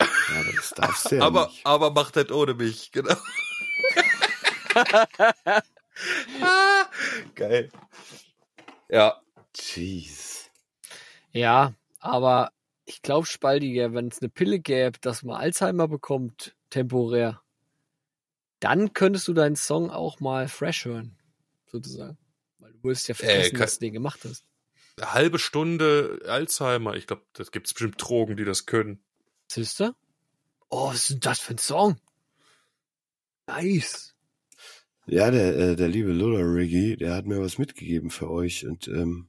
Ja, 0.00 0.06
aber 0.40 0.52
das 0.56 0.70
darfst 0.70 1.10
du 1.10 1.16
ja 1.16 1.22
aber, 1.22 1.46
nicht. 1.48 1.66
aber 1.66 1.90
macht 1.90 2.16
das 2.16 2.30
ohne 2.30 2.54
mich, 2.54 2.90
genau. 2.92 3.14
ah, 6.42 6.86
geil. 7.34 7.70
Ja, 8.88 9.20
Jeez. 9.54 10.50
Ja, 11.32 11.72
aber 12.00 12.50
ich 12.86 13.02
glaube, 13.02 13.26
Spaldiger, 13.26 13.92
wenn 13.92 14.08
es 14.08 14.20
eine 14.22 14.28
Pille 14.30 14.58
gäbe, 14.60 14.98
dass 15.00 15.22
man 15.22 15.36
Alzheimer 15.36 15.88
bekommt, 15.88 16.56
temporär, 16.70 17.42
dann 18.60 18.92
könntest 18.94 19.28
du 19.28 19.34
deinen 19.34 19.56
Song 19.56 19.90
auch 19.90 20.20
mal 20.20 20.48
fresh 20.48 20.86
hören, 20.86 21.18
sozusagen. 21.66 22.16
Weil 22.58 22.72
du 22.72 22.82
wirst 22.84 23.08
ja 23.08 23.14
vergessen, 23.14 23.56
kann- 23.56 23.60
dass 23.66 23.78
du 23.78 23.86
den 23.86 23.92
gemacht 23.92 24.20
hast. 24.24 24.44
eine 24.98 25.12
halbe 25.12 25.38
Stunde 25.38 26.20
Alzheimer. 26.26 26.94
Ich 26.94 27.06
glaube, 27.06 27.22
das 27.34 27.50
gibt's 27.52 27.74
bestimmt 27.74 27.96
Drogen, 27.98 28.36
die 28.36 28.44
das 28.44 28.64
können. 28.64 29.02
Siehst 29.48 29.78
du? 29.80 29.92
Oh, 30.70 30.88
was 30.88 31.02
ist 31.02 31.10
denn 31.10 31.20
das 31.20 31.38
für 31.40 31.54
ein 31.54 31.58
Song? 31.58 31.96
Nice. 33.46 34.14
Ja, 35.06 35.30
der, 35.30 35.56
äh, 35.56 35.76
der 35.76 35.88
liebe 35.88 36.12
Lola 36.12 36.40
Riggy, 36.40 36.96
der 36.96 37.14
hat 37.14 37.26
mir 37.26 37.40
was 37.40 37.58
mitgegeben 37.58 38.10
für 38.10 38.28
euch 38.30 38.66
und 38.66 38.88
ähm, 38.88 39.28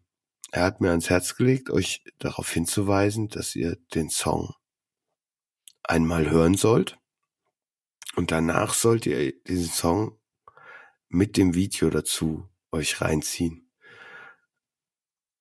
er 0.51 0.63
hat 0.63 0.81
mir 0.81 0.89
ans 0.89 1.09
Herz 1.09 1.35
gelegt, 1.35 1.69
euch 1.69 2.03
darauf 2.19 2.49
hinzuweisen, 2.51 3.27
dass 3.27 3.55
ihr 3.55 3.77
den 3.93 4.09
Song 4.09 4.53
einmal 5.83 6.29
hören 6.29 6.55
sollt 6.55 6.97
und 8.15 8.31
danach 8.31 8.73
sollt 8.73 9.05
ihr 9.05 9.31
diesen 9.43 9.71
Song 9.71 10.19
mit 11.09 11.37
dem 11.37 11.53
Video 11.53 11.89
dazu 11.89 12.49
euch 12.71 13.01
reinziehen. 13.01 13.71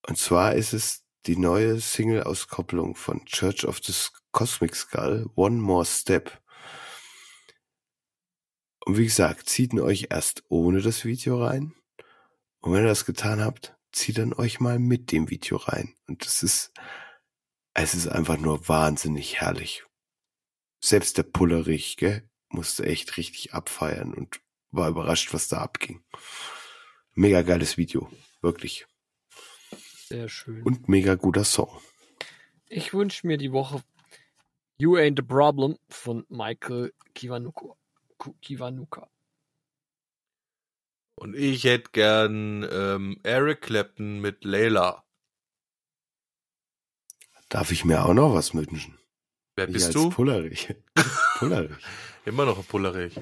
Und 0.07 0.19
zwar 0.19 0.55
ist 0.55 0.73
es 0.73 1.05
die 1.27 1.37
neue 1.37 1.81
Single-Auskopplung 1.81 2.95
von 2.95 3.25
Church 3.25 3.65
of 3.67 3.81
the 3.83 3.93
Cosmic 4.31 4.77
Skull, 4.77 5.29
One 5.35 5.57
More 5.57 5.85
Step. 5.85 6.41
Und 8.85 8.99
wie 8.99 9.05
gesagt, 9.05 9.49
zieht 9.49 9.73
ihn 9.73 9.81
euch 9.81 10.09
erst 10.11 10.45
ohne 10.49 10.81
das 10.81 11.05
Video 11.05 11.45
rein. 11.45 11.75
Und 12.61 12.73
wenn 12.73 12.85
ihr 12.85 12.89
das 12.89 13.05
getan 13.05 13.41
habt, 13.41 13.76
zieht 13.97 14.19
dann 14.19 14.35
euch 14.35 14.61
mal 14.61 14.79
mit 14.79 15.11
dem 15.11 15.31
Video 15.31 15.57
rein. 15.57 15.95
Und 16.07 16.25
das 16.25 16.43
ist, 16.43 16.73
es 17.75 17.95
ist 17.95 18.09
einfach 18.09 18.37
nur 18.39 18.69
wahnsinnig 18.69 19.41
herrlich. 19.41 19.85
Selbst 20.81 21.19
der 21.19 21.23
Pullerich, 21.25 21.97
gell, 21.97 22.29
musste 22.49 22.85
echt 22.85 23.17
richtig 23.17 23.55
abfeiern 23.55 24.13
und 24.15 24.41
war 24.71 24.91
überrascht, 24.91 25.33
was 25.33 25.49
da 25.49 25.59
abging. 25.59 26.05
Mega 27.15 27.43
geiles 27.43 27.77
Video. 27.77 28.11
Wirklich. 28.43 28.87
Sehr 30.09 30.29
schön. 30.29 30.63
Und 30.63 30.89
mega 30.89 31.15
guter 31.15 31.45
Song. 31.45 31.71
ich 32.69 32.93
wünsche 32.93 33.27
mir 33.27 33.39
die 33.39 33.53
Woche 33.53 33.83
You 34.79 34.97
Ain't 34.97 35.17
the 35.17 35.23
Problem 35.23 35.79
von 35.89 36.27
Michael 36.29 36.93
Kiwanuka. 37.15 37.77
Kiwanuka. 38.43 39.09
Und 41.17 41.35
ich 41.35 41.65
hätte 41.65 41.91
gern 41.93 42.67
ähm, 42.71 43.19
Eric 43.23 43.63
Clapton 43.63 44.21
mit 44.21 44.45
Layla. 44.45 45.05
Darf 47.49 47.73
ich 47.73 47.85
mir 47.85 48.05
auch 48.05 48.13
noch 48.13 48.35
was 48.35 48.55
wünschen? 48.55 48.99
Wer 49.57 49.69
Ich 49.69 49.73
bist 49.73 49.95
du? 49.95 50.11
Pullerich. 50.11 50.75
Pullerich. 51.39 51.77
Immer 52.27 52.45
noch 52.45 52.59
ein 52.59 52.65
Pullerich. 52.65 53.19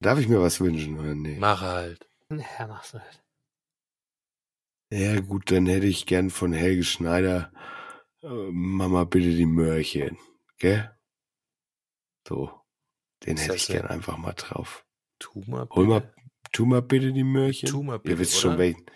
Darf 0.00 0.18
ich 0.18 0.28
mir 0.28 0.40
was 0.40 0.60
wünschen 0.60 0.98
oder 0.98 1.14
nee? 1.14 1.36
Mach 1.38 1.60
halt. 1.60 2.08
Ja, 2.30 2.66
mach's 2.66 2.94
halt. 2.94 3.22
Ja 4.90 5.20
gut, 5.20 5.50
dann 5.50 5.66
hätte 5.66 5.86
ich 5.86 6.06
gern 6.06 6.30
von 6.30 6.52
Helge 6.52 6.84
Schneider 6.84 7.52
äh, 8.22 8.28
Mama 8.50 9.04
bitte 9.04 9.30
die 9.30 9.46
Möhrchen, 9.46 10.16
gell? 10.58 10.96
So, 12.26 12.60
den 13.24 13.36
hätte 13.36 13.56
ich 13.56 13.66
gern 13.66 13.86
einfach 13.86 14.16
mal 14.16 14.32
drauf. 14.32 14.86
Tu 15.18 15.42
mal. 15.46 15.68
Hol 15.70 15.86
bitte. 15.86 16.06
mal, 16.06 16.14
tu 16.56 16.64
mal 16.66 16.82
bitte 16.82 17.12
die 17.12 17.24
Möhrchen. 17.24 17.68
Tu 17.68 17.82
mal 17.82 17.98
bitte, 17.98 18.14
Ihr 18.14 18.18
wisst 18.18 18.32
oder? 18.34 18.40
schon 18.42 18.58
welchen. 18.58 18.86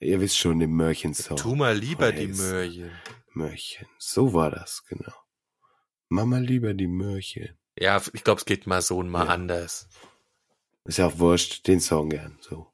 Ihr 0.00 0.20
wisst 0.20 0.36
schon 0.38 0.58
den 0.58 0.72
Möhrchen-Song. 0.72 1.36
Tu 1.36 1.54
mal 1.54 1.76
lieber 1.76 2.12
die. 2.12 2.26
Möhrchen. 2.26 2.90
Möhrchen. 3.32 3.86
So 3.98 4.34
war 4.34 4.50
das, 4.50 4.84
genau. 4.86 5.14
Mama 6.08 6.38
lieber 6.38 6.74
die 6.74 6.86
Möhrchen. 6.88 7.56
Ja, 7.78 8.02
ich 8.12 8.24
glaube, 8.24 8.38
es 8.40 8.44
geht 8.44 8.66
mal 8.66 8.82
so 8.82 8.98
und 8.98 9.08
mal 9.08 9.26
Ja. 9.26 9.32
anders. 9.32 9.88
Ist 10.84 10.98
ja 10.98 11.06
auch 11.06 11.18
wurscht, 11.18 11.66
den 11.66 11.80
Song 11.80 12.10
gern, 12.10 12.38
so. 12.40 12.66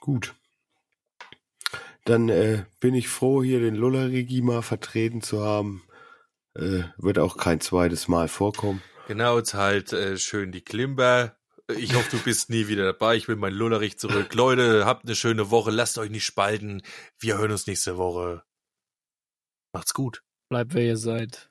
Gut. 0.00 0.34
Dann 2.04 2.28
äh, 2.28 2.64
bin 2.80 2.94
ich 2.94 3.08
froh, 3.08 3.42
hier 3.42 3.60
den 3.60 3.74
Lulla-Regie 3.74 4.42
mal 4.42 4.62
vertreten 4.62 5.22
zu 5.22 5.44
haben. 5.44 5.82
Äh, 6.54 6.84
wird 6.96 7.18
auch 7.18 7.36
kein 7.36 7.60
zweites 7.60 8.08
Mal 8.08 8.28
vorkommen. 8.28 8.82
Genau, 9.06 9.38
jetzt 9.38 9.54
halt 9.54 9.92
äh, 9.92 10.16
schön 10.18 10.52
die 10.52 10.62
Klimber. 10.62 11.36
Ich 11.76 11.94
hoffe, 11.94 12.10
du 12.10 12.18
bist 12.22 12.48
nie 12.48 12.66
wieder 12.66 12.84
dabei. 12.84 13.16
Ich 13.16 13.28
will 13.28 13.36
mein 13.36 13.52
Lullerich 13.52 13.98
zurück. 13.98 14.32
Leute, 14.34 14.86
habt 14.86 15.04
eine 15.04 15.14
schöne 15.14 15.50
Woche. 15.50 15.70
Lasst 15.70 15.98
euch 15.98 16.08
nicht 16.08 16.24
spalten. 16.24 16.82
Wir 17.18 17.36
hören 17.36 17.52
uns 17.52 17.66
nächste 17.66 17.98
Woche. 17.98 18.42
Macht's 19.74 19.92
gut. 19.92 20.22
Bleibt, 20.48 20.72
wer 20.72 20.82
ihr 20.82 20.96
seid. 20.96 21.50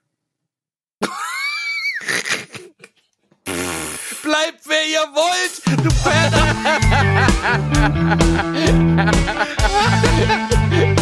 Bleibt, 4.23 4.65
wer 4.65 4.87
ihr 4.87 5.05
wollt, 5.13 5.61
du 5.83 5.89
Penner. 10.83 10.93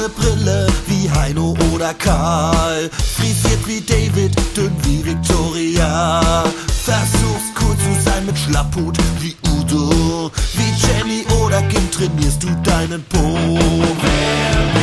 Kaufst 0.00 0.18
dir 0.18 0.34
ne 0.34 0.34
Brille 0.34 0.66
wie 0.86 1.10
Heino 1.10 1.54
oder 1.72 1.92
Karl. 1.94 2.90
Frisiert 3.16 3.66
wie 3.66 3.80
David, 3.80 4.34
dünn 4.56 4.72
wie 4.84 5.04
Victoria. 5.04 6.44
Versuchst 6.84 7.52
cool 7.60 7.76
zu 7.76 8.02
sein 8.02 8.24
mit 8.26 8.38
Schlapphut 8.38 8.96
wie 9.20 9.36
Udo. 9.48 10.30
Wie 10.54 10.86
Jenny 10.86 11.24
oder 11.42 11.62
Kim 11.62 11.90
trainierst 11.90 12.42
du 12.42 12.48
deinen 12.62 13.04
Po. 13.04 14.79